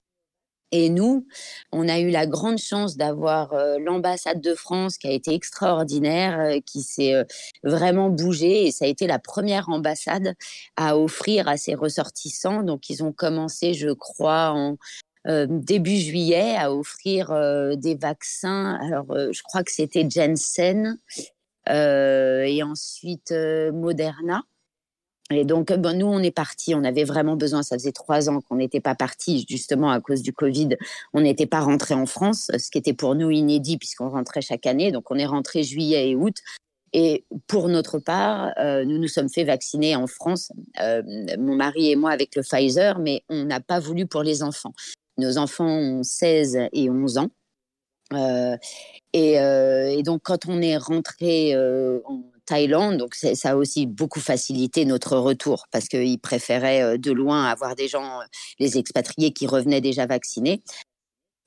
et 0.72 0.90
nous, 0.90 1.28
on 1.72 1.90
a 1.90 2.00
eu 2.00 2.10
la 2.10 2.26
grande 2.26 2.58
chance 2.58 2.96
d'avoir 2.96 3.54
euh, 3.54 3.78
l'ambassade 3.80 4.40
de 4.40 4.56
France 4.56 4.98
qui 4.98 5.08
a 5.08 5.12
été 5.12 5.34
extraordinaire, 5.34 6.40
euh, 6.40 6.60
qui 6.66 6.82
s'est 6.82 7.14
euh, 7.14 7.26
vraiment 7.64 8.10
bougée 8.10 8.68
et 8.68 8.72
ça 8.72 8.86
a 8.86 8.88
été 8.88 9.06
la 9.06 9.20
première 9.20 9.68
ambassade 9.70 10.34
à 10.78 10.98
offrir 10.98 11.50
à 11.50 11.58
ses 11.58 11.76
ressortissants. 11.76 12.64
Donc 12.64 12.90
ils 12.90 13.04
ont 13.04 13.12
commencé, 13.12 13.74
je 13.74 13.90
crois, 13.90 14.52
en 14.52 14.78
début 15.26 15.98
juillet 15.98 16.56
à 16.58 16.74
offrir 16.74 17.30
des 17.78 17.94
vaccins. 17.94 18.80
Alors 18.82 19.06
je 19.10 19.44
crois 19.44 19.64
que 19.64 19.72
c'était 19.72 20.10
Jensen 20.10 20.98
et 21.68 22.64
ensuite 22.64 23.32
Moderna. 23.72 24.42
Et 25.32 25.46
donc, 25.46 25.72
bon, 25.74 25.98
nous, 25.98 26.06
on 26.06 26.20
est 26.20 26.32
partis. 26.32 26.76
On 26.76 26.84
avait 26.84 27.04
vraiment 27.04 27.36
besoin. 27.36 27.64
Ça 27.64 27.76
faisait 27.76 27.92
trois 27.92 28.30
ans 28.30 28.42
qu'on 28.42 28.56
n'était 28.56 28.82
pas 28.82 28.96
partis, 28.96 29.46
justement 29.50 29.92
à 29.92 30.00
cause 30.02 30.22
du 30.22 30.34
Covid. 30.34 30.78
On 31.14 31.22
n'était 31.22 31.46
pas 31.46 31.62
rentré 31.62 31.94
en 31.94 32.06
France, 32.06 32.52
ce 32.58 32.70
qui 32.70 32.78
était 32.78 32.94
pour 32.94 33.16
nous 33.16 33.32
inédit 33.32 33.78
puisqu'on 33.78 34.10
rentrait 34.10 34.42
chaque 34.42 34.66
année. 34.66 34.92
Donc, 34.92 35.10
on 35.12 35.16
est 35.16 35.26
rentré 35.26 35.64
juillet 35.64 36.10
et 36.10 36.16
août. 36.16 36.36
Et 36.94 37.26
pour 37.48 37.70
notre 37.70 38.00
part, 38.00 38.52
euh, 38.60 38.84
nous 38.84 38.98
nous 38.98 39.08
sommes 39.08 39.30
fait 39.30 39.46
vacciner 39.46 39.96
en 39.96 40.08
France, 40.08 40.52
euh, 40.82 41.02
mon 41.40 41.56
mari 41.56 41.92
et 41.92 41.96
moi 41.96 42.12
avec 42.12 42.36
le 42.36 42.44
Pfizer, 42.44 43.00
mais 43.00 43.24
on 43.30 43.46
n'a 43.46 43.62
pas 43.62 43.80
voulu 43.80 44.08
pour 44.08 44.24
les 44.24 44.44
enfants. 44.44 44.74
Nos 45.18 45.38
enfants 45.38 45.70
ont 45.70 46.04
16 46.04 46.58
et 46.74 46.90
11 46.90 47.18
ans. 47.18 47.30
Euh, 48.14 48.58
et, 49.14 49.36
et, 49.36 50.04
donc, 50.04 50.22
quand 50.24 50.48
on 50.48 50.62
est 50.62 50.76
rentré 50.76 51.56
en 51.56 52.24
Thaïlande. 52.52 52.98
Donc, 52.98 53.16
ça 53.16 53.52
a 53.52 53.56
aussi 53.56 53.86
beaucoup 53.86 54.20
facilité 54.20 54.84
notre 54.84 55.16
retour 55.16 55.68
parce 55.72 55.88
qu'ils 55.88 56.20
préféraient 56.20 56.82
euh, 56.82 56.98
de 56.98 57.12
loin 57.14 57.46
avoir 57.46 57.76
des 57.76 57.88
gens, 57.88 58.20
euh, 58.20 58.26
les 58.60 58.78
expatriés 58.78 59.32
qui 59.32 59.48
revenaient 59.48 59.80
déjà 59.80 60.06
vaccinés. 60.06 60.62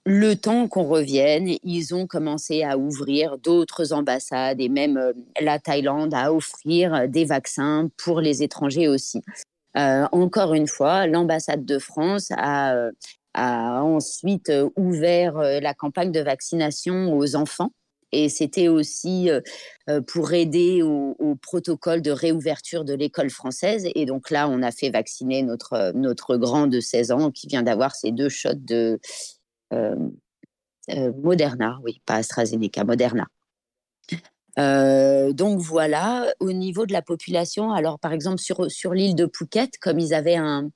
Le 0.07 0.35
temps 0.35 0.67
qu'on 0.67 0.85
revienne, 0.85 1.57
ils 1.63 1.95
ont 1.95 2.07
commencé 2.07 2.63
à 2.63 2.79
ouvrir 2.79 3.37
d'autres 3.37 3.93
ambassades 3.93 4.63
et 4.63 4.71
même 4.71 4.97
euh, 4.97 5.13
la 5.43 5.59
Thaïlande 5.59 6.15
à 6.15 6.33
offrir 6.33 7.07
des 7.07 7.27
vaccins 7.27 7.91
pour 7.99 8.23
les 8.23 8.43
étrangers 8.43 8.89
aussi. 8.89 9.21
encore 9.75 10.55
une 10.55 10.69
fois, 10.69 11.07
l'ambassade 11.07 11.67
de 11.67 11.79
France 11.79 12.29
a, 12.31 12.89
a 13.35 13.83
ensuite 13.83 14.51
ouvert 14.77 15.35
la 15.37 15.75
campagne 15.75 16.13
de 16.13 16.21
vaccination 16.21 17.13
aux 17.13 17.35
enfants 17.35 17.73
et 18.15 18.29
c'était 18.29 18.69
aussi 18.69 19.31
euh, 19.31 19.41
euh, 19.91 20.01
pour 20.01 20.33
aider 20.33 20.83
au, 20.83 21.15
protocole 21.43 22.01
de 22.01 22.11
réouverture 22.11 22.85
de 22.85 22.95
l'école 22.95 23.31
française. 23.31 23.89
Et 23.95 24.07
donc 24.07 24.31
là, 24.31 24.49
on 24.49 24.63
a 24.63 24.71
fait 24.71 24.91
vacciner 24.91 25.43
notre, 25.43 25.93
notre 25.95 26.37
grand 26.37 26.67
de 26.67 26.81
16 26.81 27.11
ans 27.11 27.31
qui 27.31 27.49
vient 27.49 27.63
d'avoir 27.63 27.95
ses 27.95 28.13
deux 28.13 28.29
shots 28.29 28.55
de 28.55 28.99
euh, 29.73 29.97
Moderna, 31.23 31.79
oui, 31.83 32.01
pas 32.07 32.17
AstraZeneca, 32.17 32.85
Moderna. 32.85 33.27
donc 35.33 35.61
voilà, 35.61 36.33
au 36.41 36.53
niveau 36.53 36.87
de 36.87 36.93
la 36.93 37.03
population, 37.03 37.73
alors 37.73 37.99
par 37.99 38.13
exemple 38.13 38.39
sur, 38.39 38.71
sur 38.71 38.93
l'île 38.93 39.15
de 39.15 39.29
Phuket, 39.33 39.79
comme 39.79 39.99
ils 39.99 40.15
avaient 40.15 40.37
un, 40.37 40.71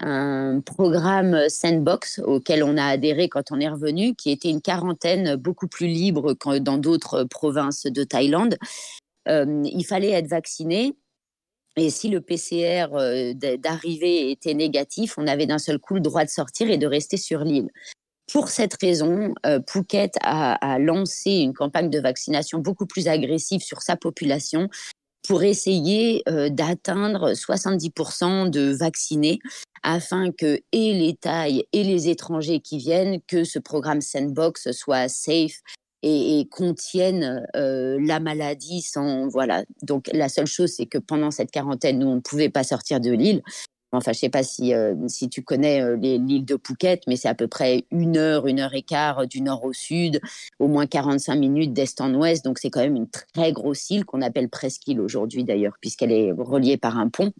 un 0.00 0.60
programme 0.60 1.48
Sandbox 1.48 2.18
auquel 2.18 2.62
on 2.62 2.76
a 2.76 2.84
adhéré 2.84 3.28
quand 3.28 3.50
on 3.50 3.60
est 3.60 3.68
revenu, 3.68 4.14
qui 4.14 4.30
était 4.30 4.50
une 4.50 4.60
quarantaine 4.60 5.36
beaucoup 5.36 5.68
plus 5.68 5.86
libre 5.86 6.34
que 6.34 6.58
dans 6.58 6.78
d'autres 6.78 7.24
provinces 7.24 7.86
de 7.86 8.04
Thaïlande. 8.04 8.56
Euh, 9.28 9.62
il 9.64 9.84
fallait 9.84 10.10
être 10.10 10.28
vacciné. 10.28 10.94
Et 11.78 11.90
si 11.90 12.08
le 12.08 12.20
PCR 12.20 12.88
euh, 12.94 13.34
d'arrivée 13.34 14.30
était 14.30 14.54
négatif, 14.54 15.16
on 15.18 15.26
avait 15.26 15.46
d'un 15.46 15.58
seul 15.58 15.78
coup 15.78 15.94
le 15.94 16.00
droit 16.00 16.24
de 16.24 16.30
sortir 16.30 16.70
et 16.70 16.78
de 16.78 16.86
rester 16.86 17.16
sur 17.16 17.40
l'île. 17.40 17.70
Pour 18.32 18.48
cette 18.48 18.74
raison, 18.80 19.34
euh, 19.44 19.60
Phuket 19.68 20.14
a, 20.22 20.78
lancé 20.78 21.32
une 21.32 21.54
campagne 21.54 21.90
de 21.90 22.00
vaccination 22.00 22.58
beaucoup 22.58 22.86
plus 22.86 23.08
agressive 23.08 23.60
sur 23.60 23.82
sa 23.82 23.96
population 23.96 24.68
pour 25.28 25.42
essayer 25.42 26.22
d'atteindre 26.50 27.32
70% 27.32 28.48
de 28.48 28.72
vaccinés 28.72 29.40
afin 29.86 30.32
que 30.32 30.60
et 30.72 30.92
les 30.92 31.14
Thaïs 31.14 31.62
et 31.72 31.84
les 31.84 32.08
étrangers 32.08 32.58
qui 32.58 32.76
viennent, 32.76 33.20
que 33.28 33.44
ce 33.44 33.60
programme 33.60 34.00
Sandbox 34.00 34.72
soit 34.72 35.08
safe 35.08 35.62
et, 36.02 36.46
contienne 36.50 37.46
euh, 37.54 37.96
la 38.00 38.18
maladie 38.18 38.82
sans 38.82 39.28
voilà. 39.28 39.64
Donc 39.82 40.10
la 40.12 40.28
seule 40.28 40.48
chose 40.48 40.72
c'est 40.76 40.86
que 40.86 40.98
pendant 40.98 41.30
cette 41.30 41.52
quarantaine, 41.52 42.00
nous 42.00 42.08
on 42.08 42.16
ne 42.16 42.20
pouvait 42.20 42.48
pas 42.50 42.64
sortir 42.64 43.00
de 43.00 43.12
l'île. 43.12 43.42
Enfin, 43.92 44.12
je 44.12 44.18
sais 44.18 44.28
pas 44.28 44.42
si, 44.42 44.74
euh, 44.74 44.94
si 45.06 45.28
tu 45.28 45.42
connais 45.42 45.80
euh, 45.80 45.96
l'île 45.96 46.44
de 46.44 46.58
Phuket, 46.62 47.02
mais 47.06 47.16
c'est 47.16 47.28
à 47.28 47.34
peu 47.34 47.46
près 47.46 47.86
une 47.92 48.16
heure, 48.16 48.48
une 48.48 48.58
heure 48.58 48.74
et 48.74 48.82
quart 48.82 49.26
du 49.26 49.40
nord 49.40 49.64
au 49.64 49.72
sud, 49.72 50.20
au 50.58 50.66
moins 50.66 50.86
45 50.86 51.36
minutes 51.36 51.72
d'est 51.72 52.00
en 52.00 52.12
ouest. 52.14 52.44
Donc, 52.44 52.58
c'est 52.58 52.68
quand 52.68 52.80
même 52.80 52.96
une 52.96 53.08
très 53.08 53.52
grosse 53.52 53.88
île 53.88 54.04
qu'on 54.04 54.22
appelle 54.22 54.48
presqu'île 54.48 55.00
aujourd'hui 55.00 55.44
d'ailleurs, 55.44 55.76
puisqu'elle 55.80 56.12
est 56.12 56.32
reliée 56.32 56.76
par 56.76 56.98
un 56.98 57.08
pont. 57.08 57.32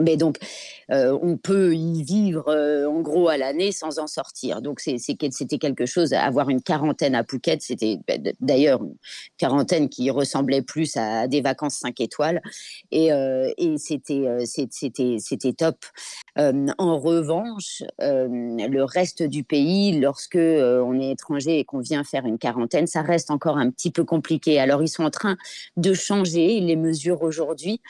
Mais 0.00 0.16
donc, 0.16 0.38
on 0.88 1.36
peut 1.36 1.74
y 1.74 2.02
vivre 2.02 2.52
en 2.88 3.00
gros 3.00 3.28
à 3.28 3.36
l'année 3.36 3.72
sans 3.72 3.98
en 3.98 4.06
sortir. 4.06 4.60
Donc, 4.60 4.80
c'était 4.80 5.58
quelque 5.58 5.86
chose. 5.86 6.12
Avoir 6.12 6.50
une 6.50 6.62
quarantaine 6.62 7.14
à 7.14 7.24
Phuket, 7.24 7.62
c'était 7.62 7.98
bah, 8.06 8.14
d'ailleurs 8.40 8.82
une 8.82 8.96
quarantaine 9.38 9.88
qui 9.88 10.10
ressemblait 10.10 10.62
plus 10.62 10.96
à 10.96 11.28
des 11.28 11.40
vacances 11.40 11.76
5 11.76 12.00
étoiles. 12.00 12.42
Et, 12.90 13.10
et 13.58 13.78
c'était 13.78 15.52
top. 15.56 15.84
en 16.36 16.98
revanche, 16.98 17.82
le 17.98 18.82
reste 18.82 19.22
du 19.22 19.44
pays, 19.44 20.00
lorsque 20.00 20.36
on 20.36 21.00
est 21.00 21.10
étranger 21.10 21.60
et 21.60 21.64
qu'on 21.64 21.80
vient 21.80 22.04
faire 22.04 22.26
une 22.26 22.38
quarantaine, 22.38 22.86
ça 22.86 23.02
reste 23.02 23.30
encore 23.30 23.58
un 23.58 23.70
petit 23.70 23.90
peu 23.90 24.04
compliqué. 24.04 24.58
Alors, 24.58 24.82
ils 24.82 24.88
sont 24.88 25.04
en 25.04 25.10
train 25.10 25.36
de 25.76 25.94
changer 25.94 26.60
les 26.60 26.76
mesures 26.76 27.22
aujourd'hui. 27.22 27.80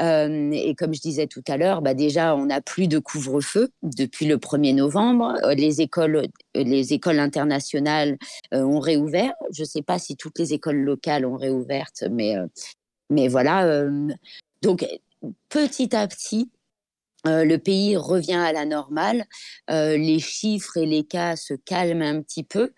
Euh, 0.00 0.50
et 0.52 0.74
comme 0.74 0.94
je 0.94 1.00
disais 1.00 1.26
tout 1.26 1.42
à 1.48 1.56
l'heure, 1.56 1.82
bah 1.82 1.94
déjà, 1.94 2.34
on 2.34 2.46
n'a 2.46 2.60
plus 2.60 2.88
de 2.88 2.98
couvre-feu 2.98 3.70
depuis 3.82 4.26
le 4.26 4.36
1er 4.36 4.74
novembre. 4.74 5.34
Euh, 5.44 5.54
les 5.54 5.80
écoles, 5.80 6.16
euh, 6.16 6.26
les 6.54 6.92
écoles 6.92 7.18
internationales 7.18 8.16
ont 8.52 8.80
réouvert. 8.80 9.32
Je 9.52 9.62
ne 9.62 9.66
sais 9.66 9.82
pas 9.82 9.98
si 9.98 10.16
toutes 10.16 10.38
les 10.38 10.52
écoles 10.52 10.80
locales 10.80 11.26
ont 11.26 11.36
réouvert, 11.36 11.88
mais, 12.10 12.34
mais 13.10 13.28
voilà. 13.28 13.84
donc, 14.62 14.86
petit 15.48 15.94
à 15.94 16.06
petit, 16.06 16.50
le 17.24 17.56
pays 17.56 17.96
revient 17.96 18.34
à 18.34 18.52
la 18.52 18.64
normale. 18.64 19.24
les 19.68 20.18
chiffres 20.18 20.76
et 20.76 20.86
les 20.86 21.04
cas 21.04 21.36
se 21.36 21.54
calment 21.54 22.02
un 22.02 22.22
petit 22.22 22.44
peu. 22.44 22.72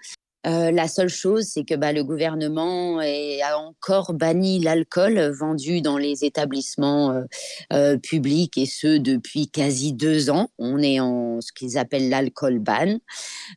Euh, 0.47 0.71
la 0.71 0.89
seule 0.89 1.09
chose, 1.09 1.45
c'est 1.45 1.65
que 1.65 1.75
bah, 1.75 1.93
le 1.93 2.03
gouvernement 2.03 2.99
a 2.99 3.57
encore 3.57 4.15
banni 4.15 4.59
l'alcool 4.61 5.21
vendu 5.31 5.83
dans 5.83 5.99
les 5.99 6.25
établissements 6.25 7.13
euh, 7.13 7.25
euh, 7.73 7.97
publics 7.99 8.57
et 8.57 8.67
ce 8.67 8.97
depuis 8.97 9.49
quasi 9.49 9.93
deux 9.93 10.31
ans. 10.31 10.49
On 10.59 10.79
est 10.79 10.99
en 10.99 11.41
ce 11.41 11.53
qu'ils 11.53 11.77
appellent 11.77 12.09
l'alcool 12.09 12.59
ban. 12.59 12.99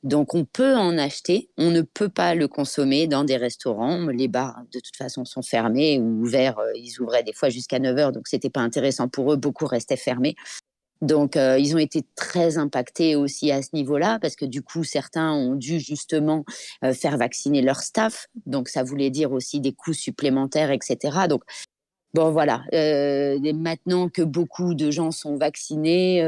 Donc 0.04 0.34
on 0.34 0.44
peut 0.44 0.76
en 0.76 0.98
acheter, 0.98 1.50
on 1.58 1.72
ne 1.72 1.82
peut 1.82 2.10
pas 2.10 2.36
le 2.36 2.48
consommer 2.48 3.08
dans 3.08 3.24
des 3.24 3.38
restaurants. 3.38 4.08
Les 4.08 4.28
bars, 4.28 4.62
de 4.74 4.80
toute 4.80 4.98
façon, 4.98 5.24
sont 5.24 5.42
fermés 5.42 6.00
ou 6.00 6.24
ouverts. 6.24 6.60
Ils 6.76 7.00
ouvraient 7.00 7.24
des 7.24 7.34
fois 7.34 7.50
jusqu'à 7.50 7.80
9 7.80 7.98
heures, 7.98 8.12
donc 8.12 8.28
c'était 8.28 8.50
pas 8.50 8.62
intéressant 8.62 9.08
pour 9.08 9.32
eux. 9.32 9.38
Beaucoup 9.38 9.66
restaient 9.68 9.96
fermés. 9.96 10.36
Donc, 11.04 11.36
euh, 11.36 11.60
ils 11.60 11.76
ont 11.76 11.80
été 11.80 12.06
très 12.16 12.58
impactés 12.58 13.18
aussi 13.18 13.52
à 13.52 13.62
ce 13.62 13.70
niveau-là, 13.74 14.20
parce 14.22 14.38
que 14.38 14.46
du 14.46 14.62
coup, 14.62 14.86
certains 14.86 15.34
ont 15.34 15.56
dû 15.56 15.78
justement 15.82 16.46
euh, 16.86 16.94
faire 16.94 17.18
vacciner 17.18 17.62
leur 17.62 17.82
staff. 17.82 18.28
Donc, 18.46 18.70
ça 18.70 18.84
voulait 18.84 19.10
dire 19.10 19.34
aussi 19.34 19.60
des 19.60 19.74
coûts 19.74 19.94
supplémentaires, 19.94 20.72
etc. 20.72 21.28
Donc, 21.28 21.44
bon, 22.14 22.32
voilà. 22.32 22.64
Euh, 22.74 23.38
maintenant 23.54 24.08
que 24.08 24.22
beaucoup 24.22 24.76
de 24.76 24.92
gens 24.92 25.12
sont 25.12 25.36
vaccinés, 25.36 26.22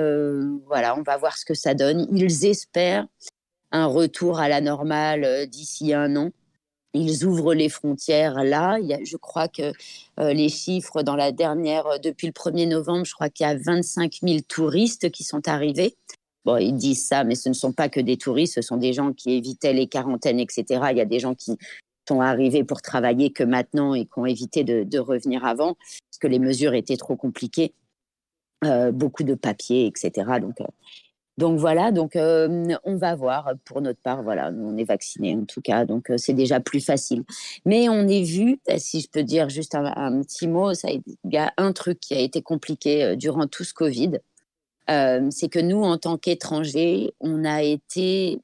voilà, 0.68 0.98
on 1.00 1.04
va 1.04 1.16
voir 1.16 1.38
ce 1.38 1.46
que 1.46 1.54
ça 1.54 1.74
donne. 1.74 2.06
Ils 2.12 2.46
espèrent 2.46 3.08
un 3.72 3.86
retour 3.86 4.40
à 4.40 4.50
la 4.50 4.60
normale 4.60 5.48
d'ici 5.48 5.94
un 5.94 6.18
an 6.18 6.32
ils 6.96 7.26
ouvrent 7.26 7.54
les 7.54 7.70
frontières 7.70 8.44
là. 8.44 8.78
Je 9.04 9.18
crois 9.18 9.48
que 9.48 9.74
euh, 10.20 10.34
les 10.34 10.50
chiffres 10.50 11.04
dans 11.04 11.16
la 11.16 11.32
dernière, 11.32 11.86
euh, 11.88 11.98
depuis 11.98 12.28
le 12.28 12.34
1er 12.34 12.68
novembre, 12.68 13.06
je 13.06 13.14
crois 13.14 13.30
qu'il 13.30 13.46
y 13.46 13.50
a 13.50 13.56
25 13.56 14.20
000 14.24 14.40
touristes 14.48 15.12
qui 15.12 15.24
sont 15.24 15.48
arrivés. 15.48 15.96
Bon, 16.46 16.58
ils 16.58 16.76
disent 16.76 17.06
ça, 17.06 17.24
mais 17.24 17.36
ce 17.36 17.50
ne 17.50 17.54
sont 17.54 17.72
pas 17.72 17.90
que 17.90 18.00
des 18.00 18.18
touristes, 18.18 18.56
ce 18.56 18.62
sont 18.62 18.78
des 18.78 18.94
gens 18.94 19.14
qui 19.14 19.34
évitaient 19.34 19.74
les 19.74 19.88
quarantaines, 19.88 20.40
etc. 20.40 20.66
Il 20.92 20.98
y 20.98 21.02
a 21.02 21.06
des 21.06 21.20
gens 21.20 21.36
qui, 21.36 21.58
sont 22.08 22.22
arrivés 22.22 22.64
pour 22.64 22.84
travailler 22.84 23.32
que 23.32 23.44
maintenant 23.44 23.96
et 23.96 24.06
qui 24.06 24.12
ont 24.18 24.28
évité 24.28 24.64
de, 24.64 25.00
revenir 25.00 25.44
avant, 25.44 25.74
parce 25.74 26.20
que 26.22 26.28
les 26.28 26.38
mesures 26.38 26.76
étaient 26.76 26.98
trop 26.98 27.16
compliquées. 27.16 27.74
beaucoup 28.94 29.24
de 29.24 29.34
papiers, 29.34 29.88
etc. 29.88 30.12
Donc, 30.40 30.58
donc 31.38 31.60
voilà, 31.60 31.92
donc 31.92 32.14
on 32.16 32.96
va 32.96 33.16
voir. 33.16 33.52
Pour 33.66 33.82
notre 33.82 34.00
part, 34.00 34.24
voilà, 34.24 34.52
on 34.52 34.78
est 34.78 34.84
vaccinés 34.86 35.36
en 35.36 35.46
tout 35.46 35.62
cas, 35.62 35.86
donc 35.86 36.12
c'est 36.18 36.34
déjà 36.34 36.60
plus 36.60 36.80
facile. 36.80 37.24
Mais 37.66 37.90
on 37.90 38.08
est 38.08 38.24
vu, 38.24 38.60
si 38.78 39.02
je 39.02 39.10
peux 39.10 39.24
dire 39.24 39.50
juste 39.50 39.76
un, 39.76 40.22
petit 40.22 40.48
mot, 40.48 40.72
il 40.74 41.02
y 41.32 41.38
a 41.38 41.54
un 41.58 41.74
truc 41.74 42.00
qui 42.00 42.14
a 42.14 42.20
été 42.20 42.42
compliqué 42.42 43.16
durant 43.18 43.48
tout 43.48 43.64
ce 43.64 43.74
Covid, 43.74 44.20
c'est 44.88 45.50
que 45.50 45.60
nous, 45.60 45.84
en 45.84 45.98
tant 45.98 46.18
qu'étrangers, 46.18 47.14
on 47.20 47.44
a 47.44 47.64
été 47.64 48.40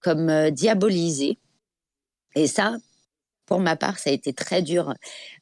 comme 0.00 0.50
diabolisés. 0.50 1.38
Et 2.34 2.46
ça, 2.46 2.76
pour 3.46 3.58
ma 3.58 3.76
part, 3.76 3.98
ça 3.98 4.10
a 4.10 4.12
été 4.12 4.32
très 4.32 4.62
dur 4.62 4.94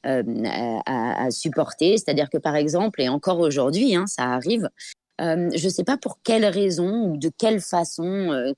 à, 0.04 1.30
supporter. 1.30 1.98
C'est-à-dire 1.98 2.30
que, 2.30 2.38
par 2.38 2.56
exemple, 2.56 3.02
et 3.02 3.08
encore 3.08 3.38
aujourd'hui, 3.38 3.94
hein, 3.94 4.06
ça 4.06 4.24
arrive, 4.32 4.68
je 5.18 5.64
ne 5.64 5.70
sais 5.70 5.84
pas 5.84 5.96
pour 5.96 6.18
quelle 6.22 6.44
raison 6.46 7.10
ou 7.10 7.16
de 7.16 7.30
quelle 7.36 7.60
façon 7.60 8.32
euh, 8.32 8.52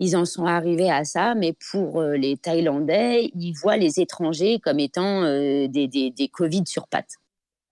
ils 0.00 0.16
en 0.16 0.24
sont 0.24 0.46
arrivés 0.46 0.90
à 0.90 1.04
ça, 1.04 1.34
mais 1.34 1.54
pour 1.70 2.00
euh, 2.00 2.16
les 2.16 2.36
Thaïlandais, 2.36 3.30
ils 3.34 3.52
voient 3.52 3.76
les 3.76 4.00
étrangers 4.00 4.58
comme 4.58 4.80
étant 4.80 5.22
des, 5.22 5.68
des, 5.68 6.10
des, 6.10 6.28
Covid 6.28 6.64
sur 6.66 6.88
pattes. 6.88 7.14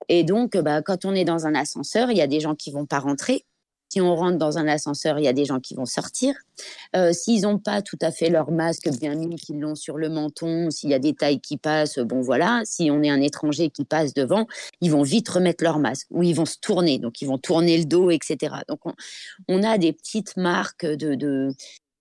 Et 0.09 0.25
donc, 0.25 0.57
bah, 0.57 0.83
quand 0.83 1.05
on 1.05 1.15
est 1.15 1.25
dans 1.25 1.47
un 1.47 1.55
ascenseur, 1.55 2.11
il 2.11 2.19
y 2.19 2.23
a 2.23 2.27
des 2.27 2.41
gens 2.41 2.55
qui 2.55 2.71
vont 2.71 2.87
pas 2.87 2.99
rentrer 2.99 3.45
si 3.91 4.01
on 4.01 4.15
rentre 4.15 4.39
dans 4.39 4.57
un 4.57 4.69
ascenseur, 4.69 5.19
il 5.19 5.25
y 5.25 5.29
a 5.29 5.33
des 5.33 5.45
gens 5.45 5.59
qui 5.59 5.75
vont 5.75 5.85
sortir. 5.85 6.35
Euh, 6.95 7.13
s'ils 7.13 7.43
n'ont 7.43 7.59
pas 7.59 7.83
tout 7.83 7.99
à 8.01 8.13
fait 8.13 8.31
leur 8.31 8.53
masque 8.53 8.89
bien 9.01 9.15
mis, 9.17 9.35
qu'ils 9.35 9.59
l'ont 9.59 9.75
sur 9.75 9.99
le 9.99 10.09
menton, 10.09 10.71
s'il 10.71 10.91
y 10.91 10.95
a 10.95 11.01
des 11.01 11.13
tailles 11.13 11.41
qui 11.41 11.57
passent, 11.57 11.99
bon 11.99 12.21
voilà. 12.21 12.63
Si 12.65 12.91
on 12.91 13.03
est 13.03 13.11
un 13.11 13.21
étranger 13.21 13.69
qui 13.69 13.85
passe 13.85 14.15
devant, 14.15 14.47
ils 14.81 14.93
vont 14.93 15.03
vite 15.03 15.29
remettre 15.29 15.65
leur 15.65 15.81
masque 15.81 16.07
ou 16.11 16.23
ils 16.23 16.35
vont 16.35 16.47
se 16.47 16.59
tourner. 16.61 16.99
Donc 16.99 17.21
ils 17.21 17.27
vont 17.27 17.39
tourner 17.39 17.79
le 17.79 17.85
dos, 17.85 18.11
etc. 18.11 18.55
Donc 18.69 18.81
on, 19.49 19.63
a 19.63 19.77
des 19.77 19.93
petites 19.93 20.37
marques 20.37 20.87
de, 20.87 21.15
de 21.17 21.53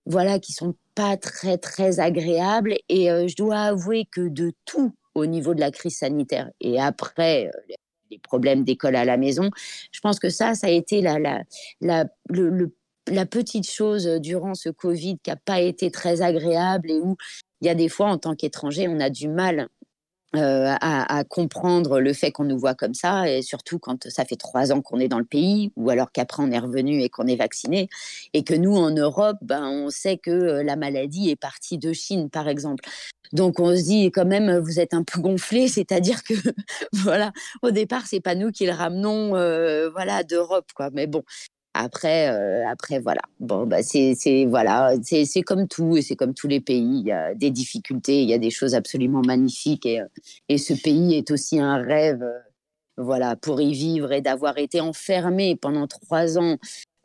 voilà 0.05 0.39
qui 0.39 0.53
sont 0.53 0.75
pas 0.93 1.17
très 1.17 1.57
très 1.57 1.99
agréables. 1.99 2.75
Et 2.87 3.11
euh, 3.11 3.27
je 3.27 3.35
dois 3.35 3.61
avouer 3.61 4.05
que 4.11 4.27
de 4.27 4.53
tout 4.65 4.93
au 5.15 5.25
niveau 5.25 5.55
de 5.55 5.59
la 5.59 5.71
crise 5.71 5.97
sanitaire 5.97 6.51
et 6.61 6.79
après 6.79 7.47
euh, 7.47 7.73
des 8.10 8.20
problèmes 8.20 8.64
d'école 8.64 8.95
à 8.95 9.05
la 9.05 9.18
maison. 9.18 9.49
Je 9.91 9.99
pense 9.99 10.20
que 10.20 10.30
ça, 10.30 10.55
ça 10.55 10.68
a 10.68 10.70
été 10.72 11.01
la, 11.01 11.20
la, 11.20 11.43
la, 11.82 12.05
la 13.07 13.26
petite 13.26 13.70
chose 13.70 14.05
durant 14.22 14.55
ce 14.55 14.70
Covid 14.70 15.18
qui 15.24 15.30
n'a 15.30 15.36
pas 15.36 15.62
été 15.62 15.91
très 15.91 16.22
agréable 16.22 16.91
et 16.91 16.99
où 16.99 17.16
il 17.62 17.68
y 17.68 17.70
a 17.70 17.76
des 17.76 17.89
fois, 17.89 18.07
en 18.07 18.18
tant 18.18 18.36
qu'étranger, 18.36 18.88
on 18.88 18.99
a 18.99 19.10
du 19.10 19.28
mal 19.28 19.68
euh, 20.36 20.75
à, 20.80 21.23
comprendre 21.23 21.99
le 21.99 22.13
fait 22.13 22.32
qu'on 22.32 22.43
nous 22.43 22.59
voit 22.59 22.75
comme 22.75 22.93
ça, 22.93 23.27
et 23.27 23.41
surtout 23.41 23.80
quand 23.80 24.07
ça 24.09 24.25
fait 24.25 24.36
trois 24.36 24.71
ans 24.71 24.82
qu'on 24.82 24.99
est 24.99 25.07
dans 25.07 25.17
le 25.17 25.25
pays, 25.25 25.71
ou 25.75 25.89
alors 25.89 26.11
qu'après 26.11 26.43
on 26.43 26.51
est 26.51 26.59
revenu 26.59 27.01
et 27.01 27.09
qu'on 27.09 27.25
est 27.25 27.36
vacciné, 27.36 27.89
et 28.34 28.43
que 28.43 28.53
nous 28.53 28.75
en 28.75 28.91
Europe, 28.91 29.38
ben, 29.41 29.65
on 29.65 29.89
sait 29.89 30.17
que 30.17 30.30
euh, 30.30 30.63
la 30.63 30.75
maladie 30.75 31.32
est 31.32 31.36
partie 31.36 31.80
de 31.80 31.93
Chine, 31.93 32.30
par 32.30 32.47
exemple. 32.47 32.84
Donc 33.34 33.59
on 33.59 33.75
se 33.75 33.84
dit 33.84 34.11
quand 34.11 34.25
même, 34.25 34.59
vous 34.59 34.80
êtes 34.80 34.93
un 34.93 35.03
peu 35.03 35.19
gonflé, 35.19 35.67
c'est-à-dire 35.67 36.23
que 36.23 36.36
voilà, 36.93 37.32
au 37.63 37.71
départ 37.71 38.05
c'est 38.05 38.21
pas 38.21 38.36
nous 38.36 38.51
qui 38.51 38.67
le 38.67 38.73
ramenons, 38.73 39.36
euh, 39.36 39.89
voilà, 39.89 40.23
d'Europe, 40.23 40.67
quoi. 40.75 40.89
Mais 40.93 41.07
bon, 41.07 41.23
après, 41.74 42.30
euh, 42.30 42.67
après 42.67 42.99
voilà. 42.99 43.22
Bon, 43.39 43.65
bah 43.65 43.84
c'est 43.84 44.45
voilà, 44.47 44.93
c'est 45.03 45.41
comme 45.41 45.67
tout 45.67 45.97
et 45.97 46.01
c'est 46.01 46.15
comme 46.15 46.34
tous 46.34 46.47
les 46.47 46.61
pays. 46.61 46.99
Il 47.01 47.07
y 47.07 47.11
a 47.11 47.36
des 47.36 47.51
difficultés, 47.51 48.22
il 48.22 48.30
y 48.30 48.34
a 48.34 48.38
des 48.38 48.51
choses 48.51 48.76
absolument 48.76 49.22
magnifiques 49.26 49.86
et, 49.86 50.01
et 50.49 50.57
ce 50.57 50.74
pays 50.74 51.15
est 51.15 51.32
aussi 51.32 51.59
un 51.59 51.78
rêve. 51.78 52.24
Voilà, 53.01 53.38
pour 53.38 53.61
y 53.61 53.72
vivre 53.72 54.11
et 54.11 54.20
d'avoir 54.20 54.57
été 54.57 54.82
enfermé 54.82 55.55
pendant 55.55 55.88
trois 55.88 56.38
ans 56.38 56.57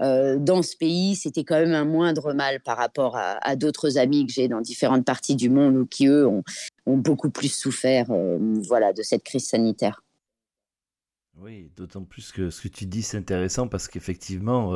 euh, 0.02 0.38
dans 0.38 0.62
ce 0.62 0.76
pays, 0.76 1.14
c'était 1.14 1.44
quand 1.44 1.58
même 1.58 1.74
un 1.74 1.84
moindre 1.84 2.32
mal 2.32 2.60
par 2.60 2.76
rapport 2.76 3.16
à, 3.16 3.56
d'autres 3.56 3.96
amis 3.96 4.26
que 4.26 4.32
j'ai 4.32 4.48
dans 4.48 4.60
différentes 4.60 5.04
parties 5.04 5.36
du 5.36 5.50
monde 5.50 5.76
ou 5.76 5.86
qui, 5.86 6.06
eux, 6.06 6.26
ont, 6.26 6.42
beaucoup 6.86 7.30
plus 7.30 7.52
souffert 7.52 8.06
euh, 8.10 8.38
voilà, 8.66 8.92
de 8.92 9.02
cette 9.02 9.22
crise 9.22 9.46
sanitaire. 9.46 10.03
Oui, 11.40 11.70
d'autant 11.76 12.04
plus 12.04 12.32
que 12.32 12.50
ce 12.50 12.62
que 12.62 12.68
tu 12.68 12.86
dis, 12.86 13.02
c'est 13.02 13.18
intéressant 13.18 13.68
parce 13.68 13.88
qu'effectivement, 13.88 14.72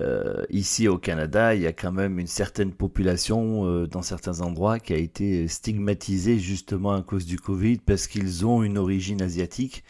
euh, 0.00 0.44
ici 0.50 0.88
au 0.88 0.98
Canada, 0.98 1.54
il 1.54 1.62
y 1.62 1.66
a 1.66 1.72
quand 1.72 1.92
même 1.92 2.18
une 2.18 2.26
certaine 2.26 2.72
population 2.72 3.84
dans 3.86 4.02
certains 4.02 4.40
endroits 4.40 4.78
qui 4.78 4.94
a 4.94 4.96
été 4.96 5.46
stigmatisée 5.46 6.38
justement 6.38 6.94
à 6.94 7.02
cause 7.02 7.26
du 7.26 7.38
Covid 7.38 7.78
parce 7.78 8.06
qu'ils 8.06 8.46
ont 8.46 8.62
une 8.62 8.78
origine 8.78 9.22
asiatique. 9.22 9.84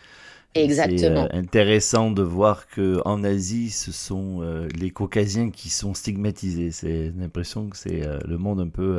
Exactement. 0.54 1.28
C'est 1.30 1.36
euh, 1.36 1.38
intéressant 1.38 2.10
de 2.10 2.22
voir 2.22 2.68
que 2.68 3.00
en 3.04 3.22
Asie, 3.24 3.70
ce 3.70 3.92
sont 3.92 4.40
euh, 4.42 4.68
les 4.78 4.90
Caucasiens 4.90 5.50
qui 5.50 5.68
sont 5.68 5.94
stigmatisés. 5.94 6.70
C'est 6.70 7.12
l'impression 7.16 7.68
que 7.68 7.76
c'est 7.76 8.04
euh, 8.04 8.18
le 8.26 8.38
monde 8.38 8.60
un 8.60 8.68
peu 8.68 8.98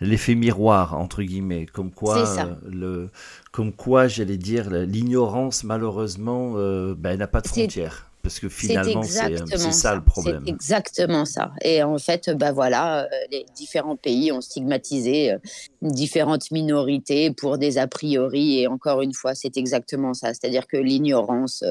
l'effet 0.00 0.34
miroir 0.34 0.98
entre 0.98 1.22
guillemets, 1.22 1.66
comme 1.66 1.90
quoi 1.90 2.26
le, 2.66 3.10
comme 3.52 3.72
quoi 3.72 4.08
j'allais 4.08 4.38
dire 4.38 4.70
l'ignorance 4.70 5.64
malheureusement 5.64 6.54
ben, 6.94 7.18
n'a 7.18 7.26
pas 7.26 7.40
de 7.40 7.48
frontières. 7.48 8.10
Parce 8.22 8.38
que 8.38 8.48
finalement, 8.48 9.02
c'est 9.02 9.72
ça, 9.72 9.94
le 9.94 10.02
problème. 10.02 10.42
C'est 10.44 10.52
exactement 10.52 11.24
ça. 11.24 11.52
Et 11.62 11.82
en 11.82 11.98
fait, 11.98 12.30
bah 12.30 12.52
voilà, 12.52 13.04
euh, 13.04 13.06
les 13.30 13.46
différents 13.56 13.96
pays 13.96 14.30
ont 14.30 14.42
stigmatisé 14.42 15.32
euh, 15.32 15.38
différentes 15.80 16.50
minorités 16.50 17.30
pour 17.30 17.56
des 17.56 17.78
a 17.78 17.86
priori. 17.86 18.60
Et 18.60 18.66
encore 18.66 19.00
une 19.00 19.14
fois, 19.14 19.34
c'est 19.34 19.56
exactement 19.56 20.12
ça. 20.12 20.34
C'est-à-dire 20.34 20.66
que 20.66 20.76
l'ignorance, 20.76 21.64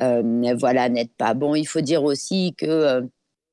euh, 0.00 0.54
voilà, 0.58 0.88
n'aide 0.88 1.12
pas. 1.18 1.34
Bon, 1.34 1.54
il 1.54 1.66
faut 1.66 1.82
dire 1.82 2.04
aussi 2.04 2.54
que 2.56 3.02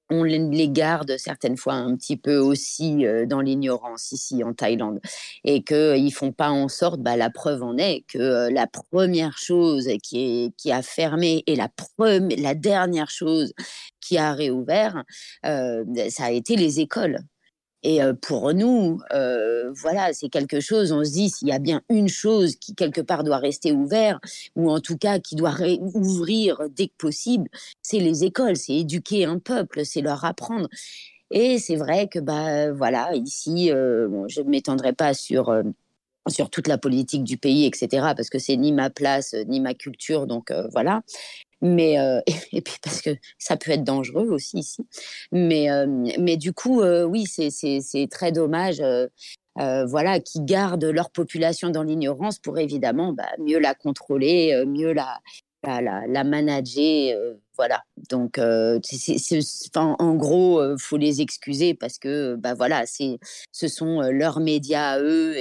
on 0.10 0.24
les 0.24 0.70
garde 0.70 1.16
certaines 1.18 1.58
fois 1.58 1.74
un 1.74 1.96
petit 1.96 2.18
peu 2.18 2.38
aussi 2.38 3.06
dans 3.28 3.42
l'ignorance 3.42 4.12
ici 4.12 4.44
en 4.44 4.54
Thaïlande 4.54 5.00
et 5.44 5.64
qu'ils 5.64 6.06
ne 6.06 6.12
font 6.12 6.32
pas 6.32 6.50
en 6.50 6.68
sorte, 6.68 7.00
bah, 7.02 7.18
la 7.18 7.30
preuve 7.30 7.64
en 7.64 7.78
est 7.78 8.04
que 8.08 8.50
la 8.52 8.68
première 8.68 9.38
chose 9.38 9.90
qui, 10.04 10.54
a 10.72 10.82
fermé 10.82 11.44
et 11.48 11.56
la, 11.56 11.70
la 11.98 12.54
dernière 12.54 13.10
chose 13.10 13.54
qui 14.02 14.18
a 14.18 14.34
réouvert, 14.34 15.04
ça 15.44 16.26
a 16.26 16.32
été 16.32 16.56
les 16.56 16.80
écoles. 16.80 17.20
Et 17.84 18.00
pour 18.22 18.54
nous, 18.54 19.02
voilà, 19.82 20.14
c'est 20.14 20.30
quelque 20.30 20.60
chose, 20.62 20.92
on 20.92 21.04
se 21.04 21.12
dit, 21.12 21.30
s'il 21.30 21.50
y 21.50 21.52
a 21.52 21.60
bien 21.60 21.82
une 21.90 22.08
chose 22.08 22.56
qui, 22.56 22.76
quelque 22.76 23.02
part, 23.02 23.24
doit 23.24 23.38
rester 23.38 23.72
ouverte, 23.74 24.24
ou 24.56 24.72
en 24.72 24.80
tout 24.80 24.98
cas 24.98 25.20
qui 25.20 25.36
doit 25.36 25.56
ouvrir 25.94 26.62
dès 26.70 26.88
que 26.88 26.96
possible, 26.98 27.50
c'est 27.82 28.00
les 28.00 28.24
écoles, 28.24 28.56
c'est 28.56 28.76
éduquer 28.76 29.26
un 29.26 29.40
peuple, 29.40 29.86
c'est 29.86 30.02
leur 30.02 30.24
apprendre. 30.24 30.70
Et 31.30 31.60
c'est 31.60 31.76
vrai 31.76 32.08
que, 32.08 32.20
bah, 32.20 32.72
voilà, 32.72 33.14
ici, 33.16 33.68
je 33.70 34.42
ne 34.42 34.50
m'étendrai 34.50 34.94
pas 34.94 35.14
sur 35.14 35.54
sur 36.30 36.50
toute 36.50 36.70
la 36.70 36.78
politique 36.78 37.26
du 37.26 37.38
pays, 37.38 37.66
etc., 37.66 37.88
parce 38.16 38.30
que 38.30 38.40
c'est 38.40 38.56
ni 38.56 38.72
ma 38.72 38.90
place, 38.90 39.36
ni 39.48 39.60
ma 39.60 39.74
culture, 39.74 40.26
donc 40.26 40.54
voilà. 40.72 41.02
Mais, 41.64 41.98
euh, 41.98 42.22
et, 42.52 42.62
puis 42.62 42.76
parce 42.84 43.02
que 43.02 43.12
ça 43.40 43.58
peut 43.58 43.72
être 43.72 43.84
dangereux 43.84 44.28
aussi 44.30 44.60
ici. 44.60 44.86
Mais, 45.32 45.72
euh, 45.72 45.88
mais 46.20 46.38
du 46.38 46.54
coup, 46.54 46.82
euh, 46.82 47.06
oui, 47.06 47.26
c'est 47.26 48.08
très 48.12 48.32
dommage. 48.32 48.84
voilà, 49.56 50.20
qui 50.20 50.42
gardent 50.42 50.84
leur 50.86 51.10
population 51.10 51.70
dans 51.70 51.84
l'ignorance 51.84 52.38
pour 52.38 52.60
évidemment 52.60 53.14
bah, 53.14 53.30
mieux 53.40 53.60
la 53.60 53.74
contrôler, 53.74 54.64
mieux 54.68 54.94
la, 54.94 55.20
la, 55.64 56.24
manager. 56.24 57.18
voilà. 57.56 57.82
Donc, 58.10 58.40
en 58.40 60.16
gros, 60.16 60.78
faut 60.78 60.98
les 60.98 61.22
excuser 61.22 61.74
parce 61.76 61.98
que, 61.98 62.36
bah 62.36 62.56
voilà, 62.56 62.84
ce 62.86 63.68
sont 63.68 64.02
leurs 64.02 64.40
médias 64.40 64.94
à 64.94 65.00
eux 65.00 65.36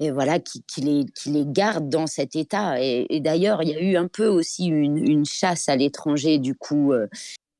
et 0.00 0.10
voilà, 0.10 0.38
qui, 0.38 0.62
les, 0.80 1.44
garde 1.46 1.88
dans 1.88 2.06
cet 2.06 2.36
état. 2.36 2.80
Et, 2.80 3.20
d'ailleurs, 3.20 3.62
il 3.62 3.70
y 3.70 3.74
a 3.74 3.80
eu 3.80 3.96
un 3.96 4.06
peu 4.06 4.26
aussi 4.26 4.66
une, 4.66 5.24
chasse 5.24 5.68
à 5.68 5.76
l'étranger, 5.76 6.38
du 6.38 6.54
coup, 6.54 6.92
euh, 6.92 7.08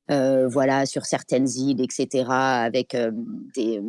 euh 0.09 0.47
voilà, 0.47 0.85
sur 0.85 1.05
certaines 1.05 1.49
îles, 1.49 1.81
etc., 1.81 2.25
avec 2.29 2.95
euh, 2.95 3.11
des 3.55 3.81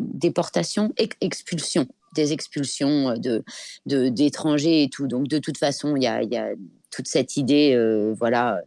déportations, 0.00 0.92
expulsions, 1.20 1.86
des 2.14 2.32
expulsions 2.32 3.14
de 3.16 3.44
d'étrangers 3.86 4.84
et 4.84 4.88
tout. 4.88 5.06
Donc, 5.06 5.28
de 5.28 5.38
toute 5.38 5.58
façon, 5.58 5.96
il 5.96 6.02
y 6.02 6.06
a, 6.06 6.22
y 6.22 6.36
a 6.36 6.50
toute 6.90 7.06
cette 7.06 7.36
idée, 7.36 7.76
voilà. 8.18 8.62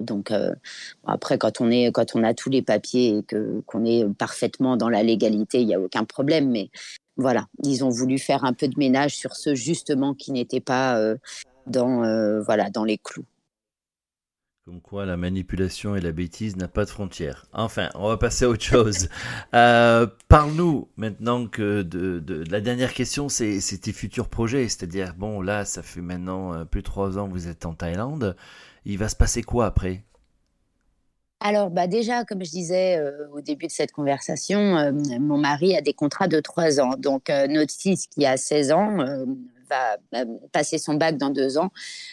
Donc 0.00 0.32
après, 1.06 1.38
quand 1.38 1.60
on 1.60 1.70
est, 1.70 1.92
quand 1.92 2.16
on 2.16 2.24
a 2.24 2.34
tous 2.34 2.50
les 2.50 2.62
papiers 2.62 3.18
et 3.18 3.22
que 3.22 3.60
qu'on 3.66 3.84
est 3.84 4.06
parfaitement 4.14 4.76
dans 4.76 4.88
la 4.88 5.02
légalité, 5.02 5.60
il 5.60 5.66
n'y 5.66 5.74
a 5.74 5.80
aucun 5.80 6.04
problème. 6.04 6.50
Mais 6.50 6.70
voilà, 7.16 7.46
ils 7.64 7.84
ont 7.84 7.90
voulu 7.90 8.18
faire 8.18 8.44
un 8.44 8.52
peu 8.52 8.68
de 8.68 8.78
ménage 8.78 9.16
sur 9.16 9.36
ce 9.36 9.54
justement 9.54 10.14
qui 10.14 10.32
n'était 10.32 10.60
pas 10.60 10.98
euh, 10.98 11.16
dans, 11.66 12.04
euh, 12.04 12.40
voilà, 12.42 12.70
dans 12.70 12.84
les 12.84 12.98
clous. 12.98 13.24
Comme 14.64 14.80
quoi 14.80 15.06
la 15.06 15.16
manipulation 15.16 15.96
et 15.96 16.00
la 16.00 16.12
bêtise 16.12 16.56
n'a 16.56 16.68
pas 16.68 16.84
de 16.84 16.90
frontières. 16.90 17.46
Enfin, 17.52 17.88
on 17.96 18.06
va 18.06 18.16
passer 18.16 18.44
à 18.44 18.48
autre 18.48 18.62
chose. 18.62 19.08
euh, 19.54 20.06
Parle-nous 20.28 20.88
maintenant 20.96 21.48
que 21.48 21.82
de, 21.82 22.20
de, 22.20 22.44
la 22.48 22.60
dernière 22.60 22.94
question, 22.94 23.28
c'est 23.28 23.58
tes 23.80 23.92
futurs 23.92 24.28
projets. 24.28 24.68
C'est-à-dire, 24.68 25.14
bon, 25.16 25.40
là, 25.40 25.64
ça 25.64 25.82
fait 25.82 26.00
maintenant 26.00 26.54
euh, 26.54 26.64
plus 26.64 26.82
de 26.82 26.86
trois 26.86 27.18
ans 27.18 27.26
que 27.26 27.32
vous 27.32 27.48
êtes 27.48 27.66
en 27.66 27.74
Thaïlande. 27.74 28.36
Il 28.84 28.98
va 28.98 29.08
se 29.08 29.16
passer 29.16 29.42
quoi 29.42 29.66
après? 29.66 30.02
Alors, 31.40 31.70
bah 31.70 31.88
déjà, 31.88 32.24
comme 32.24 32.44
je 32.44 32.50
disais 32.50 32.98
euh, 32.98 33.28
au 33.32 33.40
début 33.40 33.66
de 33.66 33.72
cette 33.72 33.90
conversation, 33.90 34.76
euh, 34.76 34.92
mon 35.18 35.38
mari 35.38 35.76
a 35.76 35.80
des 35.80 35.92
contrats 35.92 36.28
de 36.28 36.38
trois 36.40 36.80
ans. 36.80 36.94
Donc, 36.96 37.28
notre 37.48 37.74
fils 37.74 38.06
qui 38.06 38.24
a 38.26 38.36
16 38.36 38.72
ans 38.72 38.98
va 39.72 39.96
passer 40.52 40.78
son 40.78 40.94
bac 40.94 41.16
dans 41.16 41.30
deux 41.30 41.58
ans. 41.58 41.70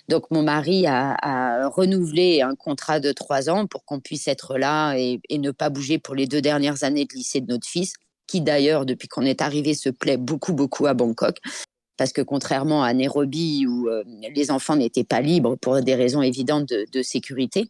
Donc 0.08 0.30
mon 0.32 0.44
mari 0.44 0.86
a, 0.88 1.68
renouvelé 1.70 2.42
un 2.42 2.56
contrat 2.56 3.00
de 3.00 3.12
trois 3.12 3.50
ans 3.50 3.68
pour 3.68 3.86
qu'on 3.86 4.00
puisse 4.00 4.28
être 4.28 4.58
là 4.58 4.96
et, 4.96 5.20
ne 5.32 5.52
pas 5.52 5.70
bouger 5.70 6.00
pour 6.00 6.16
les 6.16 6.28
deux 6.28 6.42
dernières 6.42 6.84
années 6.84 7.06
de 7.06 7.14
lycée 7.14 7.42
de 7.42 7.52
notre 7.52 7.68
fils, 7.68 7.94
qui 8.28 8.42
d'ailleurs, 8.42 8.86
depuis 8.86 9.08
qu'on 9.08 9.24
est 9.24 9.42
arrivé, 9.42 9.74
se 9.74 9.90
plaît 9.90 10.18
beaucoup, 10.18 10.54
beaucoup 10.54 10.86
à 10.86 10.94
Bangkok. 10.94 11.38
Parce 12.00 12.14
que 12.14 12.22
contrairement 12.22 12.82
à 12.82 12.94
Nairobi, 12.94 13.66
où 13.68 13.90
euh, 13.90 14.06
les 14.34 14.52
enfants 14.52 14.78
n'étaient 14.78 15.04
pas 15.04 15.20
libres 15.20 15.58
pour 15.58 15.82
des 15.82 15.96
raisons 15.96 16.22
évidentes 16.22 16.70
de 16.70 17.02
sécurité, 17.02 17.70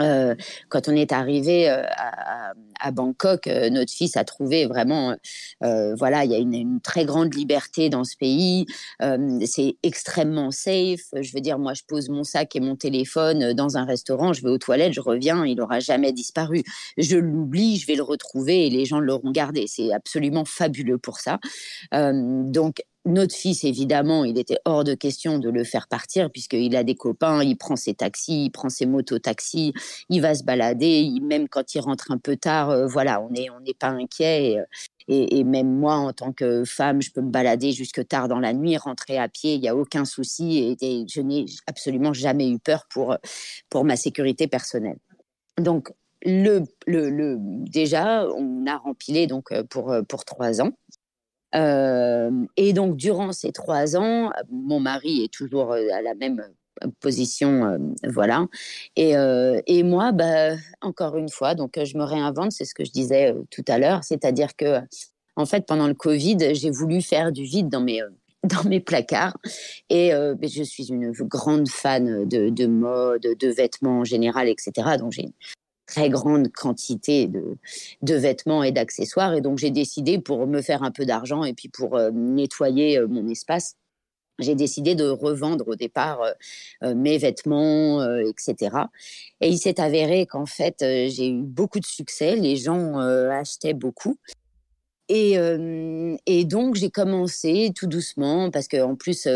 euh, 0.00 0.34
quand 0.68 0.88
on 0.88 0.96
est 0.96 1.12
arrivé 1.12 1.70
euh, 1.70 1.84
à, 2.80 2.90
Bangkok, 2.90 3.46
notre 3.46 3.92
fils 3.92 4.16
a 4.16 4.24
trouvé 4.24 4.66
vraiment, 4.66 5.14
voilà, 5.60 6.24
il 6.24 6.32
y 6.32 6.34
a 6.34 6.38
une, 6.38 6.80
très 6.80 7.04
grande 7.04 7.32
liberté 7.32 7.88
dans 7.88 8.02
ce 8.02 8.16
pays. 8.16 8.66
c'est 9.46 9.76
extrêmement 9.84 10.50
safe. 10.50 11.06
Je 11.12 11.32
veux 11.32 11.40
dire, 11.40 11.60
moi, 11.60 11.74
je 11.74 11.82
pose 11.86 12.08
mon 12.08 12.24
sac 12.24 12.56
et 12.56 12.60
mon 12.60 12.74
téléphone 12.74 13.52
dans 13.52 13.76
un 13.76 13.84
restaurant, 13.84 14.32
je 14.32 14.42
vais 14.42 14.48
aux 14.48 14.58
toilettes, 14.58 14.94
je 14.94 15.00
reviens, 15.00 15.46
il 15.46 15.58
n'aura 15.58 15.78
jamais 15.78 16.10
disparu. 16.10 16.64
Je 16.98 17.16
l'oublie, 17.16 17.76
je 17.76 17.86
vais 17.86 17.94
le 17.94 18.02
retrouver 18.02 18.66
et 18.66 18.70
les 18.70 18.84
gens 18.84 18.98
l'auront 18.98 19.30
gardé. 19.30 19.66
C'est 19.68 19.92
absolument 19.92 20.44
fabuleux 20.44 20.98
pour 20.98 21.20
ça. 21.20 21.38
donc, 21.92 22.82
notre 23.04 23.34
fils, 23.34 23.64
évidemment, 23.64 24.24
il 24.24 24.38
était 24.38 24.58
hors 24.64 24.84
de 24.84 24.94
question 24.94 25.38
de 25.38 25.50
le 25.50 25.64
faire 25.64 25.88
partir 25.88 26.30
puisqu'il 26.30 26.76
a 26.76 26.84
des 26.84 26.94
copains, 26.94 27.42
il 27.42 27.56
prend 27.56 27.74
ses 27.74 27.94
taxis, 27.94 28.44
il 28.44 28.50
prend 28.50 28.68
ses 28.68 28.86
motos-taxis, 28.86 29.72
il 30.08 30.20
va 30.22 30.34
se 30.34 30.44
balader, 30.44 31.12
même 31.20 31.48
quand 31.48 31.74
il 31.74 31.80
rentre 31.80 32.12
un 32.12 32.18
peu 32.18 32.36
tard, 32.36 32.70
euh, 32.70 32.86
voilà, 32.86 33.20
on 33.20 33.30
n'est 33.30 33.74
pas 33.74 33.88
inquiet. 33.88 34.58
Euh, 34.58 34.64
et, 35.08 35.42
même 35.42 35.68
moi, 35.68 35.96
en 35.96 36.12
tant 36.12 36.32
que 36.32 36.64
femme, 36.64 37.02
je 37.02 37.10
peux 37.10 37.22
me 37.22 37.30
balader 37.30 37.72
jusque 37.72 38.06
tard 38.06 38.28
dans 38.28 38.38
la 38.38 38.52
nuit, 38.52 38.76
rentrer 38.76 39.18
à 39.18 39.28
pied, 39.28 39.54
il 39.54 39.60
n'y 39.60 39.68
a 39.68 39.74
aucun 39.74 40.04
souci. 40.04 40.76
Et, 40.80 41.04
je 41.08 41.20
n'ai 41.20 41.46
absolument 41.66 42.12
jamais 42.12 42.48
eu 42.48 42.60
peur 42.60 42.86
pour, 42.88 43.16
ma 43.84 43.96
sécurité 43.96 44.46
personnelle. 44.46 44.98
Donc, 45.58 45.92
le, 46.24 46.62
déjà, 46.86 48.28
on 48.28 48.64
a 48.66 48.76
rempilé 48.76 49.26
donc 49.26 49.52
pour, 49.64 49.92
pour 50.08 50.24
trois 50.24 50.62
ans. 50.62 50.70
Euh, 51.54 52.30
et 52.56 52.72
donc, 52.72 52.96
durant 52.96 53.32
ces 53.32 53.52
trois 53.52 53.96
ans, 53.96 54.30
mon 54.50 54.80
mari 54.80 55.24
est 55.24 55.32
toujours 55.32 55.72
euh, 55.72 55.86
à 55.92 56.02
la 56.02 56.14
même 56.14 56.42
position, 57.00 57.64
euh, 57.64 57.78
voilà. 58.08 58.46
Et, 58.96 59.12
et, 59.66 59.82
moi, 59.82 60.12
bah, 60.12 60.56
encore 60.80 61.16
une 61.16 61.28
fois, 61.28 61.54
donc 61.54 61.78
je 61.82 61.96
me 61.96 62.04
réinvente, 62.04 62.52
c'est 62.52 62.64
ce 62.64 62.74
que 62.74 62.84
je 62.84 62.90
disais 62.90 63.34
tout 63.50 63.64
à 63.68 63.78
l'heure, 63.78 64.02
c'est-à-dire 64.02 64.56
que, 64.56 64.80
en 65.36 65.46
fait, 65.46 65.64
pendant 65.66 65.86
le 65.86 65.94
Covid, 65.94 66.54
j'ai 66.54 66.70
voulu 66.70 67.00
faire 67.00 67.30
du 67.32 67.44
vide 67.44 67.68
dans 67.68 67.82
mes 67.82 68.00
dans 68.42 68.64
mes 68.68 68.80
placards. 68.80 69.36
Et 69.88 70.10
je 70.10 70.62
suis 70.64 70.88
une 70.88 71.12
grande 71.12 71.68
fan 71.68 72.26
de, 72.26 72.48
de, 72.48 72.66
mode, 72.66 73.22
de 73.38 73.48
vêtements 73.48 74.00
en 74.00 74.04
général, 74.04 74.48
etc. 74.48 74.96
Donc 74.98 75.12
j'ai 75.12 75.28
très 75.92 76.08
grande 76.08 76.50
quantité 76.50 77.26
de, 77.26 77.58
de 78.00 78.14
vêtements 78.14 78.62
et 78.62 78.72
d'accessoires. 78.72 79.34
Et 79.34 79.40
donc, 79.40 79.58
j'ai 79.58 79.70
décidé, 79.70 80.18
pour 80.18 80.46
me 80.46 80.62
faire 80.62 80.82
un 80.82 80.90
peu 80.90 81.04
d'argent 81.04 81.44
et 81.44 81.52
puis 81.52 81.68
pour 81.68 81.96
euh, 81.96 82.10
nettoyer 82.10 82.98
euh, 82.98 83.06
mon 83.06 83.28
espace, 83.28 83.76
j'ai 84.38 84.54
décidé 84.54 84.94
de 84.94 85.04
revendre 85.04 85.68
au 85.68 85.74
départ 85.74 86.22
euh, 86.82 86.94
mes 86.94 87.18
vêtements, 87.18 88.02
etc. 88.20 88.76
Et 89.42 89.48
il 89.48 89.58
s'est 89.58 89.78
avéré 89.78 90.24
qu'en 90.24 90.46
fait, 90.46 90.76
j'ai 90.80 91.28
eu 91.28 91.42
beaucoup 91.42 91.78
de 91.78 91.86
succès. 91.86 92.34
Les 92.34 92.56
gens 92.56 92.96
achetaient 92.96 93.74
beaucoup. 93.74 94.16
Et, 95.08 96.44
donc, 96.44 96.74
j'ai 96.76 96.90
commencé 96.90 97.72
tout 97.74 97.86
doucement, 97.86 98.50
parce 98.50 98.68
qu'en 98.68 98.94
plus, 98.94 99.28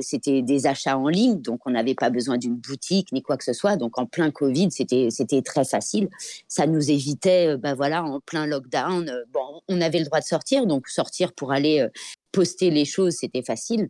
c'était 0.00 0.42
des 0.42 0.66
achats 0.66 0.98
en 0.98 1.08
ligne, 1.08 1.40
donc 1.40 1.60
on 1.66 1.70
n'avait 1.70 1.94
pas 1.94 2.10
besoin 2.10 2.38
d'une 2.38 2.56
boutique 2.56 3.12
ni 3.12 3.22
quoi 3.22 3.36
que 3.36 3.44
ce 3.44 3.52
soit. 3.52 3.76
Donc, 3.76 3.98
en 3.98 4.06
plein 4.06 4.30
Covid, 4.30 4.70
c'était 4.70 5.42
très 5.42 5.64
facile. 5.64 6.08
Ça 6.48 6.66
nous 6.66 6.90
évitait, 6.90 7.56
ben 7.56 7.74
voilà, 7.74 8.02
en 8.02 8.20
plein 8.20 8.46
lockdown. 8.46 9.24
Bon, 9.32 9.60
on 9.68 9.80
avait 9.80 10.00
le 10.00 10.06
droit 10.06 10.20
de 10.20 10.24
sortir, 10.24 10.66
donc 10.66 10.88
sortir 10.88 11.32
pour 11.32 11.52
aller 11.52 11.86
poster 12.32 12.70
les 12.70 12.84
choses, 12.84 13.14
c'était 13.14 13.42
facile. 13.42 13.88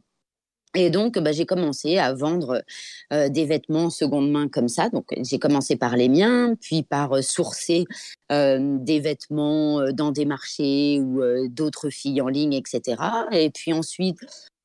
Et 0.79 0.91
donc, 0.91 1.19
bah, 1.19 1.33
j'ai 1.33 1.47
commencé 1.47 1.97
à 1.97 2.13
vendre 2.13 2.63
des 3.11 3.47
vêtements 3.47 3.89
seconde 3.89 4.31
main 4.31 4.47
comme 4.47 4.69
ça. 4.69 4.91
Donc, 4.91 5.07
j'ai 5.23 5.39
commencé 5.39 5.75
par 5.77 5.97
les 5.97 6.11
miens, 6.11 6.55
puis 6.61 6.83
par 6.83 7.25
sourcer 7.25 7.87
des 8.31 9.01
vêtements 9.01 9.91
dans 9.93 10.13
des 10.13 10.27
marchés 10.27 11.01
ou 11.01 11.49
d'autres 11.49 11.89
filles 11.89 12.21
en 12.21 12.29
ligne, 12.29 12.53
etc. 12.53 13.03
Et 13.33 13.49
puis 13.51 13.73
ensuite, 13.73 14.19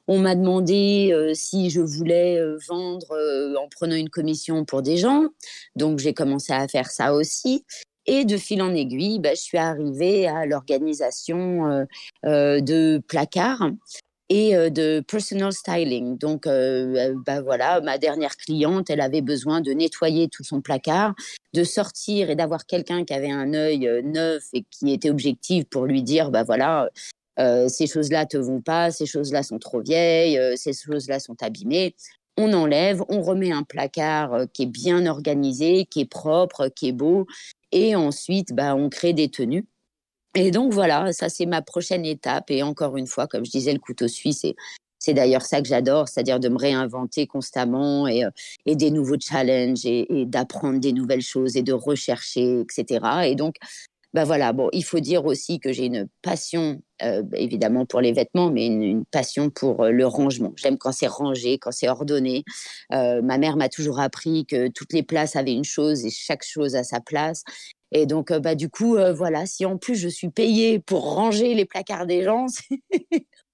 on 0.08 0.20
m'a 0.20 0.36
demandé 0.36 1.32
si 1.34 1.70
je 1.70 1.80
voulais 1.80 2.40
vendre 2.68 3.16
en 3.58 3.70
prenant 3.70 3.96
une 3.96 4.10
commission 4.10 4.66
pour 4.66 4.82
des 4.82 4.98
gens. 4.98 5.28
Donc, 5.78 6.00
j'ai 6.00 6.14
commencé 6.14 6.52
à 6.52 6.68
faire 6.68 6.90
ça 6.90 7.14
aussi. 7.14 7.64
Et 8.06 8.26
de 8.26 8.36
fil 8.36 8.62
en 8.62 8.74
aiguille, 8.74 9.20
bah, 9.20 9.36
je 9.36 9.42
suis 9.42 9.60
arrivée 9.60 10.28
à 10.28 10.46
l'organisation 10.46 11.86
de 12.26 12.98
placards 13.08 13.70
et 14.32 14.56
euh, 14.56 14.70
de 14.70 15.04
personal 15.06 15.52
styling. 15.52 16.18
Donc, 16.18 16.48
euh, 16.48 17.14
bah 17.26 17.42
voilà, 17.42 17.82
ma 17.82 17.98
dernière 17.98 18.38
cliente, 18.38 18.90
elle 18.90 19.02
avait 19.02 19.22
besoin 19.22 19.60
de 19.60 19.74
nettoyer 19.74 20.30
tout 20.30 20.46
son 20.46 20.62
placard, 20.62 21.14
de 21.54 21.66
sortir 21.66 22.30
et 22.30 22.36
d'avoir 22.38 22.66
quelqu'un 22.66 23.04
qui 23.04 23.14
avait 23.14 23.30
un 23.30 23.54
œil 23.54 23.86
euh, 23.90 24.02
neuf 24.02 24.46
et 24.54 24.64
qui 24.72 24.94
était 24.94 25.10
objectif 25.10 25.66
pour 25.66 25.86
lui 25.86 26.02
dire, 26.02 26.32
bah 26.32 26.44
voilà, 26.44 26.90
ces 27.68 27.88
choses-là 27.88 28.28
te 28.28 28.38
vont 28.38 28.62
pas, 28.62 28.92
ces 28.92 29.08
choses-là 29.08 29.42
sont 29.42 29.58
trop 29.58 29.82
vieilles, 29.82 30.40
ces 30.58 30.74
choses-là 30.74 31.20
sont 31.20 31.42
abîmées. 31.42 31.96
On 32.38 32.54
enlève, 32.54 33.04
on 33.10 33.24
remet 33.24 33.52
un 33.52 33.64
placard 33.64 34.46
qui 34.54 34.64
est 34.64 34.68
bien 34.68 35.08
organisé, 35.08 35.86
qui 35.86 36.02
est 36.02 36.06
propre, 36.06 36.68
qui 36.68 36.90
est 36.90 36.94
beau, 36.94 37.26
et 37.72 37.96
ensuite, 37.96 38.54
bah, 38.54 38.76
on 38.76 38.90
crée 38.90 39.14
des 39.14 39.30
tenues. 39.30 39.66
Et 40.36 40.52
donc 40.52 40.74
voilà, 40.74 41.12
ça 41.14 41.30
c'est 41.30 41.46
ma 41.46 41.62
prochaine 41.62 42.06
étape. 42.06 42.52
Et 42.52 42.64
encore 42.64 42.98
une 42.98 43.08
fois, 43.08 43.28
comme 43.28 43.46
je 43.46 43.52
disais, 43.52 43.74
le 43.74 43.80
couteau 43.80 44.08
suisse, 44.08 44.46
c'est 45.02 45.14
d'ailleurs 45.14 45.42
ça 45.42 45.62
que 45.62 45.68
j'adore, 45.68 46.08
c'est-à-dire 46.08 46.40
de 46.40 46.48
me 46.48 46.58
réinventer 46.58 47.28
constamment 47.28 48.08
et, 48.08 48.24
euh, 48.24 48.30
des 48.66 48.92
nouveaux 48.92 49.20
challenges 49.20 49.86
et, 49.86 50.26
d'apprendre 50.28 50.80
des 50.80 50.94
nouvelles 50.94 51.22
choses 51.24 51.58
et 51.58 51.64
de 51.64 51.74
rechercher, 51.74 52.62
etc. 52.62 53.00
Et 53.26 53.36
donc, 53.36 53.56
bah 54.14 54.26
voilà, 54.26 54.54
bon, 54.54 54.70
il 54.74 54.84
faut 54.84 55.00
dire 55.00 55.26
aussi 55.26 55.60
que 55.60 55.74
j'ai 55.74 55.86
une 55.86 56.08
passion, 56.22 56.82
euh, 57.02 57.24
évidemment 57.34 57.86
pour 57.86 58.02
les 58.02 58.12
vêtements, 58.12 58.52
mais 58.52 58.68
une, 58.68 59.06
passion 59.12 59.50
pour 59.50 59.84
euh, 59.84 59.92
le 59.92 60.06
rangement. 60.06 60.54
J'aime 60.56 60.78
quand 60.78 60.92
c'est 60.92 61.08
rangé, 61.08 61.58
quand 61.58 61.72
c'est 61.72 61.90
ordonné. 61.90 62.44
ma 62.92 63.38
mère 63.38 63.58
m'a 63.58 63.70
toujours 63.70 64.00
appris 64.00 64.46
que 64.46 64.68
toutes 64.68 64.94
les 64.94 65.04
places 65.04 65.36
avaient 65.36 65.54
une 65.54 65.64
chose 65.64 66.06
et 66.06 66.10
chaque 66.12 66.44
chose 66.44 66.76
à 66.76 66.84
sa 66.84 67.00
place. 67.00 67.44
Et 67.92 68.06
donc, 68.06 68.32
bah, 68.32 68.56
du 68.56 68.70
coup, 68.70 68.98
voilà, 69.14 69.46
si 69.46 69.66
en 69.66 69.78
plus 69.78 69.96
je 69.96 70.08
suis 70.08 70.30
payée 70.30 70.80
pour 70.80 71.14
ranger 71.14 71.54
les 71.54 71.66
placards 71.66 72.06
des 72.06 72.24
gens, 72.24 72.46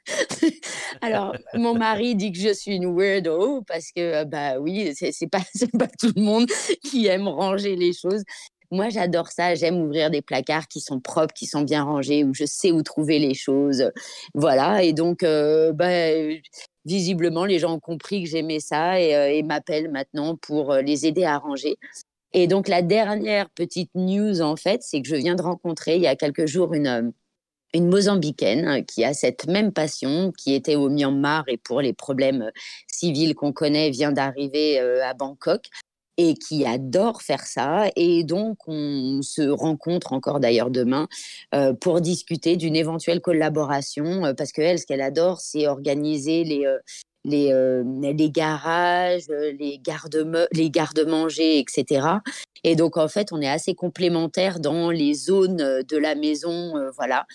alors 1.01 1.35
mon 1.53 1.75
mari 1.75 2.15
dit 2.15 2.31
que 2.31 2.39
je 2.39 2.53
suis 2.53 2.75
une 2.75 2.95
weirdo 2.95 3.61
parce 3.67 3.91
que, 3.91 4.23
bah 4.25 4.59
oui, 4.59 4.93
c'est 4.95 5.27
pas, 5.27 5.41
pas 5.79 5.87
tout 5.99 6.11
le 6.15 6.21
monde 6.21 6.47
qui 6.83 7.07
aime 7.07 7.27
ranger 7.27 7.75
les 7.75 7.93
choses. 7.93 8.23
Moi, 8.69 8.89
j'adore 8.89 9.27
ça. 9.31 9.55
J'aime 9.55 9.77
ouvrir 9.77 10.11
des 10.11 10.21
placards 10.21 10.67
qui 10.67 10.81
sont 10.81 10.99
propres, 10.99 11.33
qui 11.33 11.45
sont 11.45 11.61
bien 11.61 11.83
rangés, 11.83 12.25
où 12.25 12.33
je 12.33 12.45
sais 12.45 12.71
où 12.71 12.83
trouver 12.83 13.17
les 13.17 13.33
choses. 13.33 13.91
Voilà. 14.33 14.83
Et 14.83 14.91
donc, 14.91 15.23
bah, 15.23 16.09
visiblement, 16.85 17.45
les 17.45 17.59
gens 17.59 17.75
ont 17.75 17.79
compris 17.79 18.23
que 18.23 18.29
j'aimais 18.29 18.59
ça 18.59 18.99
et, 18.99 19.37
et 19.37 19.43
m'appellent 19.43 19.89
maintenant 19.89 20.35
pour 20.35 20.73
les 20.75 21.05
aider 21.05 21.23
à 21.23 21.37
ranger. 21.37 21.77
Et 22.33 22.47
donc, 22.47 22.67
la 22.67 22.81
dernière 22.81 23.49
petite 23.49 23.91
news, 23.95 24.41
en 24.41 24.55
fait, 24.55 24.83
c'est 24.83 25.01
que 25.01 25.07
je 25.07 25.15
viens 25.15 25.35
de 25.35 25.41
rencontrer 25.41 25.95
il 25.95 26.01
y 26.01 26.07
a 26.07 26.15
quelques 26.15 26.45
jours 26.45 26.73
une, 26.73 26.87
euh, 26.87 27.09
une 27.73 27.87
Mozambicaine 27.87 28.67
euh, 28.67 28.81
qui 28.81 29.03
a 29.05 29.13
cette 29.13 29.47
même 29.47 29.71
passion, 29.71 30.31
qui 30.37 30.53
était 30.53 30.75
au 30.75 30.89
Myanmar 30.89 31.45
et 31.47 31.57
pour 31.57 31.81
les 31.81 31.93
problèmes 31.93 32.43
euh, 32.43 32.51
civils 32.87 33.33
qu'on 33.35 33.53
connaît, 33.53 33.89
vient 33.91 34.11
d'arriver 34.11 34.79
à 34.79 35.13
Bangkok 35.13 35.67
et 36.17 36.33
qui 36.33 36.65
adore 36.65 37.21
faire 37.21 37.45
ça. 37.45 37.85
Et 37.95 38.23
donc, 38.23 38.57
on 38.67 39.21
se 39.21 39.43
rencontre 39.43 40.13
encore 40.13 40.39
d'ailleurs 40.39 40.71
demain 40.71 41.07
pour 41.79 42.01
discuter 42.01 42.55
d'une 42.55 42.75
éventuelle 42.75 43.21
collaboration, 43.21 44.33
parce 44.35 44.51
qu'elle, 44.51 44.79
ce 44.79 44.87
qu'elle 44.87 45.01
adore, 45.01 45.39
c'est 45.39 45.67
organiser 45.67 46.43
les, 46.43 46.65
les, 47.27 47.83
les 48.13 48.31
garages, 48.31 49.27
les 49.29 49.79
gardes 49.79 50.47
les 50.51 50.69
gardes-manger, 50.69 51.59
etc. 51.59 52.07
Et 52.63 52.75
donc 52.75 52.97
en 52.97 53.07
fait, 53.07 53.31
on 53.31 53.41
est 53.41 53.49
assez 53.49 53.75
complémentaires 53.75 54.59
dans 54.59 54.89
les 54.89 55.13
zones 55.13 55.83
de 55.83 55.97
la 55.97 56.15
maison, 56.15 56.73
voilà. 56.95 57.25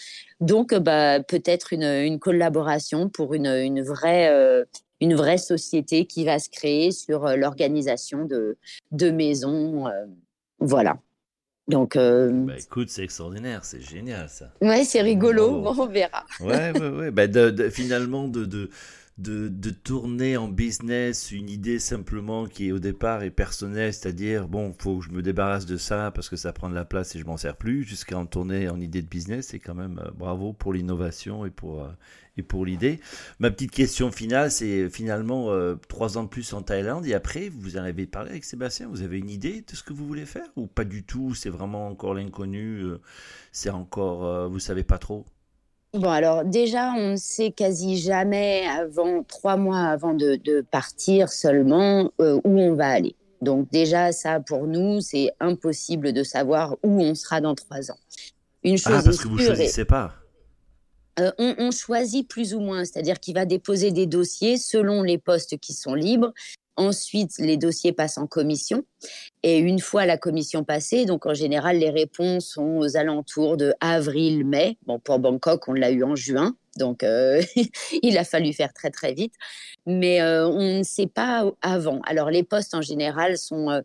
Donc 0.41 0.75
bah 0.75 1.21
peut-être 1.21 1.73
une, 1.73 1.85
une 1.85 2.19
collaboration 2.19 3.09
pour 3.09 3.35
une, 3.35 3.47
une 3.47 3.83
vraie 3.83 4.65
une 5.01 5.15
vraie 5.15 5.39
société 5.39 6.07
qui 6.07 6.25
va 6.25 6.39
se 6.39 6.49
créer 6.49 6.93
sur 6.93 7.27
l'organisation 7.37 8.25
de, 8.25 8.57
de 8.93 9.11
maisons. 9.11 9.87
voilà. 10.59 10.99
Donc, 11.69 11.97
bah, 11.97 12.59
écoute, 12.59 12.89
c'est 12.91 13.05
extraordinaire, 13.05 13.65
c'est 13.65 13.81
génial 13.81 14.29
ça. 14.29 14.53
Ouais, 14.61 14.85
c'est 14.85 15.01
rigolo, 15.01 15.49
on 15.79 15.87
verra. 15.87 16.25
Ouais, 16.41 16.73
ouais, 16.73 16.89
ouais. 16.89 17.11
Bah, 17.11 17.27
de, 17.27 17.69
finalement, 17.71 18.29
de, 18.29 18.45
de, 18.45 18.69
de, 19.23 19.71
tourner 19.71 20.37
en 20.37 20.49
business 20.49 21.33
une 21.33 21.49
idée 21.49 21.79
simplement 21.79 22.47
qui 22.47 22.73
au 22.73 22.79
départ 22.79 23.23
est 23.23 23.31
personnelle, 23.31 23.93
c'est-à-dire 23.93 24.49
bon, 24.49 24.73
faut 24.79 24.99
que 24.99 25.05
je 25.05 25.11
me 25.11 25.23
débarrasse 25.23 25.67
de 25.67 25.77
ça 25.77 26.11
parce 26.11 26.29
que 26.29 26.37
ça 26.37 26.53
prend 26.53 26.69
de 26.69 26.75
la 26.75 26.85
place 26.85 27.15
et 27.17 27.19
je 27.19 27.25
m'en 27.25 27.37
sers 27.37 27.57
plus, 27.57 27.85
jusqu'à 27.85 28.19
en 28.19 28.27
tourner 28.27 28.69
en 28.69 28.81
idée 28.81 29.03
de 29.03 29.09
business, 29.09 29.49
c'est 29.49 29.59
quand 29.59 29.75
même 29.75 30.03
bravo 30.17 30.53
pour 30.53 30.73
l'innovation 30.73 31.47
et 31.47 31.51
pour 31.51 31.87
et 32.37 32.43
pour 32.43 32.65
l'idée. 32.65 33.01
Ma 33.39 33.51
petite 33.51 33.71
question 33.71 34.11
finale, 34.11 34.51
c'est 34.51 34.89
finalement 34.89 35.51
euh, 35.51 35.75
trois 35.89 36.19
ans 36.19 36.25
de 36.25 36.29
plus 36.29 36.53
en 36.53 36.63
Thaïlande 36.63 37.07
et 37.07 37.15
après, 37.15 37.49
vous 37.49 37.77
en 37.77 37.83
avez 37.83 38.07
parlé 38.07 38.31
avec 38.31 38.45
Sébastien, 38.45 38.89
vous 38.89 39.03
avez 39.03 39.19
une 39.19 39.31
idée 39.31 39.63
de 39.63 39.77
ce 39.77 39.83
que 39.83 39.93
vous 39.93 40.07
voulez 40.07 40.27
faire 40.27 40.47
ou 40.57 40.67
pas 40.67 40.85
du 40.85 41.05
tout? 41.05 41.35
C'est 41.35 41.51
vraiment 41.51 41.89
encore 41.89 42.15
l'inconnu, 42.15 42.81
euh, 42.81 43.01
c'est 43.53 43.71
encore, 43.71 44.25
euh, 44.25 44.49
vous 44.49 44.61
savez 44.61 44.85
pas 44.85 44.99
trop? 44.99 45.27
Bon, 45.95 46.09
alors 46.09 46.45
déjà, 46.45 46.93
on 46.97 47.13
ne 47.13 47.17
sait 47.17 47.51
quasi 47.51 47.99
jamais 47.99 48.67
avant 48.67 49.23
trois 49.25 49.57
mois 49.57 49.81
avant 49.81 50.15
de, 50.15 50.37
de 50.37 50.63
partir 50.63 51.29
seulement 51.29 52.11
où 52.19 52.41
on 52.45 52.75
va 52.75 52.89
aller. 52.89 53.15
Donc 53.43 53.69
déjà, 53.71 54.13
ça 54.13 54.41
pour 54.41 54.67
nous, 54.67 55.01
c'est 55.01 55.31
impossible 55.41 56.13
de 56.13 56.23
savoir 56.23 56.77
où 56.83 57.03
on 57.03 57.15
sera 57.15 57.41
dans 57.41 57.55
trois 57.55 57.91
ans. 57.91 57.99
Une 58.63 58.75
ah, 58.75 58.89
chose 58.89 58.99
ah, 59.01 59.03
parce 59.05 59.19
que 59.19 59.29
vous 59.29 59.37
ne 59.37 59.45
choisissez 59.45 59.85
pas 59.85 60.15
euh, 61.21 61.31
on, 61.39 61.71
choisit 61.71 62.27
plus 62.27 62.55
ou 62.55 62.61
moins, 62.61 62.87
c'est-à-dire 62.87 63.21
qu'il 63.21 63.35
va 63.35 63.45
déposer 63.45 63.91
des 63.91 64.07
dossiers 64.07 64.57
selon 64.57 65.03
les 65.03 65.19
postes 65.19 65.59
qui 65.59 65.75
sont 65.75 65.93
libres. 65.93 66.33
Ensuite, 66.77 67.33
les 67.39 67.57
dossiers 67.57 67.93
passent 67.93 68.19
en 68.19 68.27
commission. 68.27 68.85
Et 69.43 69.59
une 69.59 69.81
fois 69.81 70.07
la 70.07 70.17
commission 70.17 70.65
passée, 70.65 71.05
donc 71.05 71.27
en 71.27 71.35
général, 71.35 71.79
les 71.79 71.91
réponses 71.91 72.47
sont 72.47 72.79
aux 72.79 72.97
alentours 72.97 73.57
de 73.57 73.75
avril-mai. 73.81 74.79
Bon, 74.87 74.99
pour 74.99 75.19
Bangkok, 75.19 75.69
on 75.69 75.73
l'a 75.73 75.91
eu 75.91 76.05
en 76.05 76.17
juin. 76.17 76.57
Donc, 76.79 77.03
euh, 77.03 77.43
il 78.03 78.17
a 78.17 78.25
fallu 78.25 78.53
faire 78.53 78.73
très, 78.73 78.91
très 78.91 79.13
vite. 79.13 79.35
Mais 79.87 80.23
euh, 80.23 80.49
on 80.49 80.79
ne 80.79 80.83
sait 80.83 81.07
pas 81.07 81.45
avant. 81.61 82.01
Alors, 82.05 82.31
les 82.31 82.43
postes, 82.43 82.75
en 82.75 82.83
général, 82.83 83.37
sont 83.37 83.83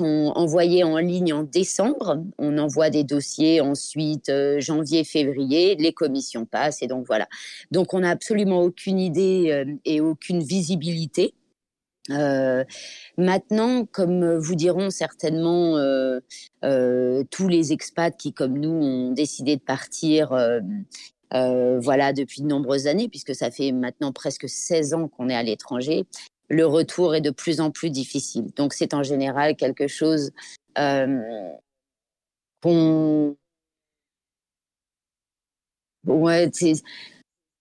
on 0.00 0.32
envoyé 0.34 0.84
en 0.84 0.98
ligne 0.98 1.32
en 1.32 1.42
décembre. 1.42 2.22
On 2.38 2.58
envoie 2.58 2.90
des 2.90 3.04
dossiers 3.04 3.60
ensuite 3.60 4.28
euh, 4.28 4.60
janvier, 4.60 5.04
février. 5.04 5.76
Les 5.76 5.92
commissions 5.92 6.46
passent 6.46 6.82
et 6.82 6.86
donc 6.86 7.06
voilà. 7.06 7.28
Donc 7.70 7.94
on 7.94 8.00
n'a 8.00 8.10
absolument 8.10 8.62
aucune 8.62 8.98
idée 8.98 9.50
euh, 9.50 9.64
et 9.84 10.00
aucune 10.00 10.42
visibilité. 10.42 11.34
Euh, 12.10 12.64
maintenant, 13.16 13.84
comme 13.84 14.36
vous 14.36 14.54
diront 14.54 14.90
certainement 14.90 15.76
tous 16.62 17.48
les 17.48 17.72
expats 17.72 18.16
qui, 18.16 18.32
comme 18.32 18.58
nous, 18.58 18.70
ont 18.70 19.12
décidé 19.12 19.56
de 19.56 19.62
partir, 19.62 20.30
voilà, 21.30 22.12
depuis 22.12 22.42
de 22.42 22.46
nombreuses 22.46 22.86
années, 22.86 23.08
puisque 23.08 23.34
ça 23.34 23.50
fait 23.50 23.72
maintenant 23.72 24.12
presque 24.12 24.48
16 24.48 24.94
ans 24.94 25.08
qu'on 25.08 25.28
est 25.28 25.34
à 25.34 25.42
l'étranger, 25.42 26.06
le 26.48 26.66
retour 26.66 27.14
est 27.14 27.20
de 27.20 27.30
plus 27.30 27.60
en 27.60 27.70
plus 27.70 27.90
difficile. 27.90 28.50
Donc 28.56 28.72
c'est 28.72 28.94
en 28.94 29.02
général 29.02 29.56
quelque 29.56 29.86
chose 29.86 30.32
euh, 30.78 31.52
qu'on... 32.62 33.36
Ouais, 36.06 36.50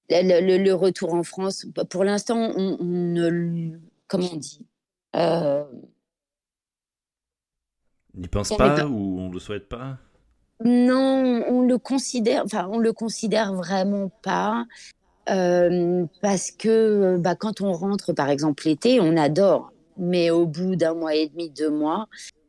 le, 0.09 0.57
le, 0.63 0.73
retour 0.73 1.13
en 1.13 1.23
France, 1.23 1.65
pour 1.89 2.03
l'instant, 2.05 2.53
on, 2.55 2.77
ne... 2.81 3.77
Comment 4.07 4.27
on 4.33 4.37
dit 4.37 4.65
euh... 5.15 5.63
N'y 8.13 8.27
pense 8.27 8.49
pas, 8.55 8.85
ou 8.85 9.19
on 9.19 9.29
ne 9.29 9.33
le 9.33 9.39
souhaite 9.39 9.69
pas? 9.69 9.97
Non, 10.63 11.43
on 11.47 11.61
le 11.61 11.77
considère, 11.77 12.43
enfin, 12.45 12.67
on 12.71 12.79
le 12.79 12.93
considère 12.93 13.53
vraiment 13.53 14.09
pas. 14.23 14.65
Euh, 15.29 16.05
parce 16.21 16.51
que 16.51 17.17
bah, 17.17 17.35
quand 17.35 17.61
on 17.61 17.73
rentre, 17.73 18.13
par 18.13 18.29
exemple 18.29 18.63
l'été, 18.65 18.99
on 18.99 19.17
adore. 19.17 19.71
Mais 19.97 20.29
au 20.29 20.45
bout 20.45 20.75
d'un 20.75 20.93
mois 20.93 21.15
et 21.15 21.27
demi, 21.27 21.49
deux 21.49 21.69
mois, 21.69 22.07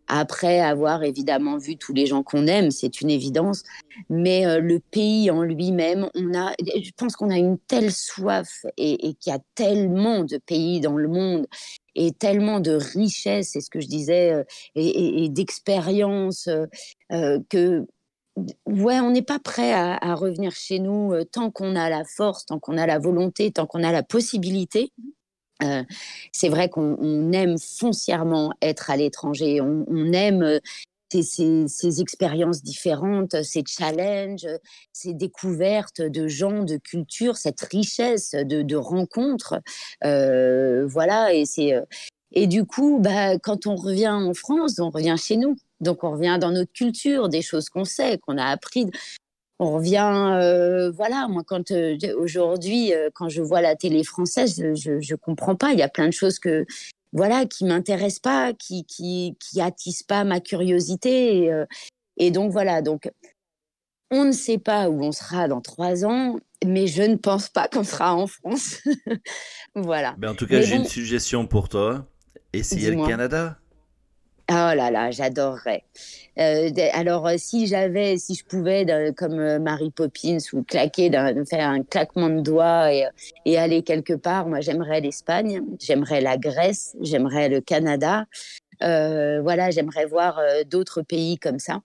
après 0.09 0.61
avoir 0.61 1.05
évidemment 1.05 1.59
vu 1.59 1.77
tous 1.77 1.93
les 1.93 2.07
gens 2.07 2.23
qu'on 2.23 2.47
aime, 2.47 2.71
c'est 2.71 3.01
une 3.01 3.11
évidence. 3.11 3.63
Mais 4.11 4.47
euh, 4.47 4.61
le 4.61 4.81
pays 4.81 5.31
en 5.31 5.43
lui-même, 5.43 6.09
on 6.15 6.35
a, 6.35 6.53
je 6.61 6.91
pense 6.97 7.17
qu'on 7.17 7.31
a 7.31 7.39
une 7.39 7.59
telle 7.59 7.93
soif 7.93 8.65
et, 8.77 9.09
et 9.09 9.15
qu'il 9.15 9.33
y 9.33 9.37
a 9.37 9.41
tellement 9.55 10.25
de 10.25 10.39
pays 10.39 10.81
dans 10.81 10.97
le 10.97 11.09
monde 11.09 11.47
et 11.95 12.13
tellement 12.13 12.61
de 12.61 12.73
richesses, 12.73 13.51
c'est 13.51 13.61
ce 13.61 13.71
que 13.71 13.81
je 13.81 13.89
disais, 13.89 14.45
et, 14.77 15.25
et 15.25 15.29
d'expériences 15.29 16.49
que 17.11 17.87
ouais, 18.67 19.01
on 19.01 19.11
n'est 19.11 19.23
pas 19.23 19.39
prêt 19.39 19.73
à, 19.73 20.15
revenir 20.15 20.53
chez 20.53 20.79
nous 20.79 21.13
euh, 21.13 21.25
tant 21.25 21.51
qu'on 21.51 21.77
a 21.77 21.89
la 21.89 22.05
force, 22.05 22.47
tant 22.47 22.59
qu'on 22.59 22.77
a 22.77 22.87
la 22.87 22.99
volonté, 22.99 23.51
tant 23.51 23.67
qu'on 23.67 23.83
a 23.83 23.93
la 23.93 24.03
possibilité. 24.03 24.93
Euh, 25.63 25.83
c'est 26.33 26.49
vrai 26.49 26.69
qu'on 26.69 27.33
aime 27.33 27.59
foncièrement 27.59 28.53
être 28.63 28.91
à 28.91 28.97
l'étranger, 28.97 29.61
on, 29.61 30.13
aime 30.13 30.43
euh, 30.43 30.59
ces, 31.11 32.01
expériences 32.01 32.63
différentes, 32.63 33.43
ces 33.43 33.65
challenges, 33.67 34.47
ces 34.93 35.15
découvertes 35.15 36.01
de 36.01 36.29
gens, 36.29 36.63
de 36.63 36.77
cultures, 36.77 37.37
cette 37.37 37.61
richesse 37.61 38.33
de, 38.33 38.77
rencontres. 38.77 39.61
voilà, 40.03 41.35
et 41.35 41.45
et 42.33 42.47
du 42.47 42.65
coup, 42.65 42.99
bah, 43.01 43.39
quand 43.39 43.67
on 43.67 43.75
revient 43.75 44.09
en 44.09 44.35
France, 44.35 44.79
on 44.79 44.91
revient 44.91 45.17
chez 45.19 45.37
nous. 45.37 45.57
Donc 45.81 46.05
on 46.05 46.11
revient 46.11 46.39
dans 46.41 46.51
notre 46.51 46.73
culture, 46.73 47.29
des 47.29 47.43
choses 47.43 47.69
qu'on 47.69 47.85
sait, 47.85 48.19
qu'on 48.19 48.37
a 48.37 48.45
appris. 48.45 48.91
On 49.61 49.73
revient, 49.73 50.33
euh, 50.37 50.91
voilà, 50.93 51.27
moi 51.29 51.43
quand 51.45 51.73
euh, 51.73 51.97
aujourd'hui, 52.17 52.95
euh, 52.95 53.11
quand 53.13 53.29
je 53.29 53.43
vois 53.43 53.61
la 53.61 53.75
télé 53.75 54.05
française, 54.05 54.57
je, 54.57 54.91
ne 54.91 55.17
comprends 55.17 55.57
pas. 55.57 55.73
Il 55.73 55.79
y 55.79 55.83
a 55.83 55.89
plein 55.89 56.07
de 56.07 56.13
choses 56.13 56.39
que, 56.39 56.65
voilà, 57.13 57.45
qui 57.45 57.65
m'intéressent 57.65 58.21
pas, 58.21 58.53
qui, 58.53 58.85
qui, 58.85 59.37
qui 59.41 59.61
attisent 59.61 60.05
pas 60.05 60.23
ma 60.23 60.41
curiosité. 60.41 61.45
Et, 61.45 61.65
et 62.19 62.31
donc 62.31 62.53
voilà, 62.53 62.83
donc 62.83 63.11
on 64.11 64.25
ne 64.25 64.33
sait 64.33 64.59
pas 64.59 64.89
où 64.89 65.03
on 65.03 65.13
sera 65.13 65.49
dans 65.49 65.61
trois 65.61 66.05
ans, 66.05 66.39
mais 66.65 66.87
je 66.87 67.03
ne 67.03 67.17
pense 67.17 67.49
pas 67.49 67.69
qu'on 67.69 67.85
sera 67.85 68.15
en 68.15 68.27
France. 68.27 68.79
voilà. 69.75 70.15
Mais 70.19 70.29
en 70.29 70.35
tout 70.35 70.47
cas, 70.47 70.61
j'ai 70.61 70.77
une 70.77 70.85
suggestion 70.85 71.47
pour 71.47 71.69
toi. 71.69 72.07
Essayer 72.53 72.91
le 72.91 73.07
Canada 73.07 73.59
Oh 74.51 74.73
là 74.75 74.91
là, 74.91 75.11
j'adorerais. 75.11 75.85
Euh, 76.39 76.71
alors, 76.95 77.27
euh, 77.27 77.35
si 77.37 77.67
j'avais, 77.67 78.17
si 78.17 78.35
je 78.35 78.45
pouvais, 78.47 78.87
comme 79.15 79.39
euh, 79.39 79.59
Mary 79.59 79.91
Poppins, 79.91 80.39
ou 80.55 80.63
claquer, 80.63 81.11
faire 81.51 81.69
un 81.69 81.83
claquement 81.83 82.31
de 82.31 82.41
doigts 82.41 82.91
et, 83.45 83.59
aller 83.59 83.83
quelque 83.83 84.15
part, 84.15 84.47
moi, 84.47 84.63
j'aimerais 84.63 85.03
l'Espagne, 85.03 85.61
j'aimerais 85.79 86.23
la 86.23 86.39
Grèce, 86.39 86.97
j'aimerais 87.03 87.51
le 87.51 87.61
Canada. 87.61 88.25
voilà, 88.81 89.71
j'aimerais 89.71 90.07
voir 90.07 90.41
d'autres 90.67 91.03
pays 91.03 91.39
comme 91.39 91.59
ça. 91.59 91.83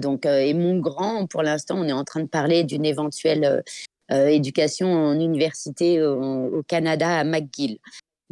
donc, 0.00 0.26
et 0.26 0.52
mon 0.52 0.78
grand, 0.78 1.26
pour 1.26 1.42
l'instant, 1.42 1.76
on 1.78 1.84
est 1.84 1.92
en 1.92 2.04
train 2.04 2.20
de 2.20 2.28
parler 2.28 2.64
d'une 2.64 2.84
éventuelle 2.84 3.64
éducation 4.10 4.92
en 4.92 5.18
université 5.18 6.02
au 6.02 6.62
Canada 6.68 7.08
à 7.18 7.24
McGill. 7.24 7.78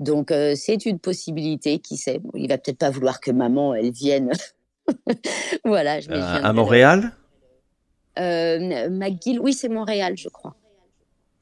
Donc, 0.01 0.30
euh, 0.30 0.55
c'est 0.57 0.86
une 0.86 0.98
possibilité, 0.98 1.78
qui 1.78 1.98
sait. 1.98 2.20
il 2.34 2.48
va 2.48 2.57
peut-être 2.57 2.78
pas 2.78 2.90
vouloir 2.90 3.20
que 3.20 3.30
maman, 3.30 3.74
elle 3.74 3.90
vienne. 3.90 4.32
voilà. 5.64 6.01
Je 6.01 6.11
euh, 6.11 6.42
à 6.42 6.53
Montréal? 6.55 7.12
Euh, 8.18 8.88
McGill, 8.88 9.38
oui, 9.40 9.53
c'est 9.53 9.68
Montréal, 9.68 10.14
je 10.16 10.30
crois. 10.30 10.57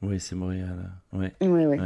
Oui, 0.01 0.19
c'est 0.19 0.35
Montréal. 0.35 0.91
Oui, 1.13 1.27
oui. 1.41 1.65
oui. 1.65 1.77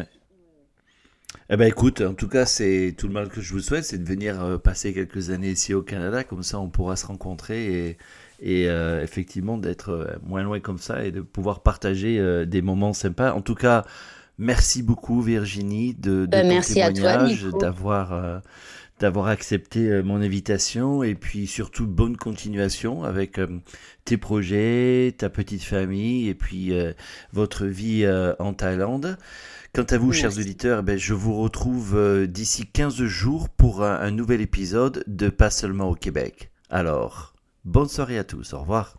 Eh 1.50 1.58
ben 1.58 1.68
écoute, 1.68 2.02
en 2.02 2.16
tout 2.16 2.28
cas, 2.28 2.46
c'est 2.46 2.96
tout 2.98 3.08
le 3.08 3.14
mal 3.14 3.30
que 3.30 3.42
je 3.42 3.54
vous 3.54 3.60
souhaite, 3.60 3.86
c'est 3.86 4.00
de 4.00 4.08
venir 4.08 4.42
euh, 4.42 4.58
passer 4.58 4.94
quelques 4.94 5.30
années 5.30 5.52
ici 5.52 5.76
au 5.76 5.84
Canada, 5.84 6.24
comme 6.24 6.42
ça 6.42 6.60
on 6.60 6.70
pourra 6.70 6.96
se 6.96 7.06
rencontrer 7.06 7.90
et, 7.90 7.98
et 8.42 8.64
effectivement 9.04 9.58
d'être 9.58 10.18
moins 10.24 10.42
loin 10.42 10.60
comme 10.60 10.80
ça 10.80 11.06
et 11.06 11.12
de 11.12 11.22
pouvoir 11.22 11.62
partager 11.62 12.46
des 12.46 12.62
moments 12.62 12.94
sympas. 12.94 13.34
En 13.34 13.42
tout 13.42 13.56
cas, 13.56 13.86
Merci 14.38 14.84
beaucoup 14.84 15.22
Virginie 15.22 15.94
de, 15.94 16.26
de 16.26 16.26
ben, 16.26 16.62
ton 16.62 16.74
témoignage, 16.74 17.46
d'avoir 17.60 18.14
euh, 18.14 18.40
d'avoir 19.00 19.28
accepté 19.28 20.02
mon 20.02 20.22
invitation 20.22 21.04
et 21.04 21.16
puis 21.16 21.46
surtout 21.46 21.86
bonne 21.88 22.16
continuation 22.16 23.04
avec 23.04 23.40
tes 24.06 24.18
projets, 24.18 25.14
ta 25.18 25.30
petite 25.30 25.64
famille 25.64 26.30
et 26.30 26.36
puis 26.36 26.72
votre 27.34 27.66
vie 27.66 28.08
en 28.40 28.54
Thaïlande. 28.54 29.18
Quant 29.74 29.84
à 29.90 29.98
vous, 29.98 30.14
chers 30.14 30.38
auditeurs, 30.38 30.80
eh 30.80 30.84
ben, 30.84 30.98
je 30.98 31.14
vous 31.14 31.36
retrouve 31.36 32.28
d'ici 32.28 32.66
15 32.66 33.04
jours 33.04 33.50
pour 33.50 33.84
un 33.84 34.12
nouvel 34.12 34.40
épisode 34.40 35.04
de 35.08 35.28
Pas 35.28 35.50
seulement 35.50 35.90
au 35.90 35.96
Québec. 35.96 36.52
Alors, 36.70 37.34
bonne 37.66 37.90
soirée 37.90 38.18
à 38.18 38.24
tous, 38.24 38.54
au 38.54 38.60
revoir. 38.60 38.98